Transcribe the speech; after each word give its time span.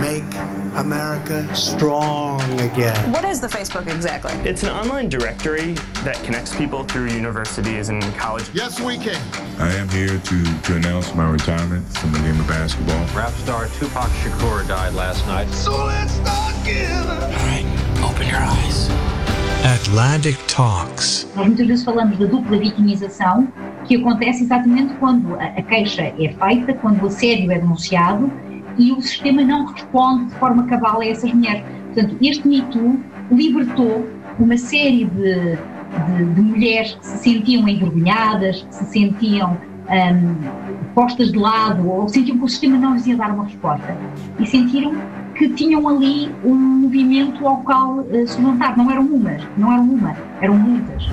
Make 0.00 0.24
America 0.76 1.54
strong 1.54 2.40
again. 2.60 3.12
What 3.12 3.26
is 3.26 3.42
the 3.42 3.46
Facebook 3.46 3.92
exactly? 3.94 4.32
It's 4.48 4.62
an 4.62 4.70
online 4.70 5.10
directory 5.10 5.74
that 6.02 6.18
connects 6.24 6.56
people 6.56 6.84
through 6.84 7.08
universities 7.08 7.90
and 7.90 8.02
college. 8.16 8.48
Yes, 8.54 8.80
we 8.80 8.96
can. 8.96 9.20
I 9.58 9.70
am 9.74 9.86
here 9.90 10.18
to, 10.18 10.60
to 10.62 10.76
announce 10.76 11.14
my 11.14 11.28
retirement 11.30 11.86
from 11.98 12.12
the 12.12 12.20
game 12.20 12.40
of 12.40 12.48
basketball. 12.48 13.04
Rap 13.14 13.32
star 13.32 13.66
Tupac 13.78 14.08
Shakur 14.22 14.66
died 14.66 14.94
last 14.94 15.26
night. 15.26 15.50
So 15.50 15.84
let's 15.84 16.14
start 16.14 16.54
again. 16.62 17.06
All 17.06 17.28
right, 17.28 17.66
open 18.02 18.28
your 18.28 18.38
eyes. 18.40 18.88
Atlantic 19.62 20.38
Talks. 20.46 21.26
Nós 21.36 21.48
muitas 21.48 21.66
vezes 21.66 21.84
falamos 21.84 22.18
da 22.18 22.24
dupla 22.24 22.58
vitimização, 22.58 23.46
que 23.86 23.96
acontece 23.96 24.44
exatamente 24.44 24.94
quando 24.94 25.34
a 25.34 25.60
queixa 25.60 26.00
é 26.00 26.32
feita, 26.32 26.72
quando 26.80 27.02
o 27.02 27.08
assédio 27.08 27.52
é 27.52 27.58
denunciado 27.58 28.32
e 28.78 28.92
o 28.92 29.00
sistema 29.00 29.42
não 29.42 29.66
responde 29.66 30.26
de 30.26 30.34
forma 30.36 30.64
cabal 30.64 31.00
a 31.00 31.06
essas 31.06 31.32
mulheres. 31.32 31.64
Portanto, 31.92 32.16
este 32.20 32.46
Me 32.46 32.62
Too 32.62 33.00
libertou 33.30 34.06
uma 34.38 34.56
série 34.56 35.04
de, 35.04 35.56
de, 36.16 36.34
de 36.34 36.40
mulheres 36.40 36.94
que 36.94 37.06
se 37.06 37.18
sentiam 37.18 37.68
envergonhadas, 37.68 38.62
que 38.62 38.74
se 38.74 38.84
sentiam 38.86 39.56
um, 39.90 40.90
postas 40.94 41.32
de 41.32 41.38
lado 41.38 41.88
ou 41.88 42.08
sentiam 42.08 42.38
que 42.38 42.44
o 42.44 42.48
sistema 42.48 42.78
não 42.78 42.94
lhes 42.94 43.06
ia 43.06 43.16
dar 43.16 43.32
uma 43.32 43.44
resposta 43.44 43.96
e 44.38 44.46
sentiram 44.46 44.94
que 45.34 45.48
tinham 45.50 45.88
ali 45.88 46.30
um 46.44 46.54
movimento 46.54 47.46
ao 47.46 47.58
qual 47.58 47.98
uh, 47.98 48.26
se 48.26 48.40
montar. 48.40 48.76
Não 48.76 48.90
eram 48.90 49.06
umas, 49.06 49.42
não 49.56 49.72
eram 49.72 49.84
uma, 49.84 50.16
eram 50.40 50.56
muitas. 50.56 51.08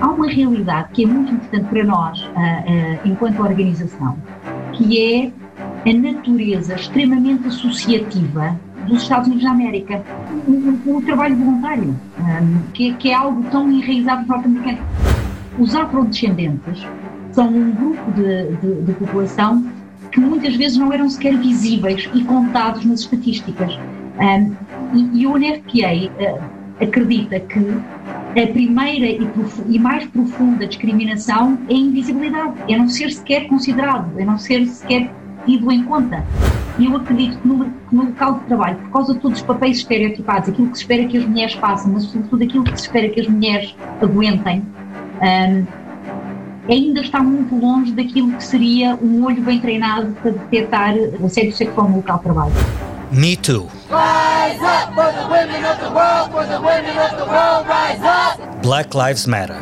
Há 0.00 0.08
uma 0.08 0.28
realidade 0.28 0.88
que 0.92 1.04
é 1.04 1.06
muito 1.06 1.34
importante 1.34 1.66
para 1.66 1.84
nós, 1.84 2.20
uh, 2.20 2.28
uh, 2.28 2.98
enquanto 3.04 3.40
organização, 3.40 4.16
que 4.72 4.98
é 4.98 5.32
a 5.86 5.92
natureza 5.92 6.74
extremamente 6.74 7.48
associativa 7.48 8.58
dos 8.86 9.02
Estados 9.02 9.28
Unidos 9.28 9.44
da 9.44 9.50
América, 9.50 10.02
o, 10.86 11.02
trabalho 11.02 11.36
voluntário, 11.36 11.96
um, 12.18 12.70
que, 12.72 12.94
que, 12.94 13.10
é 13.10 13.14
algo 13.14 13.42
tão 13.50 13.70
enraizado 13.70 14.26
norte-americano. 14.26 14.78
Os 15.58 15.74
afrodescendentes 15.74 16.86
são 17.32 17.48
um 17.48 17.70
grupo 17.72 18.10
de, 18.12 18.56
de, 18.56 18.82
de, 18.82 18.92
população 18.94 19.64
que 20.10 20.20
muitas 20.20 20.56
vezes 20.56 20.76
não 20.76 20.92
eram 20.92 21.08
sequer 21.08 21.36
visíveis 21.36 22.08
e 22.14 22.24
contados 22.24 22.84
nas 22.84 23.00
estatísticas. 23.00 23.78
Um, 24.18 24.54
e, 24.94 25.20
e, 25.20 25.26
o 25.26 25.36
NFPA 25.38 26.10
uh, 26.10 26.40
acredita 26.82 27.38
que 27.40 27.58
a 28.40 28.46
primeira 28.52 29.06
e, 29.06 29.28
e, 29.68 29.78
mais 29.78 30.06
profunda 30.06 30.66
discriminação 30.66 31.58
é 31.68 31.74
a 31.74 31.76
invisibilidade, 31.76 32.54
é 32.68 32.76
não 32.76 32.88
ser 32.88 33.12
sequer 33.12 33.46
considerado, 33.46 34.18
é 34.18 34.24
não 34.24 34.38
ser 34.38 34.66
sequer 34.66 35.10
tido 35.44 35.70
em 35.70 35.84
conta. 35.84 36.24
E 36.78 36.86
eu 36.86 36.96
acredito 36.96 37.38
que 37.38 37.48
no, 37.48 37.64
que 37.64 37.94
no, 37.94 38.04
local 38.04 38.34
de 38.34 38.40
trabalho, 38.46 38.76
por 38.78 38.90
causa 38.90 39.14
de 39.14 39.20
todos 39.20 39.38
os 39.38 39.44
papéis 39.44 39.78
estereotipados, 39.78 40.48
aquilo 40.48 40.68
que 40.68 40.76
se 40.78 40.82
espera 40.82 41.04
que 41.06 41.18
as 41.18 41.26
mulheres 41.26 41.54
façam, 41.54 41.92
mas 41.92 42.04
sobretudo 42.04 42.44
aquilo 42.44 42.64
que 42.64 42.76
se 42.76 42.86
espera 42.86 43.08
que 43.08 43.20
as 43.20 43.28
mulheres 43.28 43.76
aguentem, 44.00 44.64
um, 45.20 45.66
ainda 46.70 47.00
está 47.00 47.22
muito 47.22 47.54
longe 47.54 47.92
daquilo 47.92 48.32
que 48.32 48.44
seria 48.44 48.96
um 49.02 49.24
olho 49.24 49.42
bem 49.42 49.60
treinado 49.60 50.16
para 50.22 50.30
detectar 50.30 50.94
assédio 51.24 51.52
sexual 51.52 51.88
no 51.88 51.96
local 51.96 52.16
de 52.18 52.22
trabalho. 52.22 52.52
Me 53.12 53.36
Too. 53.36 53.68
Black 58.62 58.96
Lives 58.96 59.26
Matter. 59.26 59.56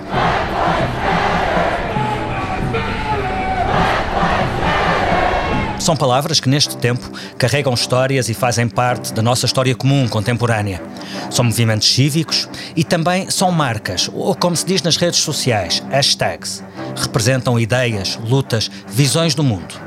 São 5.88 5.96
palavras 5.96 6.38
que, 6.38 6.50
neste 6.50 6.76
tempo, 6.76 7.10
carregam 7.38 7.72
histórias 7.72 8.28
e 8.28 8.34
fazem 8.34 8.68
parte 8.68 9.10
da 9.10 9.22
nossa 9.22 9.46
história 9.46 9.74
comum 9.74 10.06
contemporânea. 10.06 10.82
São 11.30 11.46
movimentos 11.46 11.90
cívicos 11.90 12.46
e 12.76 12.84
também 12.84 13.30
são 13.30 13.50
marcas, 13.50 14.10
ou 14.12 14.34
como 14.34 14.54
se 14.54 14.66
diz 14.66 14.82
nas 14.82 14.98
redes 14.98 15.20
sociais, 15.20 15.82
hashtags. 15.90 16.62
Representam 16.94 17.58
ideias, 17.58 18.18
lutas, 18.22 18.70
visões 18.86 19.34
do 19.34 19.42
mundo. 19.42 19.80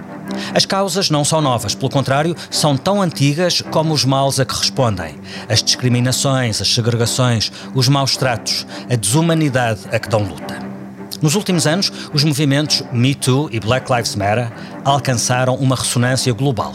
As 0.56 0.66
causas 0.66 1.12
não 1.12 1.24
são 1.24 1.40
novas, 1.40 1.76
pelo 1.76 1.92
contrário, 1.92 2.36
são 2.50 2.76
tão 2.76 3.00
antigas 3.00 3.62
como 3.62 3.94
os 3.94 4.04
males 4.04 4.40
a 4.40 4.46
que 4.46 4.56
respondem. 4.56 5.20
As 5.48 5.62
discriminações, 5.62 6.60
as 6.60 6.74
segregações, 6.74 7.52
os 7.76 7.88
maus 7.88 8.18
tratos, 8.18 8.66
a 8.90 8.96
desumanidade 8.96 9.82
a 9.92 10.00
que 10.00 10.10
dão 10.10 10.24
luta. 10.24 10.81
Nos 11.22 11.36
últimos 11.36 11.68
anos, 11.68 11.92
os 12.14 12.24
movimentos 12.24 12.84
Me 12.92 13.14
Too 13.14 13.50
e 13.52 13.60
Black 13.60 13.92
Lives 13.92 14.16
Matter 14.16 14.52
alcançaram 14.84 15.54
uma 15.56 15.76
ressonância 15.76 16.34
global. 16.34 16.74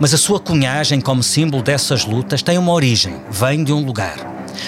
Mas 0.00 0.14
a 0.14 0.18
sua 0.18 0.40
cunhagem 0.40 1.00
como 1.00 1.22
símbolo 1.22 1.62
dessas 1.62 2.06
lutas 2.06 2.42
tem 2.42 2.56
uma 2.56 2.72
origem, 2.72 3.16
vem 3.30 3.62
de 3.62 3.72
um 3.72 3.84
lugar. 3.84 4.16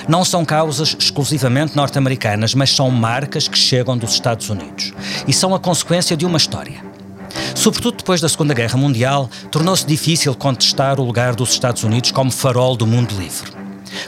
Não 0.07 0.25
são 0.25 0.45
causas 0.45 0.95
exclusivamente 0.99 1.75
norte-americanas, 1.75 2.55
mas 2.55 2.71
são 2.71 2.91
marcas 2.91 3.49
que 3.49 3.59
chegam 3.59 3.97
dos 3.97 4.13
Estados 4.13 4.51
Unidos 4.51 4.93
e 5.27 5.33
são 5.33 5.55
a 5.55 5.59
consequência 5.59 6.17
de 6.17 6.27
uma 6.27 6.37
história. 6.37 6.83
Sobretudo 7.55 7.97
depois 7.99 8.21
da 8.21 8.29
Segunda 8.29 8.53
Guerra 8.53 8.77
Mundial, 8.77 9.31
tornou-se 9.51 9.87
difícil 9.87 10.35
contestar 10.35 11.01
o 11.01 11.05
lugar 11.05 11.35
dos 11.35 11.51
Estados 11.51 11.83
Unidos 11.83 12.11
como 12.11 12.31
farol 12.31 12.77
do 12.77 12.87
mundo 12.87 13.15
livre. 13.19 13.58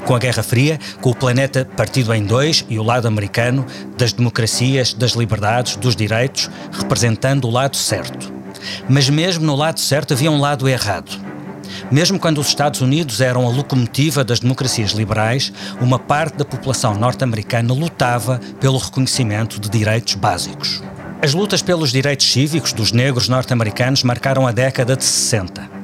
Com 0.04 0.14
a 0.14 0.18
Guerra 0.18 0.42
Fria, 0.42 0.78
com 1.00 1.10
o 1.10 1.14
planeta 1.14 1.68
partido 1.76 2.12
em 2.14 2.24
dois 2.24 2.64
e 2.68 2.78
o 2.78 2.82
lado 2.82 3.06
americano, 3.06 3.66
das 3.96 4.12
democracias, 4.12 4.92
das 4.92 5.12
liberdades, 5.12 5.76
dos 5.76 5.96
direitos, 5.96 6.50
representando 6.72 7.46
o 7.46 7.50
lado 7.50 7.76
certo. 7.76 8.32
Mas 8.88 9.08
mesmo 9.08 9.44
no 9.44 9.56
lado 9.56 9.80
certo 9.80 10.14
havia 10.14 10.30
um 10.30 10.40
lado 10.40 10.68
errado. 10.68 11.10
Mesmo 11.90 12.18
quando 12.18 12.38
os 12.38 12.48
Estados 12.48 12.80
Unidos 12.80 13.20
eram 13.20 13.46
a 13.46 13.50
locomotiva 13.50 14.24
das 14.24 14.40
democracias 14.40 14.92
liberais, 14.92 15.52
uma 15.80 15.98
parte 15.98 16.36
da 16.36 16.44
população 16.44 16.94
norte-americana 16.94 17.72
lutava 17.72 18.40
pelo 18.60 18.78
reconhecimento 18.78 19.60
de 19.60 19.68
direitos 19.68 20.14
básicos. 20.14 20.82
As 21.22 21.34
lutas 21.34 21.62
pelos 21.62 21.92
direitos 21.92 22.30
cívicos 22.32 22.72
dos 22.72 22.92
negros 22.92 23.28
norte-americanos 23.28 24.02
marcaram 24.02 24.46
a 24.46 24.52
década 24.52 24.96
de 24.96 25.04
60 25.04 25.79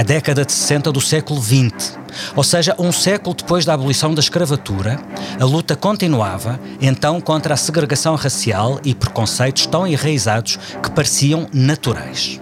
a 0.00 0.02
década 0.02 0.46
de 0.46 0.52
60 0.52 0.90
do 0.92 1.00
século 1.00 1.38
XX. 1.38 1.98
Ou 2.34 2.42
seja, 2.42 2.74
um 2.78 2.90
século 2.90 3.34
depois 3.34 3.66
da 3.66 3.74
abolição 3.74 4.14
da 4.14 4.20
escravatura, 4.20 4.98
a 5.38 5.44
luta 5.44 5.76
continuava, 5.76 6.58
então, 6.80 7.20
contra 7.20 7.52
a 7.52 7.56
segregação 7.56 8.14
racial 8.14 8.80
e 8.82 8.94
preconceitos 8.94 9.66
tão 9.66 9.86
enraizados 9.86 10.58
que 10.82 10.90
pareciam 10.90 11.46
naturais. 11.52 12.40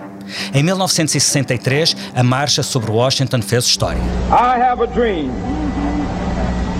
Em 0.54 0.62
1963, 0.62 1.96
a 2.14 2.22
marcha 2.22 2.62
sobre 2.62 2.92
Washington 2.92 3.42
fez 3.42 3.64
história. 3.64 4.00
I 4.30 4.60
have 4.60 4.80
a 4.80 4.86
dream 4.86 5.32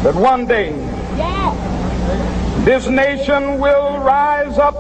that 0.05 0.17
one 0.17 0.47
day 0.47 0.73
this 2.65 2.87
nation 2.87 3.59
will 3.59 3.99
rise 4.05 4.57
up 4.61 4.77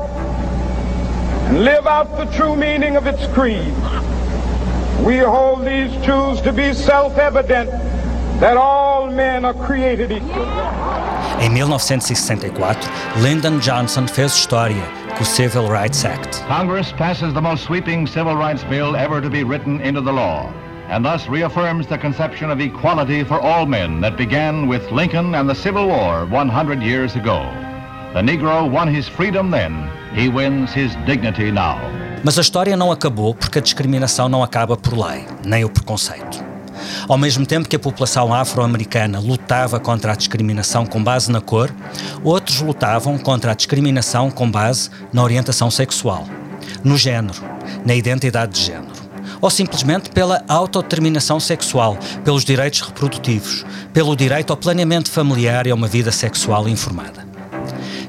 and 1.48 1.64
live 1.64 1.88
out 1.88 2.16
the 2.16 2.26
true 2.36 2.54
meaning 2.54 2.96
of 2.96 3.08
its 3.08 3.26
creed. 3.34 3.74
We 5.04 5.18
hold 5.18 5.64
these 5.64 5.92
truths 6.04 6.40
to 6.42 6.52
be 6.52 6.74
self-evident 6.74 7.70
that 8.40 8.56
all 8.56 9.10
men 9.10 9.44
are 9.44 9.54
created 9.54 10.12
equal. 10.12 10.46
Em 11.40 11.54
1964, 11.54 12.76
Lyndon 13.22 13.60
Johnson 13.60 14.06
fez 14.06 14.32
história 14.32 14.82
com 15.16 15.22
o 15.22 15.24
Civil 15.24 15.68
Rights 15.68 16.04
Act. 16.04 16.42
Congress 16.46 16.92
passes 16.92 17.32
the 17.32 17.40
most 17.40 17.64
sweeping 17.64 18.06
civil 18.06 18.36
rights 18.36 18.64
bill 18.64 18.96
ever 18.96 19.20
to 19.20 19.30
be 19.30 19.44
written 19.44 19.80
into 19.80 20.00
the 20.00 20.12
law 20.12 20.52
and 20.88 21.04
thus 21.04 21.28
reaffirms 21.28 21.86
the 21.86 21.98
conception 21.98 22.50
of 22.50 22.60
equality 22.60 23.22
for 23.22 23.38
all 23.40 23.66
men 23.66 24.00
that 24.00 24.16
began 24.16 24.66
with 24.66 24.90
Lincoln 24.90 25.34
and 25.34 25.48
the 25.48 25.54
Civil 25.54 25.86
War 25.86 26.24
100 26.26 26.82
years 26.82 27.14
ago. 27.14 27.40
The 28.14 28.22
Negro 28.22 28.70
won 28.70 28.88
his 28.88 29.06
freedom 29.06 29.50
then, 29.50 29.90
he 30.14 30.28
wins 30.28 30.72
his 30.72 30.96
dignity 31.06 31.50
now. 31.50 32.07
Mas 32.24 32.36
a 32.36 32.40
história 32.40 32.76
não 32.76 32.90
acabou 32.90 33.34
porque 33.34 33.58
a 33.58 33.62
discriminação 33.62 34.28
não 34.28 34.42
acaba 34.42 34.76
por 34.76 34.98
lei, 34.98 35.24
nem 35.44 35.64
o 35.64 35.68
preconceito. 35.68 36.44
Ao 37.08 37.16
mesmo 37.16 37.46
tempo 37.46 37.68
que 37.68 37.76
a 37.76 37.78
população 37.78 38.34
afro-americana 38.34 39.18
lutava 39.20 39.78
contra 39.80 40.12
a 40.12 40.16
discriminação 40.16 40.84
com 40.84 41.02
base 41.02 41.30
na 41.30 41.40
cor, 41.40 41.72
outros 42.22 42.60
lutavam 42.60 43.18
contra 43.18 43.52
a 43.52 43.54
discriminação 43.54 44.30
com 44.30 44.50
base 44.50 44.90
na 45.12 45.22
orientação 45.22 45.70
sexual, 45.70 46.26
no 46.82 46.96
género, 46.96 47.42
na 47.84 47.94
identidade 47.94 48.52
de 48.52 48.66
género, 48.66 48.92
ou 49.40 49.50
simplesmente 49.50 50.10
pela 50.10 50.42
autodeterminação 50.48 51.38
sexual, 51.38 51.96
pelos 52.24 52.44
direitos 52.44 52.80
reprodutivos, 52.80 53.64
pelo 53.92 54.16
direito 54.16 54.50
ao 54.50 54.56
planeamento 54.56 55.10
familiar 55.10 55.66
e 55.66 55.70
a 55.70 55.74
uma 55.74 55.88
vida 55.88 56.12
sexual 56.12 56.68
informada. 56.68 57.27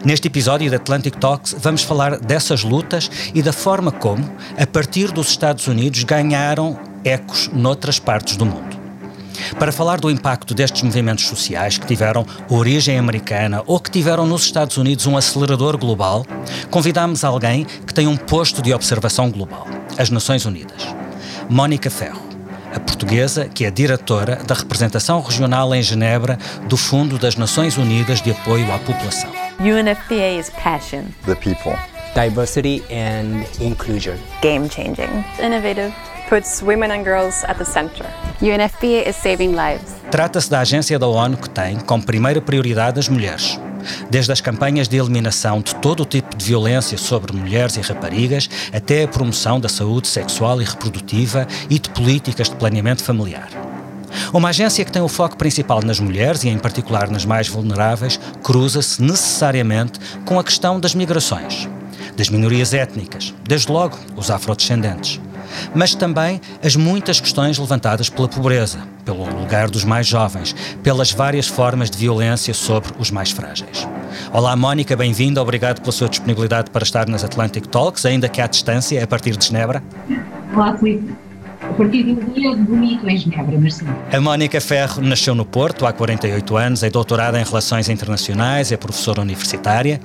Neste 0.03 0.27
episódio 0.27 0.71
da 0.71 0.77
Atlantic 0.77 1.17
Talks 1.17 1.55
vamos 1.59 1.83
falar 1.83 2.19
dessas 2.19 2.63
lutas 2.63 3.11
e 3.33 3.41
da 3.41 3.51
forma 3.51 3.91
como, 3.91 4.23
a 4.57 4.65
partir 4.65 5.11
dos 5.11 5.29
Estados 5.29 5.67
Unidos, 5.67 6.03
ganharam 6.03 6.79
ecos 7.03 7.49
noutras 7.51 7.99
partes 7.99 8.37
do 8.37 8.45
mundo. 8.45 8.79
Para 9.57 9.71
falar 9.71 9.99
do 9.99 10.09
impacto 10.09 10.53
destes 10.53 10.83
movimentos 10.83 11.25
sociais 11.25 11.77
que 11.77 11.85
tiveram 11.85 12.25
origem 12.49 12.97
americana 12.97 13.61
ou 13.65 13.79
que 13.79 13.91
tiveram 13.91 14.25
nos 14.25 14.43
Estados 14.43 14.77
Unidos 14.77 15.05
um 15.05 15.17
acelerador 15.17 15.77
global, 15.77 16.25
convidámos 16.69 17.23
alguém 17.23 17.65
que 17.65 17.93
tem 17.93 18.07
um 18.07 18.15
posto 18.15 18.61
de 18.61 18.73
observação 18.73 19.29
global, 19.29 19.67
as 19.97 20.09
Nações 20.09 20.45
Unidas. 20.45 20.87
Mónica 21.49 21.89
Ferro, 21.89 22.28
a 22.73 22.79
portuguesa 22.79 23.47
que 23.47 23.65
é 23.65 23.71
diretora 23.71 24.37
da 24.37 24.55
representação 24.55 25.21
regional 25.21 25.73
em 25.73 25.81
Genebra 25.81 26.37
do 26.67 26.77
Fundo 26.77 27.17
das 27.17 27.35
Nações 27.35 27.77
Unidas 27.77 28.21
de 28.21 28.31
Apoio 28.31 28.71
à 28.71 28.79
População. 28.79 29.29
UNFPA 29.59 30.39
is 30.39 30.49
passion. 30.51 31.05
The 31.25 31.35
people. 31.35 31.77
Diversity 32.15 32.83
and 32.91 33.45
inclusion. 33.59 34.15
Game 34.41 34.69
changing. 34.69 35.23
Innovative. 35.39 35.93
Puts 36.29 36.61
women 36.61 36.91
and 36.91 37.03
girls 37.03 37.43
at 37.45 37.57
the 37.57 37.65
center. 37.65 38.05
UNFPA 38.41 39.09
is 39.09 39.15
saving 39.15 39.51
lives. 39.55 39.95
Trata-se 40.11 40.49
da 40.49 40.59
agência 40.59 40.99
da 40.99 41.07
ONU 41.07 41.37
que 41.37 41.49
tem 41.49 41.79
como 41.79 42.03
primeira 42.03 42.39
prioridade 42.39 42.99
as 42.99 43.09
mulheres. 43.09 43.59
Desde 44.09 44.31
as 44.31 44.41
campanhas 44.41 44.87
de 44.87 44.97
eliminação 44.97 45.61
de 45.61 45.75
todo 45.75 46.03
o 46.03 46.05
tipo 46.05 46.35
de 46.35 46.45
violência 46.45 46.97
sobre 46.97 47.35
mulheres 47.35 47.77
e 47.77 47.81
raparigas 47.81 48.49
até 48.73 49.03
a 49.03 49.07
promoção 49.07 49.59
da 49.59 49.69
saúde 49.69 50.07
sexual 50.07 50.61
e 50.61 50.65
reprodutiva 50.65 51.47
e 51.69 51.79
de 51.79 51.89
políticas 51.89 52.49
de 52.49 52.55
planeamento 52.55 53.03
familiar. 53.03 53.49
Uma 54.33 54.49
agência 54.49 54.83
que 54.83 54.91
tem 54.91 55.01
o 55.01 55.07
foco 55.07 55.37
principal 55.37 55.81
nas 55.83 55.99
mulheres 55.99 56.43
e, 56.43 56.49
em 56.49 56.57
particular, 56.57 57.09
nas 57.09 57.25
mais 57.25 57.47
vulneráveis, 57.47 58.19
cruza-se 58.43 59.01
necessariamente 59.01 59.99
com 60.25 60.39
a 60.39 60.43
questão 60.43 60.79
das 60.79 60.95
migrações, 60.95 61.67
das 62.15 62.29
minorias 62.29 62.73
étnicas, 62.73 63.33
desde 63.47 63.71
logo 63.71 63.97
os 64.15 64.29
afrodescendentes 64.29 65.19
mas 65.73 65.95
também 65.95 66.41
as 66.63 66.75
muitas 66.75 67.19
questões 67.19 67.57
levantadas 67.57 68.09
pela 68.09 68.27
pobreza, 68.27 68.79
pelo 69.05 69.23
lugar 69.25 69.69
dos 69.69 69.83
mais 69.83 70.07
jovens, 70.07 70.55
pelas 70.83 71.11
várias 71.11 71.47
formas 71.47 71.89
de 71.89 71.97
violência 71.97 72.53
sobre 72.53 72.91
os 72.97 73.11
mais 73.11 73.31
frágeis. 73.31 73.87
Olá, 74.33 74.55
Mónica, 74.55 74.95
bem-vinda, 74.95 75.41
obrigado 75.41 75.81
pela 75.81 75.91
sua 75.91 76.09
disponibilidade 76.09 76.71
para 76.71 76.83
estar 76.83 77.07
nas 77.07 77.23
Atlantic 77.23 77.67
Talks, 77.67 78.05
ainda 78.05 78.27
que 78.27 78.41
à 78.41 78.47
distância, 78.47 79.03
a 79.03 79.07
partir 79.07 79.37
de 79.37 79.45
Genebra. 79.45 79.83
Olá, 80.53 80.77
Filipe 80.77 81.28
a 81.69 81.73
partir 81.73 82.03
de 82.03 82.11
um 82.11 82.33
dia 82.33 82.55
bonito 82.55 83.07
em 83.07 83.17
Genebra, 83.17 83.69
sim. 83.69 83.85
A 84.11 84.19
Mónica 84.19 84.59
Ferro 84.59 85.01
nasceu 85.01 85.35
no 85.35 85.45
Porto 85.45 85.85
há 85.85 85.93
48 85.93 86.57
anos, 86.57 86.83
é 86.83 86.89
doutorada 86.89 87.39
em 87.39 87.43
Relações 87.43 87.87
Internacionais, 87.89 88.71
é 88.71 88.77
professora 88.77 89.21
universitária. 89.21 90.01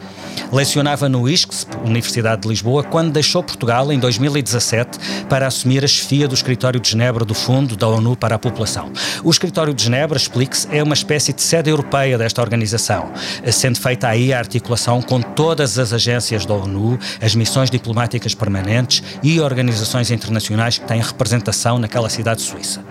Lecionava 0.53 1.09
no 1.09 1.29
ISCS, 1.29 1.67
Universidade 1.85 2.43
de 2.43 2.49
Lisboa, 2.49 2.85
quando 2.85 3.11
deixou 3.11 3.43
Portugal 3.43 3.91
em 3.93 3.99
2017 3.99 5.27
para 5.29 5.47
assumir 5.47 5.85
a 5.85 5.89
chefia 5.89 6.29
do 6.29 6.35
Escritório 6.35 6.79
de 6.79 6.91
Genebra 6.91 7.25
do 7.25 7.35
Fundo 7.35 7.77
da 7.77 7.89
ONU 7.89 8.15
para 8.15 8.35
a 8.35 8.39
População. 8.39 8.93
O 9.23 9.31
Escritório 9.31 9.73
de 9.73 9.85
Genebra, 9.85 10.19
explique-se, 10.19 10.69
é 10.71 10.83
uma 10.83 10.95
espécie 10.95 11.33
de 11.33 11.41
sede 11.43 11.71
europeia 11.71 12.19
desta 12.19 12.43
organização, 12.43 13.11
sendo 13.51 13.79
feita 13.79 14.09
aí 14.09 14.33
a 14.33 14.39
articulação 14.39 15.01
com 15.01 15.21
todas 15.21 15.79
as 15.79 15.93
agências 15.93 16.45
da 16.45 16.55
ONU, 16.55 16.99
as 17.21 17.35
missões 17.35 17.71
diplomáticas 17.71 18.35
permanentes 18.35 19.03
e 19.23 19.41
organizações 19.41 20.11
internacionais 20.11 20.79
que 20.79 20.87
têm 20.87 21.01
representação 21.01 21.54
naquela 21.79 22.09
cidade 22.09 22.43
suíça. 22.43 22.83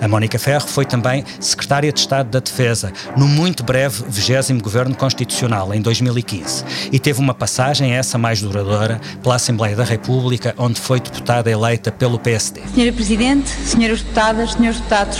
A 0.00 0.08
Mónica 0.08 0.38
Ferro 0.38 0.66
foi 0.66 0.84
também 0.84 1.24
secretária 1.40 1.92
de 1.92 2.00
Estado 2.00 2.30
da 2.30 2.40
Defesa 2.40 2.92
no 3.16 3.26
muito 3.26 3.62
breve 3.62 4.04
20 4.08 4.60
Governo 4.60 4.94
Constitucional, 4.94 5.74
em 5.74 5.80
2015, 5.80 6.64
e 6.92 6.98
teve 6.98 7.20
uma 7.20 7.34
passagem, 7.34 7.92
essa 7.92 8.18
mais 8.18 8.40
duradoura, 8.40 9.00
pela 9.22 9.36
Assembleia 9.36 9.76
da 9.76 9.84
República, 9.84 10.54
onde 10.58 10.80
foi 10.80 11.00
deputada 11.00 11.50
eleita 11.50 11.92
pelo 11.92 12.18
PSD. 12.18 12.62
Senhora 12.74 12.92
Presidente, 12.92 13.48
senhoras 13.48 14.02
deputadas, 14.02 14.52
senhores 14.52 14.78
deputados, 14.78 15.18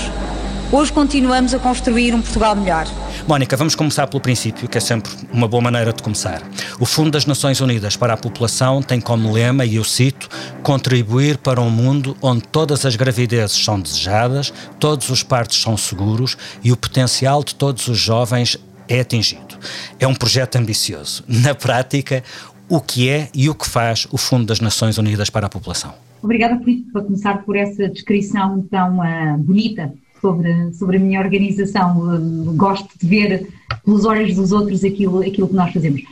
hoje 0.73 0.93
continuamos 0.93 1.55
a 1.55 1.59
construir 1.59 2.15
um 2.15 2.23
Portugal 2.23 2.57
melhor. 2.57 2.87
Mónica, 3.29 3.59
vamos 3.59 3.75
começar 3.75 4.07
pelo 4.07 4.23
princípio, 4.23 4.67
que 4.67 4.79
é 4.79 4.81
sempre 4.81 5.13
uma 5.31 5.47
boa 5.47 5.63
maneira 5.63 5.93
de 5.93 6.03
começar. 6.03 6.43
O 6.81 6.87
Fundo 6.87 7.11
das 7.11 7.27
Nações 7.27 7.61
Unidas 7.61 7.95
para 7.95 8.15
a 8.15 8.17
População 8.17 8.81
tem 8.81 9.03
como 9.03 9.31
lema, 9.31 9.67
e 9.67 9.77
eu 9.77 9.85
cito, 9.85 10.31
contribuir 10.63 11.37
para 11.37 11.61
um 11.61 11.69
mundo 11.69 12.17
onde 12.23 12.41
todas 12.45 12.87
as 12.87 12.97
gravidezes 12.97 13.63
são 13.63 13.79
desejadas, 13.79 14.51
todos 14.81 15.11
os 15.11 15.23
partos 15.23 15.61
são 15.61 15.77
seguros 15.77 16.39
e 16.65 16.73
o 16.73 16.77
potencial 16.77 17.45
de 17.45 17.55
todos 17.55 17.87
os 17.87 17.99
jovens 17.99 18.57
é 18.89 19.01
atingido. 19.01 19.59
É 20.01 20.07
um 20.07 20.15
projeto 20.15 20.57
ambicioso. 20.57 21.23
Na 21.29 21.55
prática, 21.55 22.25
o 22.67 22.81
que 22.81 23.11
é 23.11 23.29
e 23.35 23.51
o 23.51 23.55
que 23.55 23.69
faz 23.69 24.09
o 24.11 24.17
Fundo 24.17 24.47
das 24.47 24.59
Nações 24.59 24.97
Unidas 24.97 25.29
para 25.29 25.49
a 25.49 25.51
População? 25.51 25.93
Obrigada, 26.23 26.59
Filipe, 26.65 26.91
por 26.91 27.05
começar 27.05 27.45
por 27.45 27.57
essa 27.57 27.91
descrição 27.91 28.67
tão 28.71 29.01
uh, 29.01 29.37
bonita 29.37 29.93
sobre, 30.21 30.73
sobre 30.73 30.97
a 30.97 31.01
minha 31.01 31.21
organização. 31.21 32.55
Gosto 32.57 32.89
de 32.99 33.07
ver 33.07 33.49
pelos 33.85 34.05
olhos 34.05 34.35
dos 34.35 34.53
outros 34.53 34.85
aquilo, 34.85 35.21
aquilo 35.21 35.49
que 35.49 35.55
nós 35.55 35.73
fazemos. 35.73 36.03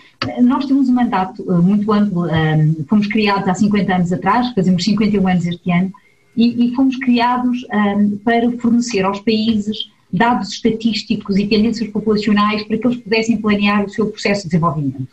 Nós 0.43 0.64
temos 0.64 0.88
um 0.88 0.94
mandato 0.94 1.44
eh, 1.49 1.58
muito 1.58 1.93
amplo, 1.93 2.26
eh, 2.26 2.69
fomos 2.88 3.06
criados 3.06 3.49
há 3.49 3.55
50 3.55 3.94
anos 3.94 4.12
atrás, 4.12 4.53
fazemos 4.55 4.82
51 4.82 5.29
anos 5.29 5.47
este 5.47 5.70
ano, 5.70 5.93
e, 6.37 6.67
e 6.67 6.75
fomos 6.75 6.97
criados 6.97 7.64
eh, 7.70 8.08
para 8.25 8.50
fornecer 8.58 9.05
aos 9.05 9.20
países 9.20 9.91
dados 10.12 10.52
estatísticos 10.55 11.37
e 11.37 11.47
tendências 11.47 11.91
populacionais 11.91 12.62
para 12.64 12.79
que 12.79 12.87
eles 12.87 12.99
pudessem 12.99 13.37
planear 13.37 13.85
o 13.85 13.91
seu 13.91 14.06
processo 14.06 14.44
de 14.44 14.49
desenvolvimento. 14.49 15.09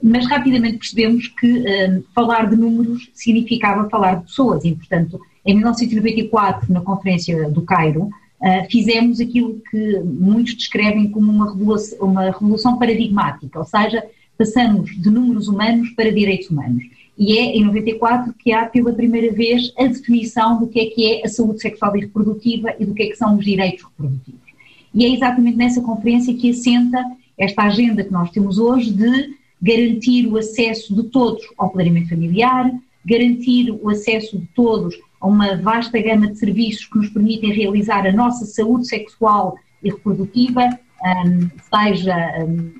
Mas 0.00 0.28
rapidamente 0.28 0.78
percebemos 0.78 1.26
que 1.26 1.64
falar 2.14 2.48
de 2.48 2.54
números 2.54 3.10
significava 3.12 3.90
falar 3.90 4.16
de 4.16 4.26
pessoas 4.26 4.64
e, 4.64 4.72
portanto, 4.72 5.20
em 5.48 5.54
1994, 5.54 6.70
na 6.70 6.82
Conferência 6.82 7.48
do 7.48 7.62
Cairo, 7.62 8.02
uh, 8.02 8.70
fizemos 8.70 9.18
aquilo 9.18 9.58
que 9.70 9.98
muitos 10.00 10.54
descrevem 10.54 11.08
como 11.10 11.32
uma 11.32 11.50
revolução, 11.50 11.98
uma 12.06 12.24
revolução 12.24 12.78
paradigmática, 12.78 13.58
ou 13.58 13.64
seja, 13.64 14.04
passamos 14.36 14.90
de 14.90 15.10
números 15.10 15.48
humanos 15.48 15.88
para 15.96 16.12
direitos 16.12 16.50
humanos. 16.50 16.84
E 17.16 17.38
é 17.38 17.56
em 17.56 17.64
94 17.64 18.34
que 18.38 18.52
há 18.52 18.66
pela 18.66 18.92
primeira 18.92 19.32
vez 19.32 19.72
a 19.78 19.86
definição 19.86 20.60
do 20.60 20.68
que 20.68 20.80
é 20.80 20.86
que 20.90 21.14
é 21.14 21.24
a 21.24 21.28
saúde 21.28 21.62
sexual 21.62 21.96
e 21.96 22.00
reprodutiva 22.00 22.74
e 22.78 22.84
do 22.84 22.92
que 22.92 23.04
é 23.04 23.06
que 23.06 23.16
são 23.16 23.38
os 23.38 23.42
direitos 23.42 23.84
reprodutivos. 23.84 24.42
E 24.92 25.06
é 25.06 25.14
exatamente 25.14 25.56
nessa 25.56 25.80
conferência 25.80 26.34
que 26.34 26.50
assenta 26.50 27.02
esta 27.38 27.62
agenda 27.62 28.04
que 28.04 28.12
nós 28.12 28.30
temos 28.30 28.58
hoje 28.58 28.92
de 28.92 29.30
garantir 29.62 30.26
o 30.26 30.36
acesso 30.36 30.94
de 30.94 31.04
todos 31.04 31.42
ao 31.56 31.70
planeamento 31.70 32.10
familiar, 32.10 32.70
garantir 33.02 33.70
o 33.70 33.88
acesso 33.88 34.38
de 34.38 34.46
todos 34.54 34.94
a 35.20 35.26
uma 35.26 35.56
vasta 35.56 36.00
gama 36.00 36.28
de 36.28 36.38
serviços 36.38 36.86
que 36.86 36.98
nos 36.98 37.08
permitem 37.08 37.52
realizar 37.52 38.06
a 38.06 38.12
nossa 38.12 38.44
saúde 38.46 38.86
sexual 38.86 39.56
e 39.82 39.90
reprodutiva, 39.90 40.68
um, 41.04 41.48
seja 41.70 42.44
um, 42.44 42.72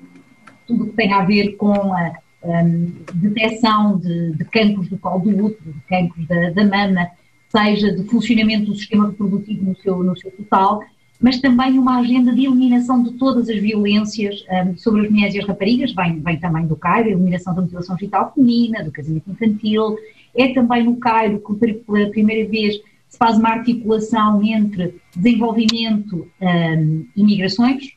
tudo 0.67 0.83
o 0.83 0.87
que 0.87 0.95
tem 0.95 1.13
a 1.13 1.23
ver 1.23 1.55
com 1.55 1.93
a 1.93 2.13
um, 2.43 2.91
detecção 3.15 3.97
de, 3.97 4.31
de 4.33 4.45
cancros 4.45 4.89
do 4.89 4.97
colo 4.97 5.19
do 5.19 5.45
útero, 5.45 5.73
de 5.73 5.81
cancros 5.81 6.27
da, 6.27 6.49
da, 6.51 6.65
mama, 6.65 7.07
seja 7.49 7.91
de 7.91 8.03
funcionamento 8.03 8.65
do 8.67 8.75
sistema 8.75 9.07
reprodutivo 9.07 9.65
no 9.65 9.75
seu, 9.77 10.03
no 10.03 10.17
seu 10.17 10.31
total, 10.31 10.83
mas 11.19 11.41
também 11.41 11.77
uma 11.77 11.99
agenda 11.99 12.33
de 12.33 12.45
eliminação 12.45 13.03
de 13.03 13.11
todas 13.13 13.49
as 13.49 13.57
violências 13.57 14.45
um, 14.49 14.77
sobre 14.77 15.05
as 15.05 15.11
mulheres 15.11 15.35
e 15.35 15.39
as 15.39 15.47
raparigas, 15.47 15.93
vem, 15.93 16.21
vem 16.21 16.39
também 16.39 16.65
do 16.65 16.77
CAIRO, 16.77 17.09
a 17.09 17.11
eliminação 17.11 17.53
da 17.53 17.61
mutilação 17.61 17.97
genital 17.97 18.31
feminina, 18.33 18.83
do 18.83 18.91
casamento 18.91 19.29
infantil, 19.29 19.97
é 20.35 20.53
também 20.53 20.83
no 20.83 20.97
Cairo 20.97 21.41
que 21.41 21.73
pela 21.73 22.09
primeira 22.09 22.49
vez 22.49 22.79
se 23.09 23.17
faz 23.17 23.37
uma 23.37 23.49
articulação 23.49 24.41
entre 24.43 24.95
desenvolvimento 25.15 26.27
um, 26.39 27.05
e 27.15 27.23
migrações. 27.23 27.91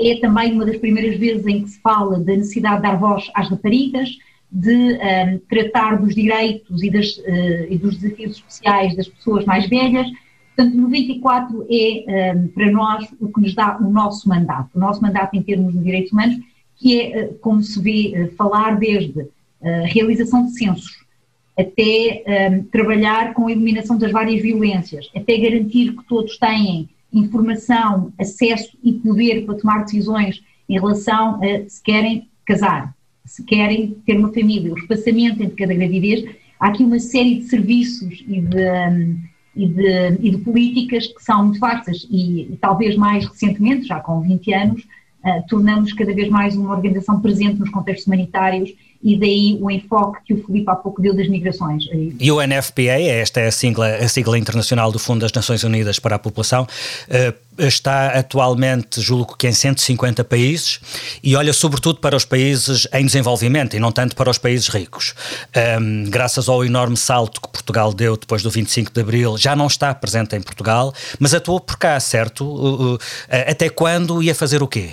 É 0.00 0.16
também 0.20 0.52
uma 0.52 0.64
das 0.64 0.78
primeiras 0.78 1.18
vezes 1.18 1.46
em 1.46 1.62
que 1.62 1.70
se 1.70 1.80
fala 1.80 2.18
da 2.18 2.36
necessidade 2.36 2.76
de 2.76 2.82
dar 2.82 2.96
voz 2.96 3.28
às 3.34 3.50
raparigas, 3.50 4.08
de 4.50 4.72
um, 4.72 5.38
tratar 5.48 6.00
dos 6.00 6.14
direitos 6.14 6.82
e, 6.82 6.90
das, 6.90 7.16
uh, 7.18 7.66
e, 7.68 7.76
dos 7.76 7.98
desafios 7.98 8.36
especiais 8.36 8.94
das 8.96 9.08
pessoas 9.08 9.44
mais 9.44 9.68
velhas. 9.68 10.06
Portanto, 10.54 10.76
94 10.76 11.66
é, 11.70 12.34
um, 12.34 12.48
para 12.48 12.70
nós, 12.70 13.08
o 13.18 13.28
que 13.32 13.40
nos 13.40 13.54
dá 13.54 13.78
o 13.78 13.90
nosso 13.90 14.28
mandato. 14.28 14.70
O 14.74 14.78
nosso 14.78 15.02
mandato 15.02 15.34
em 15.34 15.42
termos 15.42 15.72
de 15.72 15.80
direitos 15.80 16.12
humanos, 16.12 16.36
que 16.76 17.00
é, 17.00 17.24
uh, 17.24 17.34
como 17.38 17.62
se 17.62 17.80
vê, 17.80 18.22
uh, 18.22 18.36
falar 18.36 18.78
desde 18.78 19.26
a 19.64 19.86
realização 19.86 20.44
de 20.46 20.58
censos, 20.58 21.01
até 21.58 22.50
um, 22.50 22.62
trabalhar 22.64 23.34
com 23.34 23.46
a 23.46 23.52
eliminação 23.52 23.98
das 23.98 24.10
várias 24.10 24.40
violências, 24.40 25.10
até 25.14 25.36
garantir 25.36 25.94
que 25.96 26.04
todos 26.04 26.38
têm 26.38 26.88
informação, 27.12 28.12
acesso 28.18 28.76
e 28.82 28.92
poder 28.94 29.44
para 29.44 29.56
tomar 29.56 29.84
decisões 29.84 30.42
em 30.68 30.74
relação 30.74 31.40
a 31.42 31.68
se 31.68 31.82
querem 31.82 32.28
casar, 32.44 32.94
se 33.24 33.44
querem 33.44 33.96
ter 34.06 34.16
uma 34.16 34.32
família, 34.32 34.72
o 34.72 34.78
espaçamento 34.78 35.42
entre 35.42 35.56
cada 35.56 35.74
gravidez. 35.74 36.24
Há 36.58 36.68
aqui 36.68 36.82
uma 36.84 36.98
série 36.98 37.36
de 37.36 37.44
serviços 37.44 38.24
e 38.26 38.40
de, 38.40 38.70
um, 38.70 39.18
e 39.54 39.66
de, 39.66 40.08
e 40.20 40.30
de 40.30 40.38
políticas 40.38 41.06
que 41.08 41.22
são 41.22 41.44
muito 41.44 41.60
vastas 41.60 42.06
e, 42.10 42.52
e, 42.52 42.58
talvez 42.60 42.96
mais 42.96 43.26
recentemente, 43.26 43.86
já 43.86 44.00
com 44.00 44.20
20 44.20 44.54
anos, 44.54 44.86
uh, 45.24 45.46
tornamos 45.48 45.92
cada 45.92 46.14
vez 46.14 46.28
mais 46.28 46.56
uma 46.56 46.74
organização 46.74 47.20
presente 47.20 47.58
nos 47.58 47.70
contextos 47.70 48.06
humanitários 48.06 48.72
e 49.02 49.18
daí 49.18 49.58
o 49.60 49.70
enfoque 49.70 50.20
que 50.24 50.34
o 50.34 50.46
Filipe 50.46 50.70
há 50.70 50.76
pouco 50.76 51.02
deu 51.02 51.14
das 51.14 51.28
migrações. 51.28 51.84
E 52.20 52.30
o 52.30 52.40
NFPA, 52.40 53.00
esta 53.00 53.40
é 53.40 53.48
a 53.48 53.50
sigla, 53.50 53.96
a 53.96 54.08
sigla 54.08 54.38
internacional 54.38 54.92
do 54.92 54.98
Fundo 54.98 55.20
das 55.20 55.32
Nações 55.32 55.64
Unidas 55.64 55.98
para 55.98 56.14
a 56.14 56.18
População, 56.20 56.66
eh, 57.08 57.34
está 57.58 58.10
atualmente, 58.10 59.00
julgo 59.00 59.36
que 59.36 59.48
em 59.48 59.52
150 59.52 60.22
países 60.22 60.80
e 61.22 61.34
olha 61.34 61.52
sobretudo 61.52 61.98
para 61.98 62.16
os 62.16 62.24
países 62.24 62.86
em 62.92 63.04
desenvolvimento 63.04 63.74
e 63.74 63.80
não 63.80 63.90
tanto 63.90 64.14
para 64.14 64.30
os 64.30 64.38
países 64.38 64.68
ricos. 64.68 65.14
Um, 65.80 66.04
graças 66.08 66.48
ao 66.48 66.64
enorme 66.64 66.96
salto 66.96 67.40
que 67.40 67.48
Portugal 67.48 67.92
deu 67.92 68.16
depois 68.16 68.42
do 68.42 68.50
25 68.50 68.92
de 68.92 69.00
Abril, 69.00 69.36
já 69.36 69.56
não 69.56 69.66
está 69.66 69.92
presente 69.92 70.36
em 70.36 70.40
Portugal, 70.40 70.94
mas 71.18 71.34
atuou 71.34 71.58
por 71.58 71.76
cá, 71.76 71.98
certo? 71.98 72.44
Uh, 72.44 72.98
até 73.48 73.68
quando 73.68 74.22
ia 74.22 74.34
fazer 74.34 74.62
o 74.62 74.68
quê? 74.68 74.90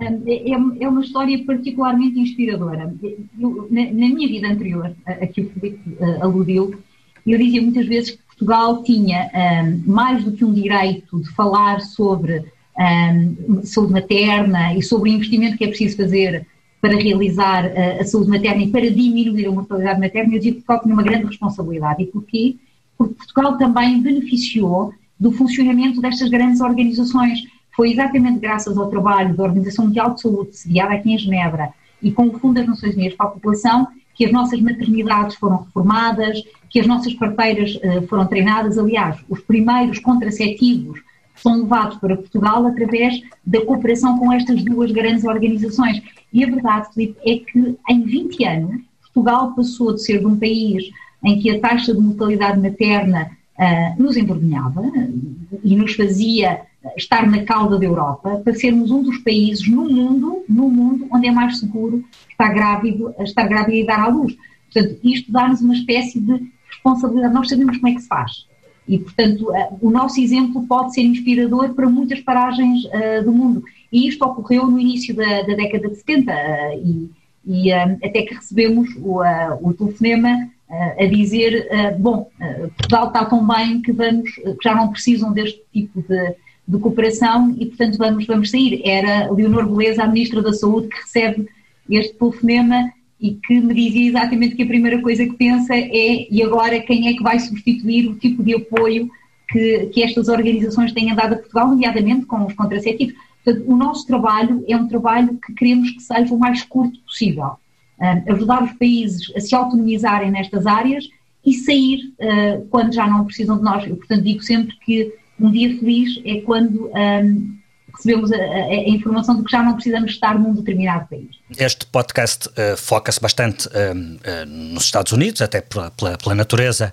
É, 0.00 0.52
é, 0.52 0.88
uma 0.88 1.00
história 1.00 1.44
particularmente 1.44 2.20
inspiradora. 2.20 2.94
Eu, 3.38 3.66
na, 3.70 3.84
na, 3.84 3.90
minha 3.90 4.28
vida 4.28 4.48
anterior, 4.48 4.94
a, 5.04 5.12
a 5.12 5.26
que 5.26 5.40
o 5.40 5.50
Felipe 5.50 5.96
uh, 6.00 6.22
aludiu, 6.22 6.78
eu 7.26 7.38
dizia 7.38 7.60
muitas 7.60 7.86
vezes 7.86 8.10
que 8.12 8.22
Portugal 8.22 8.82
tinha 8.84 9.28
um, 9.34 9.92
mais 9.92 10.22
do 10.22 10.32
que 10.32 10.44
um 10.44 10.52
direito 10.52 11.20
de 11.20 11.28
falar 11.30 11.80
sobre 11.80 12.44
um, 12.78 13.62
saúde 13.64 13.92
materna 13.92 14.74
e 14.74 14.82
sobre 14.82 15.10
o 15.10 15.12
investimento 15.12 15.58
que 15.58 15.64
é 15.64 15.68
preciso 15.68 15.96
fazer 15.96 16.46
para 16.80 16.96
realizar 16.96 17.66
a, 17.66 18.00
a 18.00 18.04
saúde 18.04 18.30
materna 18.30 18.62
e 18.62 18.70
para 18.70 18.88
diminuir 18.88 19.46
a 19.46 19.50
mortalidade 19.50 20.00
materna, 20.00 20.34
eu 20.34 20.40
digo 20.40 20.56
que 20.58 20.62
Portugal 20.62 20.82
tinha 20.82 20.94
uma 20.94 21.02
grande 21.02 21.26
responsabilidade. 21.26 22.04
E 22.04 22.06
porquê? 22.06 22.56
Porque 22.96 23.14
Portugal 23.14 23.58
também 23.58 24.00
beneficiou 24.00 24.92
do 25.18 25.32
funcionamento 25.32 26.00
destas 26.00 26.28
grandes 26.28 26.60
organizações. 26.60 27.40
Foi 27.78 27.92
exatamente 27.92 28.40
graças 28.40 28.76
ao 28.76 28.90
trabalho 28.90 29.36
da 29.36 29.44
Organização 29.44 29.84
Mundial 29.84 30.12
de 30.12 30.20
Saúde, 30.20 30.56
sediada 30.56 30.94
aqui 30.94 31.12
em 31.12 31.16
Genebra, 31.16 31.72
e 32.02 32.10
com 32.10 32.26
o 32.26 32.36
Fundo 32.36 32.54
das 32.54 32.66
Nações 32.66 32.96
Unidas 32.96 33.16
para 33.16 33.26
a 33.26 33.30
População, 33.30 33.86
que 34.16 34.24
as 34.24 34.32
nossas 34.32 34.60
maternidades 34.60 35.36
foram 35.36 35.58
reformadas, 35.58 36.42
que 36.68 36.80
as 36.80 36.88
nossas 36.88 37.14
parteiras 37.14 37.76
uh, 37.76 38.04
foram 38.08 38.26
treinadas. 38.26 38.78
Aliás, 38.78 39.16
os 39.28 39.38
primeiros 39.42 40.00
contraceptivos 40.00 41.00
são 41.36 41.58
levados 41.62 41.98
para 41.98 42.16
Portugal 42.16 42.66
através 42.66 43.22
da 43.46 43.64
cooperação 43.64 44.18
com 44.18 44.32
estas 44.32 44.60
duas 44.64 44.90
grandes 44.90 45.22
organizações. 45.22 46.02
E 46.32 46.42
a 46.42 46.48
verdade, 46.48 46.92
Filipe, 46.92 47.16
é 47.24 47.38
que 47.38 47.76
em 47.88 48.02
20 48.02 48.44
anos, 48.44 48.82
Portugal 49.02 49.54
passou 49.54 49.94
de 49.94 50.02
ser 50.02 50.18
de 50.18 50.26
um 50.26 50.36
país 50.36 50.90
em 51.24 51.38
que 51.38 51.48
a 51.48 51.60
taxa 51.60 51.94
de 51.94 52.00
mortalidade 52.00 52.58
materna 52.58 53.30
uh, 53.56 54.02
nos 54.02 54.16
envergonhava 54.16 54.80
uh, 54.80 55.60
e 55.62 55.76
nos 55.76 55.94
fazia 55.94 56.66
estar 56.96 57.28
na 57.28 57.42
cauda 57.42 57.78
da 57.78 57.84
Europa, 57.84 58.40
para 58.42 58.54
sermos 58.54 58.90
um 58.90 59.02
dos 59.02 59.18
países 59.18 59.68
no 59.68 59.88
mundo, 59.88 60.44
no 60.48 60.68
mundo, 60.68 61.06
onde 61.12 61.28
é 61.28 61.30
mais 61.30 61.58
seguro 61.58 62.04
estar 62.30 62.48
grávido, 62.48 63.14
estar 63.20 63.46
grávido 63.48 63.76
e 63.76 63.86
dar 63.86 64.00
à 64.00 64.08
luz. 64.08 64.36
Portanto, 64.72 64.98
isto 65.02 65.32
dá-nos 65.32 65.60
uma 65.60 65.74
espécie 65.74 66.20
de 66.20 66.50
responsabilidade. 66.68 67.34
Nós 67.34 67.48
sabemos 67.48 67.76
como 67.78 67.88
é 67.88 67.94
que 67.94 68.02
se 68.02 68.08
faz. 68.08 68.46
E, 68.88 68.98
portanto, 68.98 69.54
eh, 69.54 69.68
o 69.82 69.90
nosso 69.90 70.18
exemplo 70.18 70.66
pode 70.66 70.94
ser 70.94 71.02
inspirador 71.02 71.74
para 71.74 71.88
muitas 71.88 72.20
paragens 72.20 72.84
uh, 72.86 73.22
do 73.22 73.32
mundo. 73.32 73.62
E 73.92 74.08
isto 74.08 74.24
ocorreu 74.24 74.66
no 74.66 74.78
início 74.78 75.14
da, 75.14 75.42
da 75.42 75.54
década 75.54 75.90
de 75.90 75.96
70 75.96 76.32
uh, 76.32 76.36
e, 76.82 77.10
e 77.44 77.72
uh, 77.72 77.98
até 78.02 78.22
que 78.22 78.34
recebemos 78.34 78.88
o, 78.96 79.20
o 79.60 79.74
telefonema 79.74 80.48
a 80.70 81.06
dizer, 81.06 81.66
bom, 81.98 82.30
Portugal 82.76 83.06
está 83.06 83.24
tão 83.24 83.46
bem 83.46 83.80
que, 83.80 83.90
vamos, 83.90 84.30
que 84.34 84.58
já 84.62 84.74
não 84.74 84.90
precisam 84.90 85.32
deste 85.32 85.62
tipo 85.72 86.04
de, 86.06 86.34
de 86.68 86.78
cooperação 86.78 87.56
e, 87.58 87.64
portanto, 87.64 87.96
vamos, 87.96 88.26
vamos 88.26 88.50
sair. 88.50 88.82
Era 88.84 89.32
Leonor 89.32 89.66
Beleza, 89.66 90.04
a 90.04 90.06
Ministra 90.06 90.42
da 90.42 90.52
Saúde, 90.52 90.88
que 90.88 91.00
recebe 91.00 91.48
este 91.88 92.14
telefonema 92.14 92.92
e 93.18 93.32
que 93.34 93.58
me 93.58 93.72
dizia 93.74 94.08
exatamente 94.10 94.54
que 94.54 94.62
a 94.62 94.66
primeira 94.66 95.00
coisa 95.00 95.24
que 95.24 95.32
pensa 95.32 95.74
é 95.74 96.28
e 96.30 96.42
agora 96.42 96.78
quem 96.80 97.08
é 97.08 97.14
que 97.14 97.22
vai 97.22 97.40
substituir 97.40 98.06
o 98.06 98.16
tipo 98.16 98.42
de 98.42 98.54
apoio 98.54 99.10
que, 99.48 99.86
que 99.86 100.02
estas 100.02 100.28
organizações 100.28 100.92
têm 100.92 101.14
dado 101.14 101.32
a 101.32 101.36
Portugal, 101.36 101.68
nomeadamente 101.68 102.26
com 102.26 102.44
os 102.44 102.52
contraceptivos. 102.52 103.14
Portanto, 103.42 103.64
o 103.66 103.76
nosso 103.76 104.06
trabalho 104.06 104.62
é 104.68 104.76
um 104.76 104.86
trabalho 104.86 105.38
que 105.38 105.54
queremos 105.54 105.90
que 105.90 106.02
seja 106.02 106.34
o 106.34 106.38
mais 106.38 106.62
curto 106.64 107.00
possível. 107.00 107.52
Uh, 107.98 108.32
ajudar 108.32 108.62
os 108.62 108.72
países 108.74 109.32
a 109.34 109.40
se 109.40 109.54
autonomizarem 109.54 110.30
nestas 110.30 110.66
áreas 110.66 111.08
e 111.44 111.54
sair 111.54 112.12
uh, 112.20 112.66
quando 112.68 112.92
já 112.92 113.06
não 113.06 113.24
precisam 113.24 113.56
de 113.56 113.64
nós. 113.64 113.86
Eu, 113.86 113.96
portanto, 113.96 114.22
digo 114.22 114.42
sempre 114.42 114.76
que 114.84 115.12
um 115.40 115.50
dia 115.50 115.78
feliz 115.78 116.20
é 116.24 116.40
quando 116.40 116.88
um, 116.88 117.57
recebemos 117.98 118.32
a, 118.32 118.36
a, 118.36 118.88
informação 118.88 119.36
de 119.36 119.44
que 119.44 119.50
já 119.50 119.62
não 119.62 119.74
precisamos 119.74 120.12
estar 120.12 120.38
num 120.38 120.54
determinado 120.54 121.06
país. 121.08 121.28
Este 121.58 121.84
podcast 121.86 122.48
uh, 122.48 122.76
foca-se 122.76 123.20
bastante 123.20 123.66
uh, 123.68 123.70
uh, 123.70 124.46
nos 124.46 124.84
Estados 124.84 125.12
Unidos, 125.12 125.42
até 125.42 125.60
pela, 125.60 125.90
pela, 125.90 126.16
pela 126.16 126.34
natureza 126.34 126.92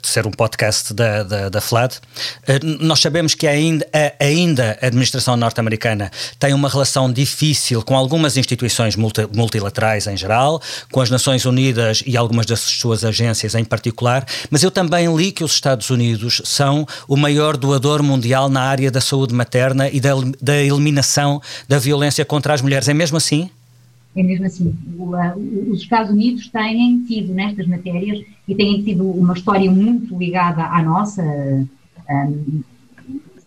de 0.00 0.08
ser 0.08 0.26
um 0.26 0.30
podcast 0.30 0.92
da, 0.94 1.22
da, 1.22 1.48
da 1.48 1.60
FLAD. 1.60 1.96
nós 2.80 3.00
sabemos 3.00 3.34
que 3.34 3.46
ainda, 3.46 3.86
ainda 4.20 4.78
a 4.80 4.86
administração 4.86 5.36
norte-americana 5.36 6.10
tem 6.38 6.54
uma 6.54 6.68
relação 6.68 7.12
difícil 7.12 7.82
com 7.82 7.96
algumas 7.96 8.36
instituições 8.36 8.96
multi, 8.96 9.26
multilaterais 9.34 10.06
em 10.06 10.16
geral, 10.16 10.60
com 10.90 11.00
as 11.00 11.10
Nações 11.10 11.44
Unidas 11.44 12.02
e 12.06 12.16
algumas 12.16 12.46
das 12.46 12.60
suas 12.60 13.04
agências 13.04 13.54
em 13.54 13.64
particular, 13.64 14.24
mas 14.50 14.62
eu 14.62 14.70
também 14.70 15.14
li 15.14 15.32
que 15.32 15.44
os 15.44 15.52
Estados 15.52 15.90
Unidos 15.90 16.40
são 16.44 16.86
o 17.06 17.16
maior 17.16 17.56
doador 17.56 18.02
mundial 18.02 18.48
na 18.48 18.62
área 18.62 18.90
da 18.90 19.00
saúde 19.00 19.34
materna 19.34 19.88
e 19.88 20.00
da, 20.00 20.07
da 20.40 20.56
eliminação 20.56 21.40
da 21.68 21.78
violência 21.78 22.24
contra 22.24 22.54
as 22.54 22.62
mulheres. 22.62 22.88
É 22.88 22.94
mesmo 22.94 23.16
assim? 23.16 23.50
É 24.16 24.22
mesmo 24.22 24.46
assim. 24.46 24.74
O, 24.98 25.72
os 25.72 25.82
Estados 25.82 26.10
Unidos 26.10 26.48
têm 26.48 27.04
tido 27.04 27.32
nestas 27.32 27.66
matérias 27.66 28.24
e 28.46 28.54
têm 28.54 28.82
tido 28.82 29.08
uma 29.08 29.34
história 29.34 29.70
muito 29.70 30.18
ligada 30.18 30.64
à 30.64 30.82
nossa. 30.82 31.22
Um, 31.22 32.62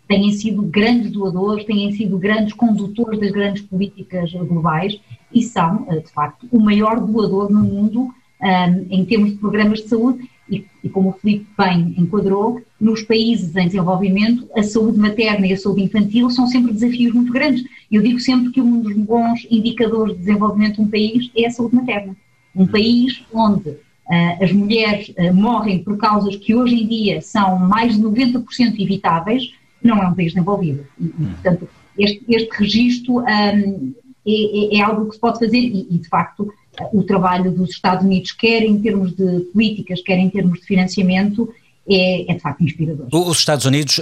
têm 0.07 0.31
sido 0.33 0.61
grandes 0.63 1.11
doadores, 1.11 1.65
têm 1.65 1.91
sido 1.93 2.17
grandes 2.17 2.53
condutores 2.53 3.19
das 3.19 3.31
grandes 3.31 3.61
políticas 3.63 4.31
globais 4.31 4.99
e 5.33 5.41
são, 5.41 5.83
uh, 5.87 6.01
de 6.01 6.11
facto, 6.11 6.47
o 6.51 6.59
maior 6.59 6.99
doador 6.99 7.49
no 7.49 7.61
mundo 7.61 8.13
um, 8.41 8.87
em 8.89 9.05
termos 9.05 9.31
de 9.31 9.37
programas 9.37 9.79
de 9.79 9.87
saúde 9.87 10.29
e, 10.49 10.65
e, 10.83 10.89
como 10.89 11.09
o 11.09 11.13
Filipe 11.13 11.47
bem 11.57 11.95
enquadrou, 11.97 12.61
nos 12.81 13.03
países 13.03 13.55
em 13.55 13.67
desenvolvimento, 13.67 14.49
a 14.57 14.63
saúde 14.63 14.97
materna 14.97 15.45
e 15.45 15.53
a 15.53 15.57
saúde 15.57 15.83
infantil 15.83 16.31
são 16.31 16.47
sempre 16.47 16.73
desafios 16.73 17.13
muito 17.13 17.31
grandes. 17.31 17.63
Eu 17.91 18.01
digo 18.01 18.19
sempre 18.19 18.51
que 18.51 18.59
um 18.59 18.81
dos 18.81 18.95
bons 18.97 19.45
indicadores 19.51 20.15
de 20.15 20.21
desenvolvimento 20.21 20.77
de 20.77 20.81
um 20.81 20.87
país 20.89 21.29
é 21.37 21.45
a 21.45 21.51
saúde 21.51 21.75
materna. 21.75 22.17
Um 22.55 22.65
país 22.65 23.23
onde 23.31 23.69
uh, 23.69 24.43
as 24.43 24.51
mulheres 24.51 25.09
uh, 25.09 25.31
morrem 25.31 25.83
por 25.83 25.95
causas 25.97 26.35
que 26.35 26.55
hoje 26.55 26.73
em 26.73 26.87
dia 26.87 27.21
são 27.21 27.59
mais 27.59 27.95
de 27.95 28.01
90% 28.01 28.43
evitáveis, 28.79 29.53
não 29.83 30.01
é 30.01 30.07
um 30.07 30.15
país 30.15 30.33
desenvolvido. 30.33 30.83
E, 30.99 31.05
e 31.05 31.11
portanto, 31.11 31.69
este, 31.99 32.23
este 32.29 32.49
registro 32.57 33.19
um, 33.19 33.23
é, 33.23 34.75
é, 34.75 34.77
é, 34.77 34.81
algo 34.81 35.07
que 35.07 35.15
se 35.15 35.21
pode 35.21 35.37
fazer 35.37 35.57
e, 35.57 35.87
e 35.89 35.97
de 35.99 36.07
facto, 36.07 36.51
o 36.93 37.03
trabalho 37.03 37.51
dos 37.51 37.69
Estados 37.71 38.03
Unidos, 38.03 38.31
quer 38.31 38.63
em 38.63 38.81
termos 38.81 39.15
de 39.15 39.41
políticas, 39.51 40.01
quer 40.01 40.17
em 40.17 40.29
termos 40.29 40.61
de 40.61 40.65
financiamento, 40.65 41.53
é, 41.89 42.31
é, 42.31 42.35
de 42.35 42.39
facto 42.39 42.63
inspirador. 42.63 43.07
Os 43.11 43.39
Estados 43.39 43.65
Unidos 43.65 43.97
uh, 43.97 44.01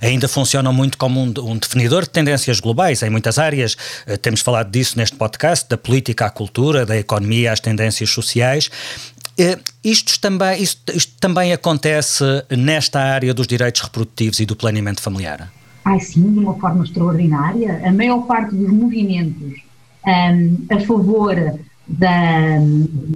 ainda 0.00 0.26
funcionam 0.28 0.72
muito 0.72 0.98
como 0.98 1.20
um, 1.20 1.32
um, 1.38 1.56
definidor 1.56 2.02
de 2.02 2.10
tendências 2.10 2.60
globais 2.60 3.02
em 3.02 3.10
muitas 3.10 3.38
áreas. 3.38 3.74
Uh, 4.06 4.18
temos 4.18 4.40
falado 4.40 4.70
disso 4.70 4.98
neste 4.98 5.16
podcast, 5.16 5.68
da 5.68 5.78
política 5.78 6.26
à 6.26 6.30
cultura, 6.30 6.84
da 6.84 6.96
economia 6.96 7.52
às 7.52 7.60
tendências 7.60 8.10
sociais. 8.10 8.70
Uh, 9.38 9.60
isto, 9.84 10.20
também, 10.20 10.62
isto, 10.62 10.92
isto 10.94 11.12
também 11.20 11.52
acontece 11.52 12.24
nesta 12.50 13.00
área 13.00 13.32
dos 13.32 13.46
direitos 13.46 13.80
reprodutivos 13.82 14.40
e 14.40 14.46
do 14.46 14.56
planeamento 14.56 15.00
familiar? 15.00 15.50
Ah, 15.84 15.98
sim, 15.98 16.32
de 16.32 16.38
uma 16.38 16.54
forma 16.58 16.84
extraordinária. 16.84 17.80
A 17.84 17.92
maior 17.92 18.22
parte 18.26 18.54
dos 18.54 18.70
movimentos 18.70 19.60
um, 20.06 20.66
a 20.70 20.80
favor 20.80 21.34
da, 21.86 22.58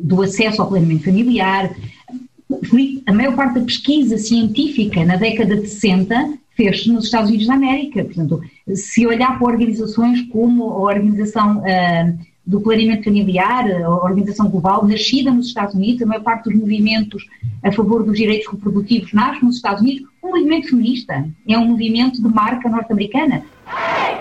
do 0.03 0.23
acesso 0.23 0.63
ao 0.63 0.69
planeamento 0.69 1.05
familiar. 1.05 1.71
A 3.07 3.13
maior 3.13 3.35
parte 3.35 3.59
da 3.59 3.65
pesquisa 3.65 4.19
científica 4.19 5.05
na 5.05 5.17
década 5.17 5.57
de 5.57 5.67
60 5.67 6.39
fez-se 6.57 6.91
nos 6.91 7.05
Estados 7.05 7.29
Unidos 7.29 7.47
da 7.47 7.55
América. 7.55 8.05
Portanto, 8.05 8.41
se 8.75 9.07
olhar 9.07 9.39
para 9.39 9.49
organizações 9.49 10.23
como 10.33 10.65
a 10.65 10.81
Organização 10.81 11.59
uh, 11.59 12.19
do 12.47 12.61
Planeamento 12.61 13.05
Familiar, 13.05 13.71
a 13.83 13.91
Organização 13.91 14.49
Global, 14.49 14.87
nascida 14.87 15.31
nos 15.31 15.49
Estados 15.49 15.75
Unidos, 15.75 16.03
a 16.03 16.07
maior 16.07 16.23
parte 16.23 16.45
dos 16.45 16.59
movimentos 16.59 17.27
a 17.63 17.73
favor 17.73 18.05
dos 18.05 18.17
direitos 18.17 18.51
reprodutivos 18.51 19.13
nasce 19.13 19.45
nos 19.45 19.57
Estados 19.57 19.83
Unidos. 19.83 20.09
Um 20.23 20.29
movimento 20.29 20.69
feminista, 20.71 21.29
é 21.49 21.59
um 21.59 21.67
movimento 21.67 22.23
de 22.23 22.29
marca 22.29 22.69
norte-americana. 22.69 23.43
Hey, 23.67 24.17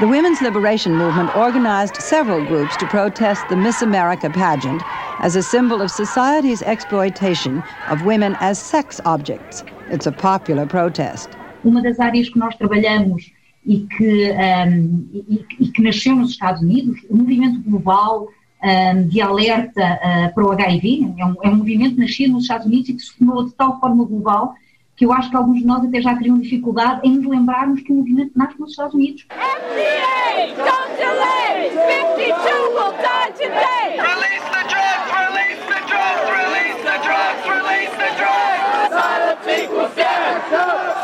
The 0.00 0.06
women's 0.06 0.40
liberation 0.40 0.94
movement 0.94 1.34
organized 1.34 1.96
several 2.00 2.40
groups 2.44 2.76
to 2.76 2.86
protest 2.86 3.48
the 3.48 3.56
Miss 3.56 3.82
America 3.82 4.30
pageant 4.30 4.80
as 5.18 5.34
a 5.34 5.42
symbol 5.42 5.82
of 5.82 5.90
society's 5.90 6.62
exploitation 6.62 7.64
of 7.90 8.06
women 8.06 8.36
as 8.38 8.60
sex 8.60 9.00
objects. 9.04 9.64
It's 9.90 10.06
a 10.06 10.12
popular 10.12 10.66
protest. 10.66 11.30
Uma 11.64 11.82
das 11.82 11.98
áreas 11.98 12.28
que 12.28 12.38
nós 12.38 12.54
trabalhamos 12.54 13.32
e 13.66 13.88
que, 13.96 14.30
um, 14.30 15.04
e, 15.12 15.44
e, 15.58 15.66
que 15.66 15.82
nasceu 15.82 16.14
nos 16.14 16.30
Estados 16.30 16.62
Unidos, 16.62 17.00
o 17.10 17.16
movimento 17.16 17.60
global 17.68 18.28
um, 18.62 19.08
de 19.08 19.20
alerta 19.20 19.82
uh, 19.82 20.32
para 20.32 20.44
o 20.46 20.52
HIV, 20.52 21.12
é 21.18 21.26
um, 21.26 21.34
é 21.42 21.48
um 21.48 21.56
movimento 21.56 21.98
nascido 21.98 22.34
nos 22.34 22.44
Estados 22.44 22.68
Unidos 22.68 22.88
e 22.88 22.94
que 22.94 23.02
se 23.02 23.18
tornou 23.18 23.46
de 23.46 23.54
tal 23.54 23.80
forma 23.80 24.04
global 24.04 24.54
que 24.98 25.06
eu 25.06 25.12
acho 25.12 25.30
que 25.30 25.36
alguns 25.36 25.60
de 25.60 25.64
nós 25.64 25.84
até 25.84 26.02
já 26.02 26.16
teriam 26.16 26.40
dificuldade 26.40 27.02
em 27.04 27.12
nos 27.12 27.24
lembrarmos 27.24 27.80
que 27.82 27.92
o 27.92 27.94
movimento 27.94 28.32
nasce 28.34 28.58
nos 28.58 28.70
Estados 28.70 28.94
Unidos. 28.94 29.24
FDA, 29.30 30.56
don't 30.58 30.90
delay! 30.98 31.70
52 32.18 32.74
will 32.74 32.92
die 32.98 33.30
today! 33.38 33.94
Release 33.94 34.42
the 34.50 34.64
drugs! 34.66 35.06
Release 35.14 35.62
the 35.70 35.78
drugs! 35.86 36.26
Release 36.34 36.82
the 36.82 36.98
drugs! 37.06 37.46
Release 37.46 37.94
the 37.94 38.10
drugs! 38.18 38.90
Silence 38.90 39.46
equals 39.62 39.94
death! 39.94 40.50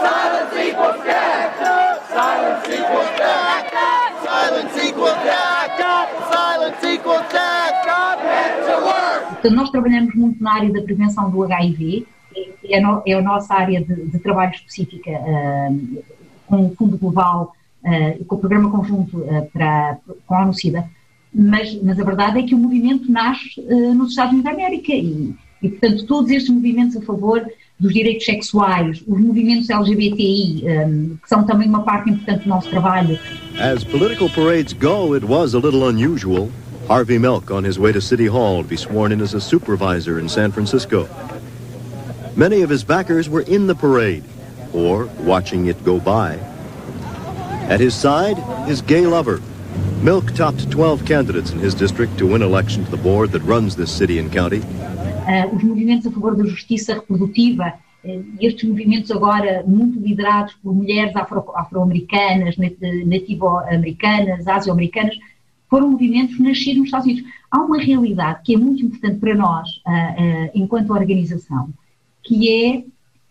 Silence 0.03 0.57
equals 0.59 0.99
death! 1.07 1.55
Silence 2.11 2.67
equals 2.75 3.11
death! 3.15 3.71
Silence 4.27 4.77
equals 4.83 5.23
death! 5.23 6.11
Silence 6.35 6.83
equals 6.83 7.29
death! 7.31 7.79
Get 7.87 8.59
to 8.67 8.77
work! 8.83 9.23
Portanto, 9.35 9.55
nós 9.55 9.71
trabalhamos 9.71 10.15
muito 10.17 10.43
na 10.43 10.55
área 10.55 10.73
da 10.73 10.83
prevenção 10.83 11.31
do 11.31 11.45
HIV 11.45 12.09
é, 12.69 12.81
no, 12.81 13.03
é 13.07 13.13
a 13.13 13.23
nossa 13.23 13.55
área 13.55 13.81
de, 13.83 14.07
de 14.07 14.19
trabalho 14.19 14.53
específica 14.53 15.11
uh, 15.11 16.05
com 16.47 16.67
o 16.67 16.75
Fundo 16.77 16.97
Global 16.99 17.53
uh, 17.85 18.25
com 18.25 18.37
o 18.37 18.39
Programa 18.39 18.71
Conjunto 18.71 19.19
uh, 19.19 19.49
para, 19.53 19.99
com 20.27 20.35
a 20.35 20.43
ONU-SIDA, 20.43 20.85
mas, 21.33 21.75
mas 21.83 21.99
a 21.99 22.05
verdade 22.05 22.39
é 22.39 22.43
que 22.43 22.55
o 22.55 22.59
movimento 22.59 23.11
nasce 23.11 23.61
nos 23.95 24.11
Estados 24.11 24.33
Unidos 24.33 24.45
da 24.45 24.57
América 24.57 24.93
e, 24.93 25.35
e, 25.61 25.69
portanto, 25.69 26.07
todos 26.07 26.31
estes 26.31 26.49
movimentos 26.55 26.97
a 26.97 27.03
favor 27.03 27.45
dos 27.79 27.93
direitos 27.93 28.25
sexuais, 28.25 29.03
os 29.07 29.21
movimentos 29.21 29.69
LGBTI, 29.69 30.65
um, 30.65 31.17
que 31.21 31.29
são 31.29 31.45
também 31.45 31.69
uma 31.69 31.83
parte 31.83 32.11
importante 32.11 32.45
do 32.45 32.49
nosso 32.49 32.71
trabalho. 32.71 33.19
As 33.59 33.83
political 33.83 34.29
parades 34.31 34.73
go, 34.73 35.15
it 35.15 35.27
was 35.27 35.55
a 35.55 35.59
little 35.59 35.89
unusual. 35.89 36.51
Harvey 36.89 37.19
Milk 37.19 37.51
on 37.51 37.65
his 37.65 37.79
way 37.79 37.93
to 37.93 38.01
City 38.01 38.27
Hall 38.27 38.63
to 38.63 38.69
be 38.69 38.77
sworn 38.77 39.11
in 39.11 39.23
as 39.23 39.35
a 39.35 39.41
supervisor 39.41 40.21
in 40.21 40.29
San 40.29 40.53
Francisco. 40.53 41.09
Many 42.37 42.63
of 42.63 42.71
his 42.71 42.83
backers 42.83 43.29
were 43.29 43.43
in 43.43 43.69
the 43.69 43.77
parade 43.77 44.25
or 44.73 45.07
watching 45.21 45.67
it 45.67 45.85
go 45.85 46.01
by. 46.01 46.37
At 47.69 47.79
his 47.79 47.95
side, 47.95 48.37
his 48.67 48.83
gay 48.83 49.07
lover. 49.07 49.41
Milk 50.03 50.35
topped 50.35 50.69
12 50.69 51.05
candidates 51.05 51.53
in 51.53 51.61
his 51.61 51.75
district 51.75 52.19
to 52.19 52.27
win 52.27 52.43
election 52.43 52.85
to 52.85 52.91
the 52.91 52.97
board 52.97 53.31
that 53.33 53.43
runs 53.43 53.77
this 53.77 53.93
city 53.93 54.19
and 54.19 54.33
county. 54.33 54.59
Uh, 54.59 55.47
os 55.55 55.63
movimentos 55.63 56.07
a 56.07 56.11
favor 56.11 56.35
da 56.35 56.45
justiça 56.45 56.95
reprodutiva, 56.95 57.73
uh, 58.05 58.25
estes 58.41 58.69
movimentos 58.69 59.13
agora 59.13 59.63
muito 59.65 60.01
liderados 60.01 60.55
por 60.55 60.75
mulheres 60.75 61.15
afro-americanas, 61.15 62.57
afro 62.59 63.07
nativo-americanas, 63.07 64.49
asio-americanas, 64.49 65.17
foram 65.71 65.93
movimentos 65.93 66.39
nascidos 66.41 66.79
nos 66.79 66.87
Estados 66.87 67.07
Unidos. 67.07 67.31
Há 67.49 67.63
uma 67.63 67.79
realidade 67.79 68.41
que 68.43 68.55
é 68.55 68.59
muito 68.59 68.85
importante 68.85 69.21
para 69.21 69.37
nós, 69.37 69.69
uh, 69.87 70.51
enquanto 70.53 70.93
organização, 70.93 71.73
que 72.25 72.51
é 72.51 72.85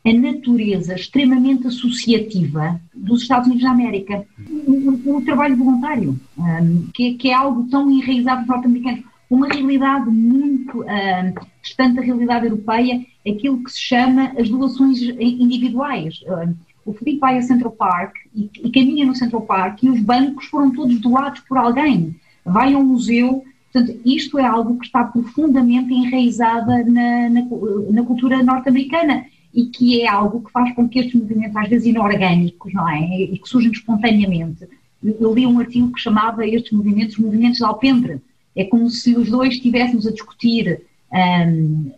a 0.05 0.13
natureza 0.13 0.95
extremamente 0.95 1.67
associativa 1.67 2.79
dos 2.93 3.21
Estados 3.21 3.47
Unidos 3.47 3.63
da 3.63 3.71
América. 3.71 4.25
O, 4.67 5.17
o 5.17 5.21
trabalho 5.23 5.55
voluntário, 5.55 6.19
um, 6.37 6.87
que, 6.93 7.13
que, 7.13 7.29
é 7.29 7.33
algo 7.33 7.67
tão 7.69 7.89
enraizado 7.89 8.41
nos 8.41 8.49
norte-americanos, 8.49 9.03
uma 9.29 9.47
realidade 9.47 10.09
muito 10.09 10.83
um, 10.83 11.33
distante 11.61 11.95
da 11.95 12.01
realidade 12.01 12.45
europeia, 12.45 13.03
aquilo 13.27 13.63
que 13.63 13.71
se 13.71 13.79
chama 13.79 14.33
as 14.37 14.49
doações 14.49 15.01
individuais. 15.01 16.21
Um, 16.27 16.53
o 16.85 16.93
Felipe 16.93 17.19
vai 17.19 17.37
a 17.37 17.41
Central 17.41 17.71
Park 17.71 18.13
e, 18.35 18.49
e 18.61 18.69
caminha 18.69 19.05
no 19.05 19.15
Central 19.15 19.43
Park 19.43 19.83
e 19.83 19.89
os 19.89 20.01
bancos 20.01 20.45
foram 20.47 20.71
todos 20.71 20.99
doados 20.99 21.39
por 21.41 21.57
alguém. 21.57 22.13
Vai 22.45 22.73
a 22.73 22.77
um 22.77 22.83
museu 22.83 23.43
Portanto, 23.73 23.99
isto 24.05 24.37
é 24.37 24.45
algo 24.45 24.77
que 24.77 24.85
está 24.85 25.03
profundamente 25.03 25.91
enraizada 25.91 26.85
na, 26.85 27.29
na, 27.29 27.41
na 27.89 28.03
cultura 28.03 28.43
norte-americana 28.43 29.25
e 29.51 29.65
que 29.65 30.01
é 30.01 30.07
algo 30.07 30.43
que 30.43 30.51
faz 30.51 30.73
com 30.75 30.87
que 30.87 30.99
estes 30.99 31.19
movimentos, 31.19 31.55
às 31.55 31.67
vezes 31.67 31.87
inorgânicos, 31.87 32.71
não 32.71 32.87
é? 32.87 33.21
E 33.21 33.35
que 33.35 33.49
surgem 33.49 33.71
espontaneamente. 33.71 34.67
Eu 35.03 35.33
li 35.33 35.47
um 35.47 35.59
artigo 35.59 35.91
que 35.91 35.99
chamava 35.99 36.47
estes 36.47 36.71
movimentos 36.71 37.17
movimentos 37.17 37.57
de 37.57 37.65
alpendre. 37.65 38.21
É 38.55 38.63
como 38.63 38.87
se 38.91 39.15
os 39.15 39.29
dois 39.29 39.55
estivéssemos 39.55 40.05
a 40.05 40.11
discutir 40.11 40.81
um, 41.11 41.91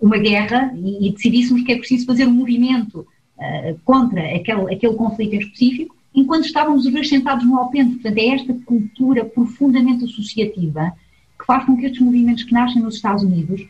uma 0.00 0.18
guerra 0.18 0.74
e, 0.76 1.08
e, 1.08 1.12
decidíssemos 1.12 1.62
que 1.62 1.72
é 1.72 1.76
preciso 1.76 2.06
fazer 2.06 2.26
um 2.26 2.32
movimento 2.32 3.06
uh, 3.38 3.78
contra 3.84 4.20
aquele, 4.34 4.74
aquele 4.74 4.94
conflito 4.94 5.34
em 5.34 5.38
específico, 5.38 5.96
enquanto 6.12 6.46
estávamos 6.46 6.86
os 6.86 6.92
dois 6.92 7.08
sentados 7.08 7.46
no 7.46 7.56
alpendre. 7.56 7.94
Portanto, 7.94 8.18
é 8.18 8.28
esta 8.28 8.54
cultura 8.66 9.24
profundamente 9.24 10.04
associativa 10.04 10.92
que 11.44 11.46
faz 11.46 11.64
com 11.66 11.76
que 11.76 11.84
estes 11.84 12.00
movimentos 12.00 12.42
que 12.42 12.54
nascem 12.54 12.80
nos 12.80 12.96
Estados 12.96 13.22
Unidos 13.22 13.66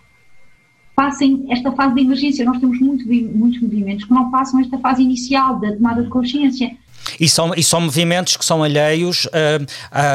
passem 0.95 1.45
esta 1.51 1.73
fase 1.73 1.97
de 1.97 2.01
emergência. 2.03 2.45
Nós 2.45 2.61
temos 2.61 2.79
muito, 2.79 3.05
muitos 3.09 3.61
movimentos 3.61 4.05
que 4.05 4.13
não 4.13 4.31
passam 4.31 4.61
esta 4.61 4.79
fase 4.79 5.03
inicial 5.03 5.59
da 5.59 5.73
tomada 5.73 6.05
de 6.05 6.09
consciência. 6.09 6.71
E 7.19 7.29
são, 7.29 7.53
e 7.55 7.63
são 7.63 7.81
movimentos 7.81 8.37
que 8.37 8.45
são 8.45 8.63
alheios 8.63 9.27
uh, 9.27 9.67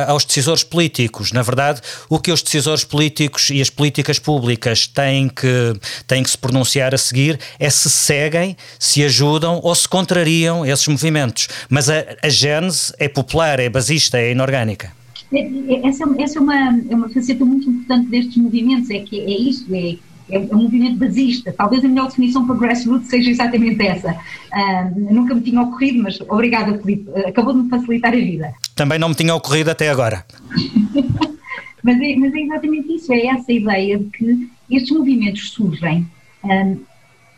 aos 0.07 0.23
decisores 0.23 0.63
políticos. 0.63 1.33
Na 1.33 1.41
verdade, 1.41 1.81
o 2.09 2.17
que 2.17 2.31
os 2.31 2.41
decisores 2.41 2.83
políticos 2.83 3.49
e 3.49 3.61
as 3.61 3.69
políticas 3.69 4.17
públicas 4.17 4.87
têm 4.87 5.27
que, 5.27 5.73
têm 6.07 6.23
que 6.23 6.29
se 6.29 6.37
pronunciar 6.37 6.95
a 6.95 6.97
seguir 6.97 7.37
é 7.59 7.69
se 7.69 7.89
seguem, 7.89 8.55
se 8.79 9.03
ajudam 9.03 9.59
ou 9.61 9.75
se 9.75 9.87
contrariam 9.87 10.65
esses 10.65 10.87
movimentos. 10.87 11.49
Mas 11.69 11.89
a, 11.89 12.05
a 12.23 12.29
gênese 12.29 12.93
é 12.97 13.09
popular, 13.09 13.59
é 13.59 13.69
basista, 13.69 14.17
é 14.17 14.31
inorgânica. 14.31 14.97
É, 15.31 15.39
é, 15.39 15.87
essa, 15.87 16.05
essa 16.17 16.39
é, 16.39 16.41
uma, 16.41 16.55
é 16.89 16.95
uma 16.95 17.09
faceta 17.09 17.45
muito 17.45 17.69
importante 17.69 18.07
destes 18.07 18.37
movimentos, 18.37 18.89
é 18.89 18.99
que 18.99 19.19
é 19.19 19.39
isso, 19.39 19.65
é, 19.73 19.97
é 20.29 20.39
um 20.39 20.63
movimento 20.63 20.97
basista. 20.97 21.53
Talvez 21.55 21.83
a 21.83 21.87
melhor 21.87 22.07
definição 22.07 22.45
para 22.45 22.55
grassroots 22.55 23.09
seja 23.09 23.29
exatamente 23.29 23.85
essa. 23.85 24.11
Uh, 24.11 25.13
nunca 25.13 25.35
me 25.35 25.41
tinha 25.41 25.61
ocorrido, 25.61 26.03
mas 26.03 26.19
obrigada, 26.21 26.77
Felipe. 26.79 27.09
Acabou 27.25 27.53
de 27.53 27.63
me 27.63 27.69
facilitar 27.69 28.13
a 28.13 28.17
vida. 28.17 28.53
Também 28.75 28.99
não 28.99 29.09
me 29.09 29.15
tinha 29.15 29.33
ocorrido 29.33 29.71
até 29.71 29.89
agora. 29.89 30.25
mas, 31.83 32.01
é, 32.01 32.15
mas 32.15 32.33
é 32.33 32.39
exatamente 32.39 32.95
isso, 32.95 33.13
é 33.13 33.27
essa 33.27 33.51
ideia 33.51 33.97
de 33.97 34.05
que 34.05 34.49
estes 34.69 34.91
movimentos 34.95 35.49
surgem, 35.51 36.07
um, 36.43 36.77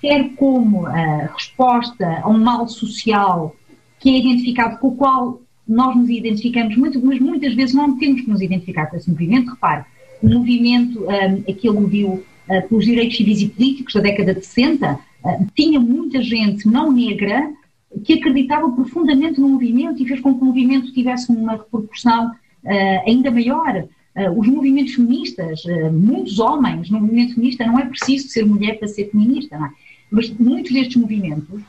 quer 0.01 0.29
como 0.35 0.85
a 0.87 1.29
resposta 1.33 2.21
a 2.23 2.27
um 2.27 2.37
mal 2.37 2.67
social 2.67 3.55
que 3.99 4.09
é 4.09 4.19
identificado 4.19 4.77
com 4.79 4.87
o 4.89 4.95
qual 4.95 5.41
nós 5.71 5.95
nos 5.95 6.09
identificamos 6.09 6.75
muito, 6.75 7.03
mas 7.03 7.19
muitas 7.19 7.53
vezes 7.53 7.73
não 7.73 7.97
temos 7.97 8.21
que 8.21 8.29
nos 8.29 8.41
identificar 8.41 8.87
com 8.87 8.97
esse 8.97 9.09
movimento. 9.09 9.51
Repare, 9.51 9.85
o 10.21 10.29
movimento 10.29 11.03
um, 11.03 11.43
a 11.49 11.53
que 11.53 11.67
aludiu 11.67 12.09
uh, 12.09 12.67
pelos 12.67 12.85
direitos 12.85 13.17
civis 13.17 13.41
e 13.41 13.47
políticos 13.47 13.93
da 13.93 14.01
década 14.01 14.33
de 14.33 14.45
60 14.45 14.93
uh, 14.93 15.47
tinha 15.55 15.79
muita 15.79 16.21
gente 16.21 16.67
não 16.67 16.91
negra 16.91 17.51
que 18.03 18.13
acreditava 18.13 18.69
profundamente 18.71 19.39
no 19.39 19.49
movimento 19.49 20.01
e 20.01 20.07
fez 20.07 20.19
com 20.19 20.33
que 20.33 20.41
o 20.41 20.45
movimento 20.45 20.91
tivesse 20.93 21.31
uma 21.31 21.53
repercussão 21.53 22.27
uh, 22.29 23.07
ainda 23.07 23.31
maior. 23.31 23.85
Uh, 24.13 24.39
os 24.39 24.47
movimentos 24.47 24.93
feministas, 24.93 25.63
uh, 25.65 25.91
muitos 25.91 26.39
homens 26.39 26.89
no 26.89 26.99
movimento 26.99 27.35
feminista, 27.35 27.65
não 27.65 27.79
é 27.79 27.85
preciso 27.85 28.27
ser 28.27 28.45
mulher 28.45 28.77
para 28.77 28.87
ser 28.87 29.09
feminista, 29.09 29.55
é? 29.55 29.69
mas 30.11 30.29
muitos 30.37 30.73
destes 30.73 30.97
movimentos 30.97 31.61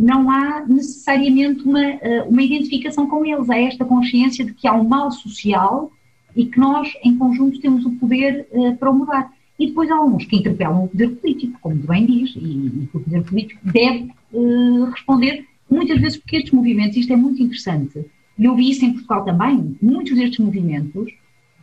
não 0.00 0.30
há 0.30 0.64
necessariamente 0.66 1.62
uma, 1.62 1.84
eh, 1.84 2.24
uma 2.26 2.42
identificação 2.42 3.06
com 3.06 3.24
eles, 3.24 3.50
há 3.50 3.58
esta 3.58 3.84
consciência 3.84 4.46
de 4.46 4.54
que 4.54 4.66
há 4.66 4.72
um 4.72 4.88
mal 4.88 5.10
social 5.10 5.92
e 6.34 6.46
que 6.46 6.58
nós, 6.58 6.90
em 7.04 7.18
conjunto, 7.18 7.60
temos 7.60 7.84
o 7.84 7.90
poder 7.92 8.48
uh, 8.50 8.74
para 8.78 8.90
mudar. 8.90 9.30
E 9.58 9.66
depois 9.66 9.90
há 9.90 10.00
uns 10.00 10.24
que 10.24 10.36
interpelam 10.36 10.84
o 10.84 10.88
poder 10.88 11.08
político, 11.16 11.58
como 11.60 11.74
bem 11.74 12.06
diz, 12.06 12.34
e, 12.34 12.88
o 12.94 13.00
poder 13.00 13.22
político 13.24 13.60
deve 13.62 14.10
uh, 14.32 14.84
responder, 14.84 15.44
muitas 15.70 16.00
vezes 16.00 16.16
porque 16.16 16.36
estes 16.36 16.52
movimentos, 16.52 16.96
isto 16.96 17.12
é 17.12 17.16
muito 17.16 17.42
interessante, 17.42 18.02
e 18.38 18.44
eu 18.44 18.56
vi 18.56 18.70
isso 18.70 18.84
em 18.84 18.92
Portugal 18.92 19.22
também, 19.24 19.76
muitos 19.82 20.16
destes 20.16 20.38
movimentos 20.38 21.12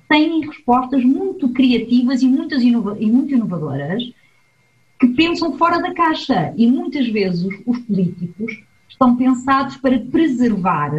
têm 0.07 0.45
respostas 0.45 1.03
muito 1.03 1.49
criativas 1.49 2.21
e, 2.21 2.27
muitas 2.27 2.61
inova 2.61 2.97
e 2.99 3.09
muito 3.09 3.33
inovadoras, 3.33 4.03
que 4.99 5.07
pensam 5.07 5.57
fora 5.57 5.79
da 5.79 5.93
caixa. 5.93 6.53
E 6.55 6.67
muitas 6.67 7.07
vezes 7.07 7.47
os 7.65 7.79
políticos 7.79 8.63
estão 8.89 9.15
pensados 9.15 9.77
para 9.77 9.99
preservar, 9.99 10.91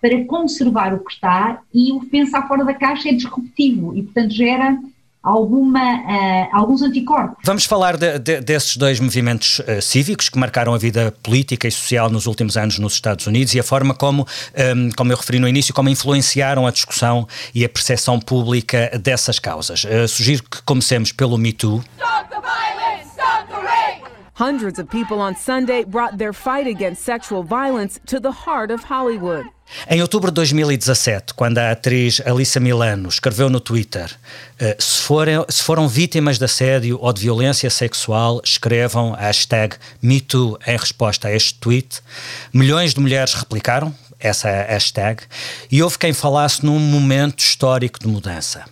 para 0.00 0.24
conservar 0.24 0.94
o 0.94 1.00
que 1.00 1.12
está, 1.12 1.60
e 1.72 1.92
o 1.92 2.00
pensar 2.06 2.46
fora 2.48 2.64
da 2.64 2.74
caixa 2.74 3.08
é 3.08 3.12
disruptivo 3.12 3.96
e, 3.96 4.02
portanto, 4.02 4.32
gera 4.32 4.78
alguma, 5.22 5.80
uh, 5.80 6.48
alguns 6.52 6.82
anticorpos. 6.82 7.36
Vamos 7.44 7.64
falar 7.64 7.96
de, 7.96 8.18
de, 8.18 8.40
desses 8.40 8.76
dois 8.76 9.00
movimentos 9.00 9.58
uh, 9.60 9.82
cívicos 9.82 10.28
que 10.28 10.38
marcaram 10.38 10.72
a 10.72 10.78
vida 10.78 11.12
política 11.22 11.66
e 11.68 11.70
social 11.70 12.08
nos 12.08 12.26
últimos 12.26 12.56
anos 12.56 12.78
nos 12.78 12.94
Estados 12.94 13.26
Unidos 13.26 13.54
e 13.54 13.60
a 13.60 13.62
forma 13.62 13.94
como, 13.94 14.22
um, 14.22 14.26
ehm, 14.54 14.90
como 14.96 15.12
eu 15.12 15.16
referi 15.16 15.38
no 15.38 15.48
início, 15.48 15.74
como 15.74 15.88
influenciaram 15.88 16.66
a 16.66 16.70
discussão 16.70 17.26
e 17.54 17.64
a 17.64 17.68
percepção 17.68 18.18
pública 18.20 18.90
dessas 19.02 19.38
causas. 19.38 19.84
Uh, 19.84 20.08
sugiro 20.08 20.42
que 20.44 20.62
comecemos 20.62 21.12
pelo 21.12 21.36
Me 21.36 21.52
Too. 21.52 21.82
Stop 21.98 22.30
the 22.30 22.40
violence! 22.40 22.87
Hundreds 24.38 24.78
of 24.78 24.88
people 24.88 25.18
on 25.18 25.34
Sunday 25.34 25.84
brought 25.84 26.16
their 26.16 26.32
fight 26.32 26.68
against 26.68 27.02
sexual 27.02 27.42
violence 27.42 27.98
to 28.06 28.20
the 28.20 28.30
heart 28.30 28.70
of 28.70 28.84
Hollywood. 28.84 29.44
Em 29.90 30.00
outubro 30.00 30.30
de 30.30 30.36
2017, 30.36 31.34
quando 31.34 31.58
a 31.58 31.72
atriz 31.72 32.22
Alissa 32.24 32.60
Milano 32.60 33.08
escreveu 33.08 33.50
no 33.50 33.58
Twitter: 33.58 34.16
uh, 34.60 34.80
se, 34.80 35.02
forem, 35.02 35.44
se 35.48 35.60
foram 35.60 35.88
vítimas 35.88 36.38
de 36.38 36.44
assédio 36.44 36.98
ou 37.00 37.12
de 37.12 37.20
violência 37.20 37.68
sexual, 37.68 38.40
escrevam 38.44 39.12
a 39.14 39.22
hashtag 39.22 39.74
MeToo 40.00 40.56
em 40.64 40.76
resposta 40.76 41.26
a 41.26 41.32
este 41.32 41.54
tweet. 41.54 42.00
Milhões 42.52 42.94
de 42.94 43.00
mulheres 43.00 43.34
replicaram 43.34 43.92
essa 44.20 44.48
hashtag 44.48 45.24
e 45.68 45.82
houve 45.82 45.98
quem 45.98 46.12
falasse 46.12 46.64
num 46.64 46.78
momento 46.78 47.40
histórico 47.40 47.98
de 47.98 48.06
mudança. 48.06 48.64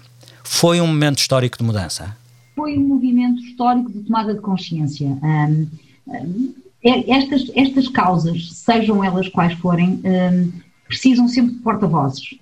Foi 0.45 0.81
um 0.81 0.87
momento 0.87 1.19
histórico 1.19 1.59
de 1.59 1.65
mudança? 1.65 2.17
Foi 2.57 2.79
um 2.79 2.89
movimento 2.89 3.43
histórico 3.43 3.93
de 3.93 4.01
tomada 4.01 4.35
de 4.35 4.41
consciência. 4.41 5.07
Um, 5.23 5.69
um, 6.09 6.55
estas, 6.83 7.51
estas 7.55 7.87
causas, 7.89 8.51
sejam 8.53 9.05
elas 9.05 9.29
quais 9.29 9.53
forem, 9.59 10.01
um, 10.03 10.53
precisam 10.89 11.29
sempre 11.29 11.53
de 11.55 11.61
porta-vozes 11.61 12.39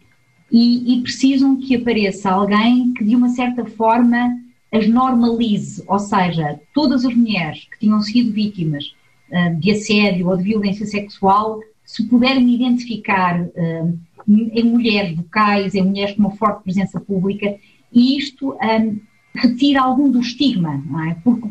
e, 0.53 0.95
e, 0.95 1.03
precisam 1.03 1.57
que 1.57 1.75
apareça 1.75 2.31
alguém 2.31 2.95
que, 2.95 3.05
de 3.05 3.17
uma 3.17 3.31
certa 3.31 3.65
forma, 3.65 4.39
as 4.71 4.87
normalize, 4.87 5.83
ou 5.89 5.99
seja, 5.99 6.61
todas 6.73 7.05
as 7.05 7.15
mulheres 7.15 7.67
que 7.73 7.81
tinham 7.81 8.01
sido 8.01 8.33
vítimas 8.33 8.95
de 9.59 9.73
assédio 9.73 10.29
ou 10.29 10.37
de 10.37 10.45
violência 10.45 10.87
sexual 10.87 11.61
se 11.85 12.05
puderem 12.05 12.55
identificar 12.55 13.45
em 14.29 14.65
mulheres 14.65 15.17
vocais, 15.17 15.75
em 15.75 15.83
mulheres 15.83 16.15
com 16.15 16.21
uma 16.21 16.37
forte 16.37 16.63
presença 16.63 17.01
pública, 17.01 17.57
e 17.93 18.17
isto 18.17 18.57
retira 19.35 19.83
algum 19.83 20.11
do 20.11 20.21
estigma, 20.21 20.83
é? 21.09 21.15
porque 21.25 21.49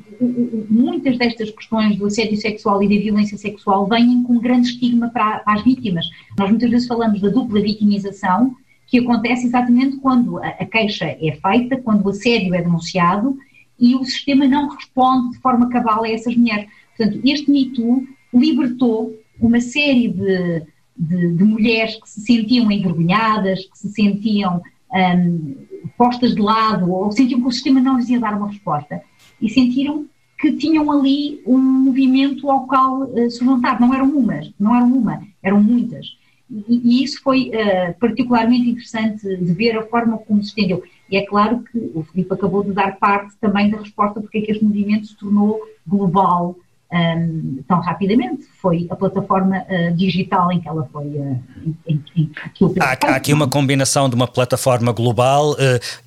muitas 0.70 1.18
destas 1.18 1.52
questões 1.52 1.98
do 1.98 2.06
assédio 2.06 2.38
sexual 2.38 2.82
e 2.82 2.88
da 2.88 3.04
violência 3.04 3.38
sexual 3.38 3.88
vêm 3.88 4.24
com 4.24 4.40
grande 4.40 4.70
estigma 4.70 5.10
para, 5.10 5.40
para, 5.40 5.54
as 5.56 5.64
vítimas. 5.64 6.06
Nós 6.38 6.50
muitas 6.50 6.70
vezes 6.70 6.88
falamos 6.88 7.20
da 7.20 7.30
dupla 7.30 7.62
vitimização, 7.62 8.56
que 8.88 9.00
acontece 9.00 9.48
exatamente 9.48 9.98
quando 9.98 10.38
a, 10.38 10.48
a 10.48 10.66
queixa 10.66 11.06
é 11.06 11.38
feita, 11.42 11.78
quando 11.78 12.06
o 12.06 12.10
assédio 12.10 12.56
é 12.56 12.62
denunciado 12.62 13.38
e 13.80 13.96
o 13.96 14.06
sistema 14.06 14.48
não 14.48 14.70
responde 14.70 15.32
de 15.32 15.40
forma 15.40 15.68
cabal 15.70 16.04
a 16.04 16.10
essas 16.10 16.36
mulheres. 16.36 16.70
Portanto, 16.96 17.20
este 17.26 17.52
Me 17.52 17.66
Too 17.72 18.08
libertou 18.34 19.14
uma 19.42 19.60
série 19.60 20.08
de, 20.08 20.64
de, 20.98 21.34
de 21.34 21.44
mulheres 21.44 21.96
que 21.96 22.10
se 22.10 22.22
sentiam 22.22 22.72
envergonhadas, 22.72 23.66
que 23.66 23.78
se 23.78 23.90
sentiam 23.92 24.62
um, 24.94 25.56
postas 25.98 26.34
de 26.36 26.42
lado 26.42 26.92
ou 26.92 27.12
sentiam 27.12 27.42
que 27.42 27.48
o 27.48 27.52
sistema 27.52 27.82
não 27.82 27.98
lhes 27.98 28.10
ia 28.10 28.20
dar 28.20 28.36
uma 28.36 28.48
resposta 28.48 29.02
e 29.42 29.50
sentiram 29.50 30.06
que 30.40 30.52
tinham 30.54 30.92
ali 30.92 31.42
um 31.46 31.58
movimento 31.58 32.50
ao 32.50 32.68
qual 32.68 33.04
uh, 33.04 33.32
se 33.32 33.44
juntar. 33.44 33.80
Não 33.80 33.94
eram 33.94 34.10
umas, 34.10 34.52
não 34.60 34.76
eram 34.76 34.94
uma, 34.94 35.22
eram 35.42 35.62
muitas. 35.62 36.18
E, 36.50 37.00
e 37.00 37.04
isso 37.04 37.22
foi 37.24 37.50
uh, 37.50 37.98
particularmente 38.00 38.70
interessante 38.70 39.24
de 39.24 39.54
ver 39.54 39.78
a 39.78 39.86
forma 39.86 40.18
como 40.18 40.42
se 40.42 40.50
estendeu. 40.50 40.84
E 41.10 41.18
é 41.18 41.26
claro 41.26 41.64
que 41.64 41.92
o 41.94 42.04
Filipe 42.04 42.34
acabou 42.34 42.64
de 42.64 42.74
dar 42.74 42.98
parte 42.98 43.36
também 43.40 43.70
da 43.70 43.78
resposta 43.78 44.20
porque 44.20 44.40
é 44.40 44.42
que 44.42 44.52
este 44.52 44.64
movimento 44.64 45.08
se 45.08 45.18
tornou 45.18 45.62
global 45.88 46.58
um, 46.94 47.64
tão 47.68 47.80
rapidamente. 47.82 48.44
Foi 48.62 48.88
a 48.90 48.96
plataforma 48.96 49.66
uh, 49.68 49.94
digital 49.96 50.52
em 50.52 50.62
que 50.62 50.68
ela 50.68 50.88
foi. 50.92 51.06
Uh, 51.06 51.40
em, 51.88 52.04
em, 52.16 52.32
há, 52.80 52.92
há, 52.92 53.16
aqui 53.16 53.34
uma 53.34 53.48
combinação 53.48 54.08
de 54.08 54.16
uma 54.16 54.28
plataforma 54.28 54.92
global, 54.92 55.54
uh, 55.54 55.56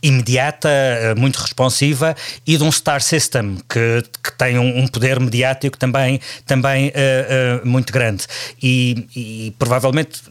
imediata, 0.03 0.68
muito 1.16 1.37
responsiva 1.37 2.14
e 2.46 2.57
de 2.57 2.62
um 2.62 2.70
star 2.70 3.03
system 3.03 3.59
que, 3.68 4.03
que 4.22 4.38
tem 4.38 4.59
um, 4.59 4.85
um 4.85 4.87
poder 4.87 5.18
mediático 5.18 5.77
também, 5.77 6.20
também 6.44 6.92
muito 7.64 7.92
grande. 7.92 8.27
E, 8.62 9.07
e 9.14 9.55
provavelmente 9.59 10.22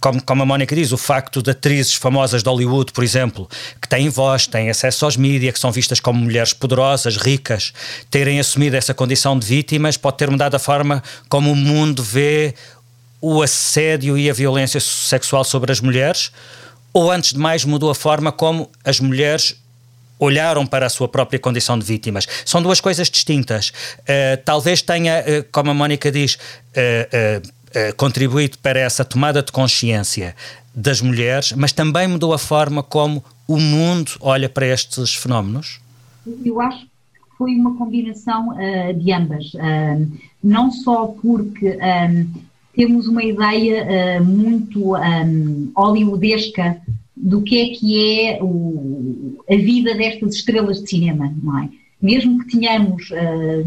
como, 0.00 0.22
como 0.22 0.42
a 0.42 0.46
Mónica 0.46 0.74
diz, 0.74 0.92
o 0.92 0.96
facto 0.96 1.42
de 1.42 1.50
atrizes 1.50 1.94
famosas 1.94 2.42
de 2.42 2.48
Hollywood, 2.48 2.92
por 2.92 3.04
exemplo, 3.04 3.48
que 3.80 3.86
têm 3.88 4.08
voz, 4.08 4.46
têm 4.46 4.70
acesso 4.70 5.04
aos 5.04 5.16
mídias, 5.16 5.52
que 5.54 5.60
são 5.60 5.70
vistas 5.70 6.00
como 6.00 6.18
mulheres 6.20 6.52
poderosas, 6.52 7.16
ricas, 7.16 7.72
terem 8.10 8.40
assumido 8.40 8.76
essa 8.76 8.94
condição 8.94 9.38
de 9.38 9.46
vítimas, 9.46 9.96
pode 9.96 10.16
ter 10.16 10.30
mudado 10.30 10.54
a 10.54 10.58
forma 10.58 11.02
como 11.28 11.52
o 11.52 11.56
mundo 11.56 12.02
vê 12.02 12.54
o 13.20 13.42
assédio 13.42 14.16
e 14.16 14.30
a 14.30 14.32
violência 14.32 14.80
sexual 14.80 15.44
sobre 15.44 15.70
as 15.70 15.80
mulheres, 15.80 16.32
ou 16.92 17.10
antes 17.10 17.32
de 17.32 17.38
mais 17.38 17.64
mudou 17.64 17.90
a 17.90 17.94
forma 17.94 18.32
como 18.32 18.70
as 18.82 18.98
mulheres 18.98 19.56
olharam 20.18 20.66
para 20.66 20.86
a 20.86 20.88
sua 20.88 21.08
própria 21.08 21.38
condição 21.38 21.78
de 21.78 21.84
vítimas. 21.84 22.26
São 22.44 22.62
duas 22.62 22.80
coisas 22.80 23.08
distintas. 23.08 23.70
Uh, 24.00 24.36
talvez 24.44 24.82
tenha, 24.82 25.20
uh, 25.20 25.44
como 25.50 25.70
a 25.70 25.74
Mónica 25.74 26.12
diz, 26.12 26.34
uh, 26.34 27.50
contribuído 27.96 28.58
para 28.58 28.80
essa 28.80 29.04
tomada 29.04 29.42
de 29.42 29.52
consciência 29.52 30.34
das 30.74 31.00
mulheres, 31.00 31.52
mas 31.52 31.72
também 31.72 32.06
mudou 32.06 32.32
a 32.32 32.38
forma 32.38 32.82
como 32.82 33.22
o 33.46 33.58
mundo 33.58 34.12
olha 34.20 34.48
para 34.48 34.66
estes 34.66 35.14
fenómenos? 35.14 35.80
Eu 36.44 36.60
acho 36.60 36.84
que 36.84 36.90
foi 37.36 37.54
uma 37.56 37.76
combinação 37.76 38.50
uh, 38.50 38.94
de 38.94 39.12
ambas. 39.12 39.52
Uh, 39.54 40.10
não 40.42 40.70
só 40.70 41.08
porque 41.20 41.78
temos 42.74 43.08
uma 43.08 43.24
ideia 43.24 44.20
uh, 44.20 44.24
muito 44.24 44.96
um, 44.96 45.72
hollywoodesca 45.74 46.80
do 47.16 47.42
que 47.42 47.60
é 47.60 47.68
que 47.74 48.20
é 48.24 48.38
o, 48.40 49.42
a 49.50 49.56
vida 49.56 49.94
destas 49.94 50.36
estrelas 50.36 50.80
de 50.80 50.88
cinema, 50.88 51.34
não 51.42 51.58
é? 51.58 51.68
Mesmo 52.00 52.38
que 52.38 52.58
tenhamos 52.58 53.10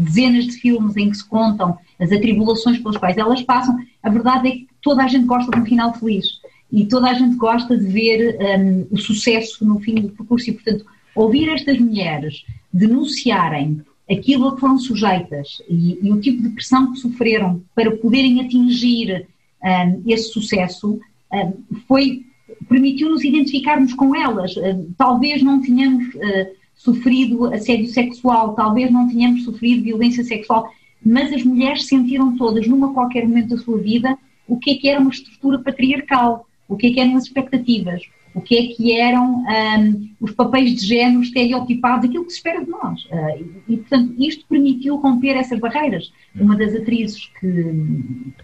dezenas 0.00 0.46
de 0.46 0.52
filmes 0.54 0.96
em 0.96 1.08
que 1.08 1.16
se 1.16 1.24
contam 1.24 1.78
as 1.98 2.12
atribulações 2.12 2.78
pelas 2.78 2.96
quais 2.96 3.16
elas 3.16 3.42
passam, 3.42 3.76
a 4.02 4.10
verdade 4.10 4.48
é 4.48 4.50
que 4.52 4.66
toda 4.82 5.02
a 5.02 5.08
gente 5.08 5.26
gosta 5.26 5.50
de 5.50 5.60
um 5.60 5.66
final 5.66 5.94
feliz. 5.94 6.40
E 6.72 6.86
toda 6.86 7.08
a 7.08 7.14
gente 7.14 7.36
gosta 7.36 7.76
de 7.76 7.86
ver 7.86 8.36
um, 8.58 8.86
o 8.90 8.98
sucesso 8.98 9.64
no 9.64 9.78
fim 9.78 9.94
do 9.94 10.08
percurso. 10.08 10.50
E, 10.50 10.54
portanto, 10.54 10.84
ouvir 11.14 11.48
estas 11.48 11.78
mulheres 11.78 12.44
denunciarem 12.72 13.80
aquilo 14.10 14.48
a 14.48 14.54
que 14.54 14.60
foram 14.60 14.78
sujeitas 14.78 15.62
e, 15.68 15.98
e, 16.02 16.12
o 16.12 16.20
tipo 16.20 16.42
de 16.42 16.50
pressão 16.50 16.92
que 16.92 16.98
sofreram 16.98 17.62
para 17.74 17.90
poderem 17.96 18.40
atingir 18.40 19.26
um, 19.62 20.02
esse 20.06 20.30
sucesso 20.30 21.00
um, 21.32 21.52
foi 21.86 22.24
permitiu-nos 22.68 23.24
identificarmos 23.24 23.94
com 23.94 24.14
elas. 24.14 24.54
Uh, 24.56 24.92
talvez 24.98 25.42
não 25.42 25.60
tenhamos 25.60 26.14
uh, 26.14 26.50
sofrido 26.74 27.46
assédio 27.46 27.86
sexual, 27.86 28.54
talvez 28.54 28.90
não 28.90 29.08
tenhamos 29.08 29.44
sofrido 29.44 29.84
violência 29.84 30.22
sexual, 30.22 30.68
mas 31.04 31.32
as 31.32 31.42
mulheres 31.42 31.86
sentiram 31.86 32.36
todas, 32.36 32.66
numa 32.66 32.94
qualquer 32.94 33.26
momento 33.26 33.50
da 33.50 33.58
sua 33.58 33.78
vida, 33.78 34.16
o 34.48 34.58
que 34.58 34.70
é 34.70 34.74
que 34.76 34.88
era 34.88 35.00
uma 35.00 35.10
estrutura 35.10 35.58
patriarcal, 35.58 36.46
o 36.68 36.76
que 36.76 36.86
é 36.86 36.92
que 36.92 37.00
eram 37.00 37.16
as 37.16 37.24
expectativas, 37.24 38.02
o 38.34 38.40
que 38.40 38.56
é 38.56 38.74
que 38.74 38.92
eram 38.92 39.44
um, 39.44 40.10
os 40.20 40.32
papéis 40.32 40.74
de 40.74 40.86
género 40.86 41.22
estereotipados, 41.22 42.08
aquilo 42.08 42.24
que 42.24 42.32
se 42.32 42.38
espera 42.38 42.64
de 42.64 42.70
nós. 42.70 43.04
Uh, 43.04 43.62
e, 43.68 43.76
portanto, 43.76 44.14
isto 44.18 44.44
permitiu 44.48 44.96
romper 44.96 45.36
essas 45.36 45.60
barreiras. 45.60 46.12
Uma 46.34 46.56
das 46.56 46.74
atrizes 46.74 47.30
que, 47.38 47.46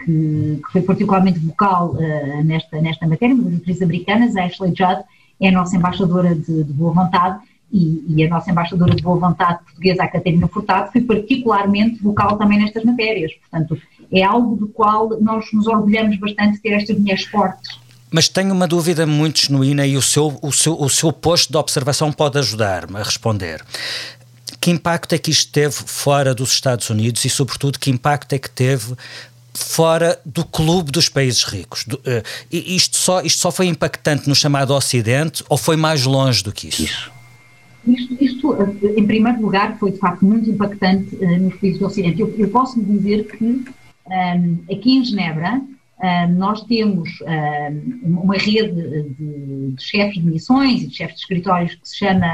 que, 0.05 0.61
que 0.65 0.73
foi 0.73 0.83
particularmente 0.83 1.41
vocal 1.41 1.97
uh, 1.97 2.45
nesta, 2.45 2.81
nesta 2.81 3.07
matéria, 3.07 3.35
uma 3.35 3.51
das 3.51 3.61
atrizes 3.61 3.83
americanas, 3.83 4.37
Ashley 4.37 4.73
Judd, 4.77 5.03
é 5.41 5.49
a 5.49 5.53
nossa 5.53 5.77
embaixadora 5.77 6.35
de, 6.37 6.63
de 6.65 6.73
boa 6.73 6.93
vontade 6.93 7.41
e, 7.73 8.05
e, 8.09 8.25
a 8.25 8.29
nossa 8.29 8.51
embaixadora 8.51 8.95
de 8.95 9.03
boa 9.03 9.19
vontade 9.19 9.63
portuguesa, 9.65 10.03
a 10.03 10.09
Catarina 10.09 10.49
Furtado, 10.49 10.91
foi 10.91 11.03
particularmente 11.03 12.03
vocal 12.03 12.37
também 12.37 12.59
nestas 12.59 12.85
matérias. 12.85 13.33
Portanto, 13.35 13.81
é 14.13 14.23
algo 14.23 14.57
do 14.57 14.69
qual 14.69 15.09
nós 15.21 15.47
nos 15.53 15.67
orgulhamos 15.67 16.19
bastante 16.19 16.55
de 16.55 16.63
ter 16.63 16.73
estas 16.73 16.99
mulheres 16.99 17.25
fortes. 17.25 17.79
Mas 18.11 18.29
tenho 18.29 18.53
uma 18.53 18.67
dúvida 18.67 19.07
muito 19.07 19.41
genuína 19.41 19.87
e 19.87 19.97
o 19.97 20.03
seu, 20.03 20.37
o 20.43 20.53
seu, 20.53 20.81
o 20.81 20.91
seu 20.91 21.13
posto 21.13 21.53
de 21.53 21.57
observação 21.57 22.11
pode 22.11 22.39
ajudar-me 22.39 22.97
a 22.97 23.05
responder. 23.05 23.65
Que 24.61 24.71
impacto 24.71 25.15
é 25.15 25.19
que 25.19 25.31
isto 25.31 25.53
teve 25.53 25.75
fora 25.75 26.35
dos 26.35 26.51
Estados 26.51 26.91
Unidos 26.91 27.25
e, 27.25 27.31
sobretudo, 27.31 27.79
que 27.79 27.89
impacto 27.89 28.33
é 28.33 28.39
que 28.39 28.51
teve 28.51 28.95
fora 29.55 30.21
do 30.27 30.45
clube 30.45 30.91
dos 30.91 31.09
países 31.09 31.45
ricos? 31.45 31.85
Do, 31.85 31.97
uh, 31.99 32.23
isto, 32.51 32.97
só, 32.97 33.21
isto 33.21 33.41
só 33.41 33.53
foi 33.53 33.67
impactante 33.67 34.29
no 34.29 34.35
chamado 34.35 34.75
Ocidente 34.75 35.45
ou 35.49 35.57
foi 35.57 35.77
mais 35.77 36.05
longe 36.05 36.43
do 36.43 36.53
que 36.53 36.69
isso? 36.69 36.83
Isso 36.83 37.20
isto, 37.87 38.17
isto, 38.21 38.57
em 38.97 39.07
primeiro 39.07 39.41
lugar, 39.41 39.79
foi 39.79 39.93
de 39.93 39.99
facto 39.99 40.25
muito 40.25 40.51
impactante 40.51 41.15
uh, 41.17 41.41
nos 41.41 41.57
países 41.57 41.79
do 41.79 41.87
Ocidente. 41.87 42.21
Eu, 42.21 42.35
eu 42.37 42.49
posso 42.51 42.79
lhe 42.79 42.85
dizer 42.85 43.27
que 43.27 43.45
um, 43.45 43.65
ehm, 44.11 44.59
aqui 44.71 44.97
em 44.97 45.05
Genebra 45.05 45.57
uh, 45.59 46.33
nós 46.37 46.63
temos 46.65 47.09
uh, 47.21 47.99
uma 48.03 48.35
rede 48.35 48.73
de, 48.73 49.73
de, 49.73 49.83
chefes 49.83 50.23
de 50.23 50.31
missões 50.31 50.83
e 50.83 50.89
de 50.89 50.95
chefes 50.95 51.17
de 51.17 51.21
escritórios 51.23 51.75
que 51.75 51.89
se 51.89 51.99
chama 51.99 52.27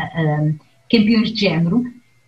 Campeões 0.90 1.32
de 1.32 1.40
Género. 1.40 1.84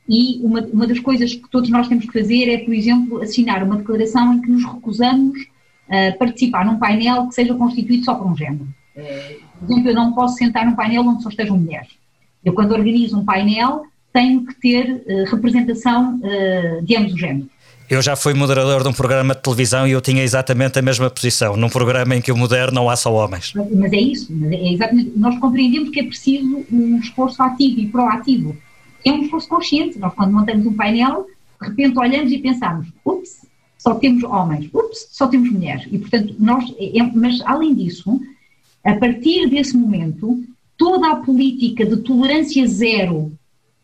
E 0.08 0.40
uma, 0.42 0.60
uma 0.66 0.86
das 0.86 1.00
coisas 1.00 1.34
que 1.34 1.50
todos 1.50 1.68
nós 1.68 1.86
temos 1.88 2.06
que 2.06 2.18
fazer 2.18 2.48
é, 2.48 2.58
por 2.58 2.72
exemplo, 2.72 3.20
assinar 3.20 3.62
uma 3.62 3.76
declaração 3.76 4.34
em 4.34 4.40
que 4.40 4.50
nos 4.50 4.64
recusamos 4.64 5.38
a 5.86 6.16
participar 6.16 6.64
num 6.64 6.78
painel 6.78 7.28
que 7.28 7.34
seja 7.34 7.54
constituído 7.54 8.04
só 8.04 8.14
por 8.14 8.26
um 8.26 8.36
género. 8.36 8.66
Por 8.94 9.70
exemplo, 9.70 9.90
eu 9.90 9.94
não 9.94 10.14
posso 10.14 10.36
sentar 10.36 10.64
num 10.64 10.74
painel 10.74 11.02
onde 11.02 11.22
só 11.22 11.28
estejam 11.28 11.58
mulheres 11.58 11.90
eu, 12.44 12.52
quando 12.52 12.72
organizo 12.72 13.18
um 13.18 13.24
painel, 13.24 13.82
tenho 14.12 14.44
que 14.44 14.54
ter 14.60 15.02
uh, 15.06 15.30
representação 15.30 16.16
uh, 16.16 16.84
de 16.84 16.96
ambos 16.96 17.12
os 17.12 17.20
géneros. 17.20 17.48
Eu 17.88 18.02
já 18.02 18.14
fui 18.14 18.34
moderador 18.34 18.82
de 18.82 18.88
um 18.88 18.92
programa 18.92 19.34
de 19.34 19.40
televisão 19.40 19.88
e 19.88 19.92
eu 19.92 20.00
tinha 20.02 20.22
exatamente 20.22 20.78
a 20.78 20.82
mesma 20.82 21.08
posição, 21.08 21.56
num 21.56 21.70
programa 21.70 22.14
em 22.14 22.20
que 22.20 22.30
o 22.30 22.36
moderno 22.36 22.74
não 22.74 22.90
há 22.90 22.96
só 22.96 23.10
homens. 23.14 23.54
Mas 23.54 23.92
é 23.92 23.96
isso, 24.00 24.30
é 24.50 24.72
exatamente. 24.72 25.12
Nós 25.16 25.38
compreendemos 25.38 25.88
que 25.88 26.00
é 26.00 26.02
preciso 26.02 26.66
um 26.70 26.98
esforço 26.98 27.42
ativo 27.42 27.80
e 27.80 27.88
proativo. 27.88 28.54
É 29.06 29.10
um 29.10 29.22
esforço 29.22 29.48
consciente. 29.48 29.98
Nós, 29.98 30.12
quando 30.12 30.32
montamos 30.32 30.66
um 30.66 30.74
painel, 30.74 31.26
de 31.62 31.68
repente 31.68 31.98
olhamos 31.98 32.30
e 32.30 32.38
pensamos: 32.38 32.88
ups, 33.06 33.46
só 33.78 33.94
temos 33.94 34.22
homens, 34.22 34.68
ups, 34.74 35.08
só 35.10 35.26
temos 35.26 35.50
mulheres. 35.50 35.86
E, 35.90 35.98
portanto, 35.98 36.34
nós. 36.38 36.64
É, 36.78 37.02
mas, 37.14 37.40
além 37.46 37.74
disso, 37.74 38.20
a 38.84 38.94
partir 38.96 39.48
desse 39.48 39.74
momento, 39.74 40.44
toda 40.78 41.10
a 41.10 41.16
política 41.16 41.84
de 41.84 41.98
tolerância 41.98 42.66
zero 42.66 43.32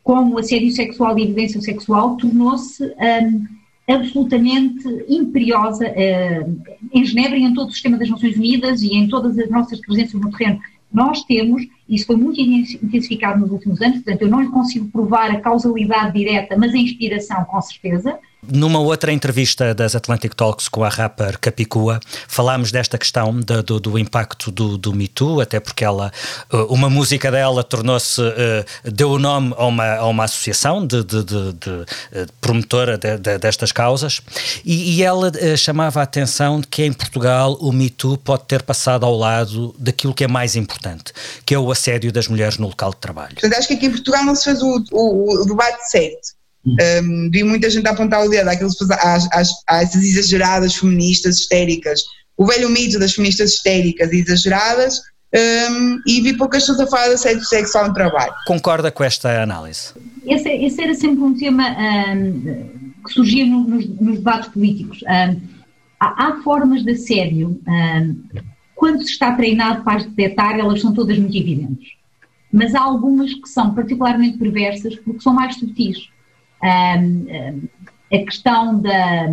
como 0.03 0.39
assédio 0.39 0.71
sexual 0.71 1.19
e 1.19 1.25
evidência 1.25 1.61
sexual 1.61 2.17
tornou-se 2.17 2.85
um, 2.85 3.47
absolutamente 3.93 4.87
imperiosa 5.09 5.87
uh, 5.87 6.63
em 6.93 7.05
Genebra 7.05 7.37
e 7.37 7.43
em 7.43 7.53
todo 7.53 7.69
o 7.69 7.73
sistema 7.73 7.99
das 7.99 8.09
Nações 8.09 8.37
Unidas 8.37 8.83
e 8.83 8.95
em 8.95 9.09
todas 9.09 9.39
as 9.39 9.51
nossas 9.51 9.81
presenças 9.81 10.19
no 10.21 10.31
terreno. 10.31 10.61
Nós 10.93 11.25
temos, 11.25 11.67
isso 11.89 12.07
foi 12.07 12.17
muito 12.17 12.41
intensificado 12.41 13.41
nos 13.41 13.51
últimos 13.51 13.83
anos, 13.83 13.97
portanto 13.97 14.23
eu 14.23 14.29
não 14.29 14.41
lhe 14.41 14.49
consigo 14.49 14.89
provar 14.91 15.31
a 15.31 15.41
causalidade 15.41 16.17
direta, 16.17 16.57
mas 16.57 16.73
a 16.73 16.79
inspiração 16.79 17.45
com 17.45 17.61
certeza, 17.61 18.17
numa 18.49 18.79
outra 18.79 19.13
entrevista 19.13 19.75
das 19.75 19.95
Atlantic 19.95 20.35
Talks 20.35 20.69
com 20.69 20.85
a 20.85 20.89
rapper 20.89 21.39
Capicua, 21.39 22.01
falámos 22.29 22.71
desta 22.71 22.99
questão 22.99 23.35
do, 23.41 23.81
do, 23.81 23.99
impacto 23.99 24.51
do, 24.51 24.77
do 24.79 24.93
Me 24.93 25.09
Too, 25.09 25.41
até 25.41 25.61
porque 25.61 25.85
ela, 25.85 26.13
eh, 26.53 26.57
uma 26.69 26.91
música 26.91 27.31
dela 27.31 27.63
tornou-se, 27.63 28.21
uh, 28.21 28.65
deu 28.91 29.11
o 29.11 29.19
nome 29.19 29.55
a 29.57 29.67
uma, 29.67 29.95
a 29.97 30.07
uma 30.07 30.25
associação 30.25 30.87
de, 30.87 31.03
de, 31.05 31.25
de 31.25 31.85
eh, 32.13 32.27
promotora 32.41 32.99
destas 32.99 33.73
causas, 33.73 34.21
e, 34.65 34.97
e 34.97 35.03
ela 35.03 35.31
chamava 35.57 36.01
a 36.01 36.03
atenção 36.03 36.61
de 36.61 36.67
que 36.67 36.85
em 36.85 36.93
Portugal 36.93 37.57
o 37.61 37.73
Me 37.73 37.91
Too 37.91 38.19
pode 38.19 38.45
ter 38.45 38.63
passado 38.63 39.05
ao 39.05 39.17
lado 39.17 39.75
daquilo 39.79 40.15
que 40.15 40.25
é 40.25 40.29
mais 40.29 40.57
importante, 40.57 41.13
que 41.45 41.55
é 41.55 41.59
o 41.59 41.71
assédio 41.71 42.13
das 42.13 42.29
mulheres 42.29 42.59
no 42.59 42.67
local 42.67 42.91
de 42.91 42.97
trabalho. 42.97 43.35
Portanto, 43.35 43.59
acho 43.59 43.69
que 43.69 43.75
aqui 43.75 43.87
em 43.87 43.91
Portugal 43.91 44.25
não 44.25 44.35
se 44.35 44.45
fez 44.45 44.63
o, 44.63 44.85
o, 44.93 45.43
o 45.43 45.47
debate 45.47 45.91
certo 45.91 46.44
um, 46.67 47.31
vi 47.31 47.45
muita 47.45 47.69
gente 47.69 47.87
a 47.87 47.91
apontar 47.91 48.25
o 48.25 48.29
dedo 48.29 48.49
àqueles, 48.49 48.75
às, 48.91 49.29
às, 49.33 49.51
às 49.67 49.83
essas 49.83 50.03
exageradas 50.03 50.75
feministas 50.75 51.39
histéricas. 51.39 52.03
O 52.37 52.47
velho 52.47 52.71
mito 52.71 52.99
das 52.99 53.15
feministas 53.15 53.53
histéricas 53.53 54.11
e 54.13 54.21
exageradas 54.21 55.01
um, 55.35 56.01
e 56.07 56.21
vi 56.23 56.37
poucas 56.37 56.63
pessoas 56.63 56.81
a 56.81 56.87
falar 56.87 57.09
de 57.09 57.15
assédio 57.15 57.45
sexual 57.45 57.89
no 57.89 57.95
trabalho. 57.95 58.33
Concorda 58.47 58.91
com 58.91 59.05
esta 59.05 59.43
análise? 59.43 59.93
Esse, 60.27 60.49
esse 60.49 60.83
era 60.83 60.95
sempre 60.95 61.23
um 61.23 61.37
tema 61.37 61.77
um, 62.17 62.93
que 63.07 63.13
surgia 63.13 63.45
no, 63.45 63.61
nos, 63.65 63.87
nos, 64.01 64.17
debates 64.17 64.49
políticos. 64.49 65.03
Um, 65.03 65.41
há, 66.01 66.29
há, 66.29 66.43
formas 66.43 66.83
de 66.83 66.93
assédio, 66.93 67.61
quando 68.75 69.03
se 69.03 69.13
está 69.13 69.33
treinado 69.33 69.85
para 69.85 69.99
as 69.99 70.07
detectar, 70.07 70.59
elas 70.59 70.81
são 70.81 70.95
todas 70.95 71.19
muito 71.19 71.37
evidentes. 71.37 71.93
Mas 72.51 72.75
há 72.75 72.81
algumas 72.81 73.35
que 73.35 73.49
são 73.49 73.75
particularmente 73.75 74.39
perversas 74.39 74.95
porque 74.97 75.21
são 75.21 75.35
mais 75.35 75.57
subtis 75.57 76.14
a 76.63 78.19
questão 78.25 78.81
da, 78.81 79.27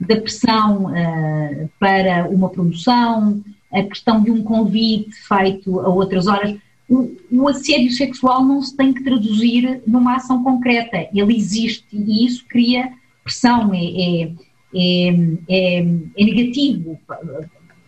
da 0.00 0.16
pressão 0.20 0.86
uh, 0.86 1.70
para 1.78 2.28
uma 2.28 2.48
promoção, 2.48 3.42
a 3.72 3.82
questão 3.82 4.22
de 4.22 4.30
um 4.30 4.42
convite 4.42 5.12
feito 5.26 5.80
a 5.80 5.88
outras 5.88 6.26
horas. 6.26 6.56
O, 6.88 7.16
o, 7.30 7.48
assédio 7.48 7.90
sexual 7.90 8.44
não 8.44 8.60
se 8.60 8.76
tem 8.76 8.92
que 8.92 9.02
traduzir 9.02 9.82
numa 9.86 10.16
ação 10.16 10.44
concreta, 10.44 11.08
ele 11.12 11.36
existe 11.36 11.86
e 11.92 12.26
isso 12.26 12.44
cria 12.46 12.92
pressão, 13.22 13.72
é, 13.72 13.78
é, 13.78 14.32
é, 14.74 15.08
é, 15.48 15.78
é 15.78 16.24
negativo 16.24 17.00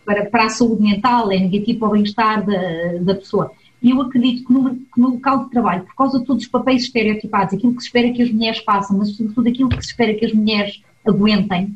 para, 0.03 0.25
para 0.25 0.45
a 0.45 0.49
saúde 0.49 0.81
mental, 0.81 1.31
é 1.31 1.39
negativo 1.39 1.79
para 1.79 1.87
o 1.89 1.91
bem-estar 1.91 2.43
da, 2.43 2.97
da 3.01 3.15
pessoa. 3.15 3.51
E 3.81 3.91
eu 3.91 4.01
acredito 4.01 4.45
que 4.45 4.53
no, 4.53 4.75
que 4.75 4.99
no, 4.99 5.09
local 5.09 5.45
de 5.45 5.51
trabalho, 5.51 5.83
por 5.83 5.95
causa 5.95 6.19
de 6.19 6.25
todos 6.25 6.43
os 6.43 6.49
papéis 6.49 6.83
estereotipados, 6.83 7.53
aquilo 7.53 7.75
que 7.75 7.81
se 7.81 7.87
espera 7.87 8.11
que 8.11 8.21
as 8.21 8.31
mulheres 8.31 8.59
façam, 8.59 8.97
mas 8.97 9.09
sobretudo 9.09 9.47
aquilo 9.47 9.69
que 9.69 9.83
se 9.83 9.91
espera 9.91 10.13
que 10.13 10.25
as 10.25 10.33
mulheres 10.33 10.81
aguentem, 11.05 11.75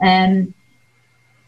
um, 0.00 0.46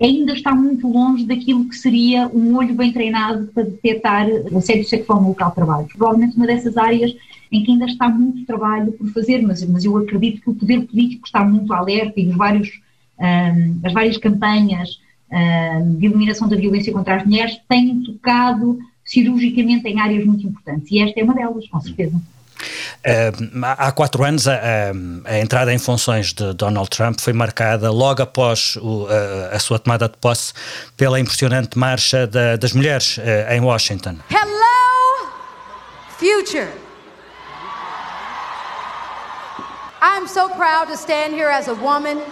ainda 0.01 0.33
está 0.33 0.55
muito 0.55 0.87
longe 0.89 1.25
daquilo 1.25 1.69
que 1.69 1.77
seria 1.77 2.29
um 2.29 2.57
olho 2.57 2.75
bem 2.75 2.93
treinado 2.93 3.47
para 3.49 3.65
detectar 3.65 4.27
assédio 4.57 4.85
sexual 4.85 5.23
no 5.23 5.29
local 5.29 5.51
de 5.51 5.55
trabalho. 5.55 5.89
Provavelmente 5.89 6.37
uma 6.37 6.47
dessas 6.47 6.77
áreas 6.77 7.15
em 7.51 7.63
que 7.63 7.71
ainda 7.71 7.87
está 7.87 8.09
muito 8.09 8.45
trabalho 8.45 8.93
por 8.93 9.09
fazer, 9.09 9.41
mas, 9.41 9.65
mas 9.69 9.85
eu 9.85 9.97
acredito 9.97 10.43
que 10.43 10.51
o 10.51 10.55
poder 10.55 10.83
político 10.87 11.25
está 11.25 11.45
muito 11.45 11.73
alerta 11.73 12.21
e 12.21 12.29
os 12.29 12.37
vários, 12.37 12.69
um, 13.19 13.81
as 13.85 13.93
várias 13.93 14.17
campanhas 14.19 14.99
um, 15.31 15.95
de 15.95 16.07
eliminação 16.07 16.49
da 16.49 16.57
violência 16.57 16.93
contra 16.93 17.17
as 17.17 17.25
mulheres 17.25 17.59
têm 17.69 18.03
tocado 18.03 18.79
cirurgicamente 19.15 19.89
em 19.89 20.01
áreas 20.01 20.25
muito 20.25 20.47
importantes. 20.47 20.91
E 20.91 21.01
esta 21.01 21.21
é 21.21 21.25
uma 21.25 21.35
delas, 21.35 21.67
com 21.69 21.81
certeza. 21.81 22.17
Uh, 22.17 23.65
há 23.65 23.93
quatro 23.93 24.25
anos, 24.25 24.49
a, 24.49 24.59
a, 25.25 25.39
entrada 25.39 25.73
em 25.73 25.79
funções 25.79 26.33
de 26.33 26.55
Donald 26.55 26.89
Trump 26.89 27.21
foi 27.21 27.33
marcada 27.33 27.91
logo 27.91 28.23
após 28.23 28.77
o, 28.77 29.07
a, 29.07 29.57
a, 29.57 29.59
sua 29.59 29.79
tomada 29.79 30.09
de 30.09 30.17
posse 30.17 30.53
pela 30.97 31.21
impressionante 31.21 31.79
marcha 31.79 32.27
da, 32.27 32.57
das 32.57 32.73
mulheres 32.73 33.19
uh, 33.19 33.53
em 33.53 33.61
Washington. 33.61 34.17
Hello, 34.31 35.29
future! 36.19 36.69
I'm 40.01 40.27
so 40.27 40.49
proud 40.51 40.89
to 40.89 40.97
stand 40.97 41.35
here 41.35 41.51
as 41.51 41.69
a 41.69 41.75
woman, 41.75 42.23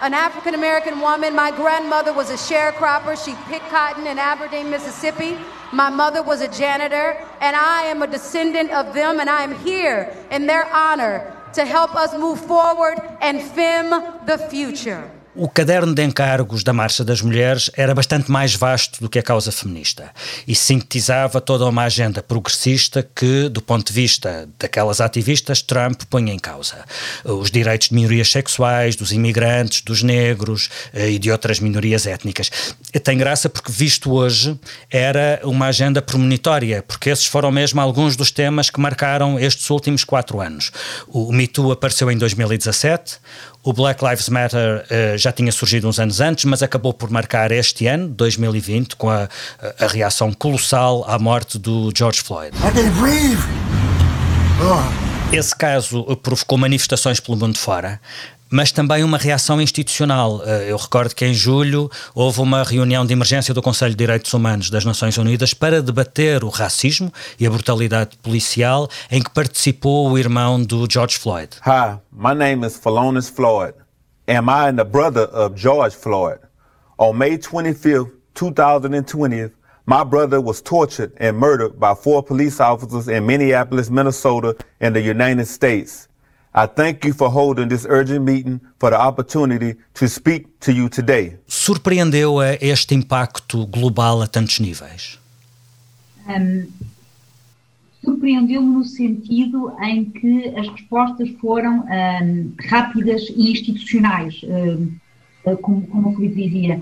an 0.00 0.14
African 0.14 0.54
American 0.54 1.00
woman. 1.00 1.34
My 1.34 1.50
grandmother 1.50 2.12
was 2.12 2.30
a 2.30 2.34
sharecropper. 2.34 3.22
She 3.22 3.34
picked 3.50 3.68
cotton 3.70 4.06
in 4.06 4.18
Aberdeen, 4.18 4.70
Mississippi. 4.70 5.38
My 5.72 5.90
mother 5.90 6.22
was 6.22 6.40
a 6.40 6.48
janitor, 6.48 7.24
and 7.40 7.56
I 7.56 7.82
am 7.84 8.02
a 8.02 8.06
descendant 8.06 8.70
of 8.70 8.94
them, 8.94 9.20
and 9.20 9.28
I 9.28 9.42
am 9.42 9.54
here 9.64 10.14
in 10.30 10.46
their 10.46 10.66
honor 10.72 11.36
to 11.54 11.64
help 11.64 11.94
us 11.94 12.12
move 12.16 12.40
forward 12.40 12.98
and 13.20 13.40
film 13.40 13.90
the 14.26 14.38
future. 14.50 15.10
O 15.38 15.50
caderno 15.50 15.94
de 15.94 16.02
encargos 16.02 16.64
da 16.64 16.72
Marcha 16.72 17.04
das 17.04 17.20
Mulheres 17.20 17.70
era 17.76 17.94
bastante 17.94 18.30
mais 18.30 18.54
vasto 18.54 19.02
do 19.02 19.08
que 19.10 19.18
a 19.18 19.22
causa 19.22 19.52
feminista 19.52 20.10
e 20.48 20.54
sintetizava 20.54 21.42
toda 21.42 21.66
uma 21.66 21.82
agenda 21.82 22.22
progressista 22.22 23.06
que, 23.14 23.50
do 23.50 23.60
ponto 23.60 23.88
de 23.88 23.92
vista 23.92 24.48
daquelas 24.58 24.98
ativistas, 24.98 25.60
Trump 25.60 26.04
põe 26.08 26.30
em 26.30 26.38
causa. 26.38 26.86
Os 27.22 27.50
direitos 27.50 27.88
de 27.88 27.94
minorias 27.96 28.30
sexuais, 28.30 28.96
dos 28.96 29.12
imigrantes, 29.12 29.82
dos 29.82 30.02
negros 30.02 30.70
eh, 30.94 31.10
e 31.10 31.18
de 31.18 31.30
outras 31.30 31.60
minorias 31.60 32.06
étnicas. 32.06 32.50
Tem 33.04 33.18
graça 33.18 33.50
porque, 33.50 33.70
visto 33.70 34.14
hoje, 34.14 34.58
era 34.90 35.40
uma 35.44 35.66
agenda 35.66 36.00
premonitória, 36.00 36.82
porque 36.82 37.10
esses 37.10 37.26
foram 37.26 37.52
mesmo 37.52 37.78
alguns 37.78 38.16
dos 38.16 38.30
temas 38.30 38.70
que 38.70 38.80
marcaram 38.80 39.38
estes 39.38 39.68
últimos 39.68 40.02
quatro 40.02 40.40
anos. 40.40 40.72
O 41.08 41.30
Me 41.30 41.46
Too 41.46 41.72
apareceu 41.72 42.10
em 42.10 42.16
2017, 42.16 43.18
o 43.66 43.72
Black 43.72 44.02
Lives 44.02 44.28
Matter 44.28 44.84
uh, 44.84 45.18
já 45.18 45.32
tinha 45.32 45.50
surgido 45.50 45.88
uns 45.88 45.98
anos 45.98 46.20
antes, 46.20 46.44
mas 46.44 46.62
acabou 46.62 46.94
por 46.94 47.10
marcar 47.10 47.50
este 47.50 47.88
ano, 47.88 48.06
2020, 48.06 48.94
com 48.94 49.10
a, 49.10 49.28
a 49.80 49.86
reação 49.88 50.32
colossal 50.32 51.04
à 51.08 51.18
morte 51.18 51.58
do 51.58 51.92
George 51.92 52.22
Floyd. 52.22 52.56
Oh. 54.60 55.34
Esse 55.34 55.54
caso 55.56 56.04
provocou 56.22 56.56
manifestações 56.56 57.18
pelo 57.18 57.36
mundo 57.36 57.58
fora 57.58 58.00
mas 58.50 58.70
também 58.72 59.02
uma 59.02 59.18
reação 59.18 59.60
institucional. 59.60 60.42
Eh, 60.44 60.70
eu 60.70 60.76
recordo 60.76 61.14
que 61.14 61.24
em 61.24 61.34
julho 61.34 61.90
houve 62.14 62.40
uma 62.40 62.62
reunião 62.62 63.04
de 63.04 63.12
emergência 63.12 63.52
do 63.52 63.62
Conselho 63.62 63.90
de 63.90 63.96
Direitos 63.96 64.32
Humanos 64.32 64.70
das 64.70 64.84
Nações 64.84 65.16
Unidas 65.18 65.52
para 65.52 65.82
debater 65.82 66.44
o 66.44 66.48
racismo 66.48 67.12
e 67.38 67.46
a 67.46 67.50
brutalidade 67.50 68.16
policial, 68.18 68.88
em 69.10 69.22
que 69.22 69.30
participou 69.30 70.10
o 70.10 70.18
irmão 70.18 70.62
do 70.62 70.86
George 70.90 71.18
Floyd. 71.18 71.56
Hi, 71.66 71.98
my 72.12 72.34
name 72.34 72.66
is 72.66 72.76
Phalonis 72.76 73.28
Floyd. 73.28 73.74
Am 74.28 74.48
I 74.48 74.72
the 74.74 74.84
brother 74.84 75.28
of 75.32 75.60
George 75.60 75.94
Floyd? 75.94 76.38
On 76.98 77.12
May 77.12 77.38
25th, 77.38 78.10
2020, 78.34 79.50
my 79.86 80.02
brother 80.02 80.40
was 80.40 80.60
tortured 80.60 81.12
and 81.20 81.38
murdered 81.38 81.78
by 81.78 81.94
four 81.94 82.22
police 82.22 82.60
officers 82.60 83.08
in 83.08 83.24
Minneapolis, 83.24 83.88
Minnesota, 83.88 84.56
in 84.80 84.92
the 84.92 85.00
United 85.00 85.46
States. 85.46 86.05
Surpreendeu 91.46 92.40
a 92.40 92.54
este 92.54 92.94
impacto 92.94 93.66
global 93.66 94.22
a 94.22 94.26
tantos 94.26 94.58
níveis? 94.58 95.20
Um, 96.26 96.66
Surpreendeu-me 98.02 98.74
no 98.74 98.84
sentido 98.84 99.70
em 99.82 100.06
que 100.06 100.48
as 100.56 100.66
respostas 100.68 101.28
foram 101.42 101.80
um, 101.80 102.52
rápidas 102.70 103.28
e 103.36 103.52
institucionais, 103.52 104.40
um, 104.44 105.56
como, 105.56 105.86
como 105.88 106.08
o 106.08 106.16
Felipe 106.16 106.48
dizia. 106.48 106.80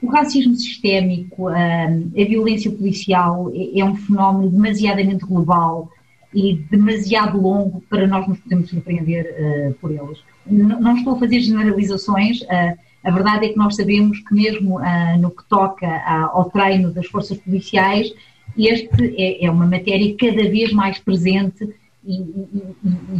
O 0.00 0.06
racismo 0.06 0.54
sistémico, 0.54 1.48
a 1.48 1.88
violência 2.14 2.70
policial 2.70 3.52
é, 3.54 3.80
é 3.80 3.84
um 3.84 3.96
fenómeno 3.96 4.48
demasiadamente 4.48 5.26
global 5.26 5.90
e 6.32 6.56
demasiado 6.70 7.40
longo 7.40 7.80
para 7.88 8.06
nós 8.06 8.26
nos 8.28 8.38
podermos 8.38 8.70
surpreender 8.70 9.24
uh, 9.24 9.74
por 9.74 9.90
eles. 9.90 10.18
N 10.46 10.62
não 10.80 10.96
estou 10.96 11.14
a 11.14 11.18
fazer 11.18 11.40
generalizações, 11.40 12.42
uh, 12.42 12.78
a 13.04 13.10
verdade 13.10 13.46
é 13.46 13.48
que 13.50 13.56
nós 13.56 13.76
sabemos 13.76 14.18
que 14.20 14.34
mesmo 14.34 14.78
uh, 14.78 15.18
no 15.18 15.30
que 15.30 15.44
toca 15.48 15.86
ao 16.32 16.50
treino 16.50 16.92
das 16.92 17.06
forças 17.06 17.38
policiais, 17.38 18.12
este 18.56 19.14
é, 19.16 19.44
é, 19.44 19.50
uma 19.50 19.66
matéria 19.66 20.14
cada 20.16 20.48
vez 20.50 20.72
mais 20.72 20.98
presente 20.98 21.68
e, 22.04 22.14
e, 22.14 22.62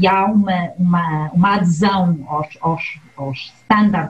e 0.01 0.07
há 0.07 0.27
uma, 0.27 0.71
uma, 0.79 1.31
uma 1.33 1.55
adesão 1.55 2.25
aos, 2.27 2.49
aos, 2.61 3.01
aos 3.17 3.53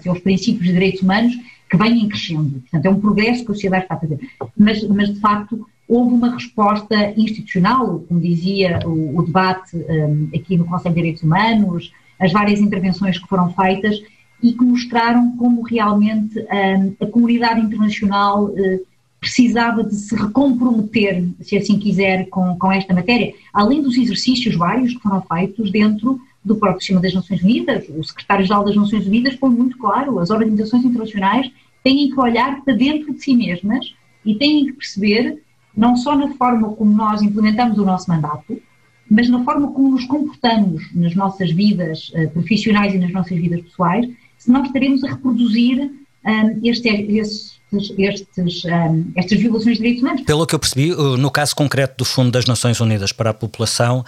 e 0.05 0.09
aos 0.09 0.21
princípios 0.21 0.67
de 0.67 0.73
direitos 0.73 1.03
humanos 1.03 1.35
que 1.69 1.77
vem 1.77 2.09
crescendo. 2.09 2.61
Portanto, 2.61 2.87
é 2.87 2.91
um 2.91 3.01
progresso 3.01 3.45
que 3.45 3.51
a 3.51 3.55
sociedade 3.55 3.85
está 3.85 3.95
a 3.97 3.99
fazer. 3.99 4.19
Mas, 4.57 4.83
mas 4.89 5.13
de 5.13 5.21
facto, 5.21 5.67
houve 5.88 6.14
uma 6.14 6.35
resposta 6.35 7.12
institucional, 7.16 8.05
como 8.07 8.20
dizia 8.20 8.81
o, 8.85 9.18
o 9.18 9.22
debate 9.22 9.74
um, 9.77 10.29
aqui 10.35 10.57
no 10.57 10.66
Conselho 10.66 10.94
de 10.94 11.01
Direitos 11.01 11.22
Humanos, 11.22 11.92
as 12.20 12.31
várias 12.31 12.61
intervenções 12.61 13.18
que 13.18 13.27
foram 13.27 13.53
feitas 13.55 13.98
e 14.42 14.53
que 14.53 14.62
mostraram 14.62 15.37
como 15.37 15.62
realmente 15.62 16.38
um, 16.38 16.94
a 17.01 17.07
comunidade 17.07 17.61
internacional 17.61 18.44
uh, 18.44 18.87
precisava 19.18 19.83
de 19.83 19.94
se 19.94 20.14
recomprometer, 20.14 21.24
se 21.40 21.57
assim 21.57 21.79
quiser, 21.79 22.29
com, 22.29 22.57
com 22.57 22.70
esta 22.70 22.92
matéria, 22.94 23.33
além 23.53 23.83
dos 23.83 23.96
exercícios 23.96 24.55
vários 24.55 24.94
que 24.94 25.01
foram 25.01 25.22
feitos 25.22 25.72
dentro 25.72 26.20
do 26.44 26.57
próprio 26.57 26.81
sistema 26.81 27.01
das 27.01 27.14
Nações 27.14 27.42
Unidas. 27.42 27.85
O 27.88 28.05
secretário-geral 28.05 28.64
das 28.64 28.77
Nações 28.77 29.07
Unidas 29.07 29.35
foi 29.35 29.51
muito 29.51 29.77
claro, 29.79 30.18
as 30.18 30.31
organizações 30.31 30.85
internacionais 30.85 31.51
têm 31.83 32.11
que 32.11 32.20
olhar 32.20 32.62
para 32.62 32.74
dentro 32.74 33.12
de 33.12 33.22
si 33.22 33.35
mesmas 33.35 33.94
e 34.24 34.35
têm 34.35 34.66
que 34.66 34.72
perceber 34.74 35.42
não 35.79 35.97
só 35.97 36.17
na 36.17 36.35
forma 36.35 36.73
como 36.73 36.93
nós 36.93 37.23
implementamos 37.23 37.79
o 37.79 37.85
nosso 37.85 38.11
mandato, 38.11 38.61
mas 39.09 39.29
na 39.29 39.43
forma 39.45 39.71
como 39.73 39.93
nos 39.93 40.05
comportamos 40.07 40.83
nas 40.93 41.14
nossas 41.14 41.53
vidas 41.53 42.11
uh, 42.14 42.29
profissionais 42.31 42.93
e 42.93 42.99
nas 42.99 43.12
nossas 43.12 43.38
vidas 43.38 43.61
pessoais, 43.62 44.07
se 44.37 44.51
nós 44.51 44.67
estaremos 44.67 45.05
a 45.05 45.11
reproduzir 45.11 45.88
um, 46.27 46.61
este, 46.64 46.88
estes, 46.88 47.59
estes, 47.97 48.64
um, 48.64 49.12
estas 49.14 49.38
violações 49.38 49.77
de 49.77 49.83
direitos 49.83 50.03
humanos. 50.03 50.23
Pelo 50.23 50.47
que 50.47 50.55
eu 50.55 50.59
percebi, 50.59 50.91
no 50.91 51.31
caso 51.31 51.55
concreto 51.55 51.99
do 51.99 52.05
Fundo 52.05 52.33
das 52.33 52.45
Nações 52.45 52.81
Unidas 52.81 53.12
para 53.12 53.31
a 53.31 53.35
População, 53.35 54.05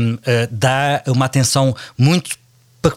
um, 0.00 0.14
uh, 0.14 0.18
dá 0.50 1.02
uma 1.08 1.26
atenção 1.26 1.74
muito 1.98 2.38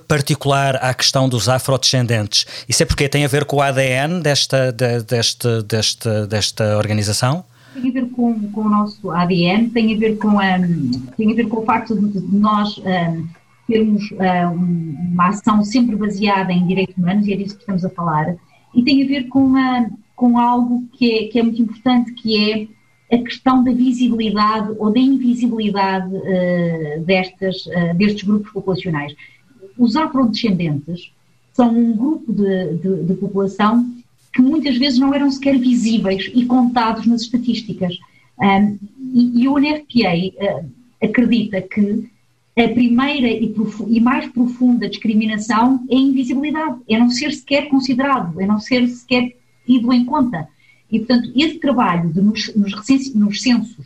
particular 0.07 0.75
à 0.77 0.93
questão 0.93 1.27
dos 1.27 1.49
afrodescendentes. 1.49 2.45
Isso 2.69 2.83
é 2.83 2.85
porque 2.85 3.09
tem 3.09 3.25
a 3.25 3.27
ver 3.27 3.43
com 3.43 3.57
o 3.57 3.61
ADN 3.61 4.21
desta, 4.21 4.71
de, 4.71 5.01
desta, 5.01 5.63
desta, 5.63 6.27
desta 6.27 6.77
organização? 6.77 7.43
Tem 7.73 7.89
a 7.89 7.93
ver 7.93 8.09
com, 8.11 8.51
com 8.51 8.61
o 8.61 8.69
nosso 8.69 9.11
ADN, 9.11 9.69
tem 9.69 9.95
a 9.95 9.99
ver 9.99 10.17
com, 10.17 10.29
um, 10.29 10.91
tem 11.17 11.31
a 11.31 11.35
ver 11.35 11.47
com 11.47 11.61
o 11.61 11.65
facto 11.65 11.95
de, 11.95 12.21
nós 12.35 12.77
um, 12.77 13.27
termos 13.67 14.11
um, 14.11 15.11
uma 15.13 15.29
ação 15.29 15.63
sempre 15.63 15.95
baseada 15.95 16.51
em 16.51 16.67
direitos 16.67 16.95
humanos, 16.97 17.27
e 17.27 17.33
é 17.33 17.35
disso 17.35 17.55
que 17.55 17.61
estamos 17.61 17.83
a 17.83 17.89
falar, 17.89 18.35
e 18.73 18.83
tem 18.83 19.03
a 19.03 19.07
ver 19.07 19.27
com, 19.27 19.45
uma, 19.45 19.89
com 20.15 20.37
algo 20.37 20.83
que 20.93 21.11
é, 21.11 21.27
que 21.27 21.39
é 21.39 21.43
muito 21.43 21.61
importante, 21.61 22.13
que 22.13 22.51
é 22.51 22.67
a 23.15 23.17
questão 23.19 23.63
da 23.63 23.71
visibilidade 23.71 24.73
ou 24.79 24.91
da 24.91 24.99
invisibilidade 24.99 26.15
uh, 26.15 27.03
destas, 27.05 27.65
uh, 27.67 27.95
destes 27.95 28.23
grupos 28.23 28.51
populacionais. 28.51 29.13
Os 29.77 29.95
afrodescendentes 29.95 31.11
são 31.53 31.69
um 31.69 31.95
grupo 31.95 32.33
de, 32.33 32.77
de, 32.77 33.03
de 33.03 33.13
população 33.15 34.02
que 34.33 34.41
muitas 34.41 34.77
vezes 34.77 34.99
não 34.99 35.13
eram 35.13 35.29
sequer 35.29 35.57
visíveis 35.57 36.31
e 36.33 36.45
contados 36.45 37.05
nas 37.05 37.21
estatísticas. 37.21 37.97
Um, 38.39 38.77
e, 39.13 39.43
e, 39.43 39.47
o 39.47 39.55
UNFPA 39.55 40.15
uh, 40.41 40.71
acredita 41.01 41.61
que 41.61 42.09
a 42.57 42.67
primeira 42.69 43.27
e, 43.27 43.53
e, 43.87 44.01
mais 44.01 44.27
profunda 44.27 44.89
discriminação 44.89 45.85
é 45.89 45.95
a 45.95 45.99
invisibilidade, 45.99 46.79
é 46.89 46.97
não 46.97 47.09
ser 47.09 47.31
sequer 47.31 47.67
considerado, 47.67 48.39
é 48.41 48.45
não 48.45 48.59
ser 48.59 48.87
sequer 48.87 49.35
tido 49.65 49.93
em 49.93 50.03
conta. 50.05 50.47
E, 50.91 50.99
portanto, 50.99 51.31
esse 51.35 51.59
trabalho 51.59 52.11
de 52.11 52.21
nos, 52.21 52.55
nos, 52.55 53.13
nos 53.15 53.41
censos 53.41 53.85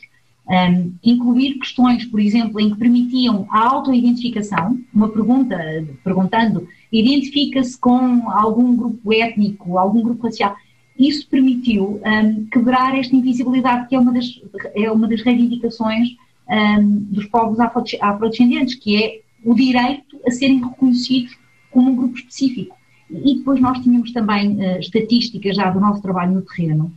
um, 0.49 0.93
incluir 1.03 1.55
questões, 1.55 2.05
por 2.05 2.19
exemplo, 2.19 2.59
em 2.59 2.69
que 2.69 2.77
permitiam 2.77 3.45
a 3.49 3.67
autoidentificação, 3.67 4.79
uma 4.93 5.09
pergunta 5.09 5.57
perguntando 6.03 6.67
identifica-se 6.91 7.77
com 7.77 8.29
algum 8.29 8.75
grupo 8.75 9.13
étnico, 9.13 9.77
algum 9.77 10.01
grupo 10.01 10.23
racial. 10.23 10.55
Isso 10.97 11.27
permitiu 11.27 12.01
um, 12.03 12.45
quebrar 12.45 12.97
esta 12.97 13.15
invisibilidade, 13.15 13.87
que 13.87 13.95
é 13.95 13.99
uma 13.99 14.11
das, 14.11 14.41
é 14.73 14.91
uma 14.91 15.07
das 15.07 15.21
reivindicações 15.21 16.15
um, 16.49 16.99
dos 17.11 17.25
povos 17.25 17.59
afrodescendentes, 17.59 18.75
que 18.75 19.03
é 19.03 19.19
o 19.43 19.53
direito 19.53 20.17
a 20.25 20.31
serem 20.31 20.63
reconhecidos 20.63 21.37
como 21.69 21.91
um 21.91 21.95
grupo 21.95 22.17
específico. 22.17 22.75
E 23.09 23.35
depois 23.35 23.59
nós 23.59 23.79
tínhamos 23.79 24.11
também 24.11 24.55
uh, 24.55 24.79
estatísticas 24.79 25.55
já 25.55 25.69
do 25.69 25.79
nosso 25.79 26.01
trabalho 26.01 26.33
no 26.33 26.41
terreno, 26.41 26.91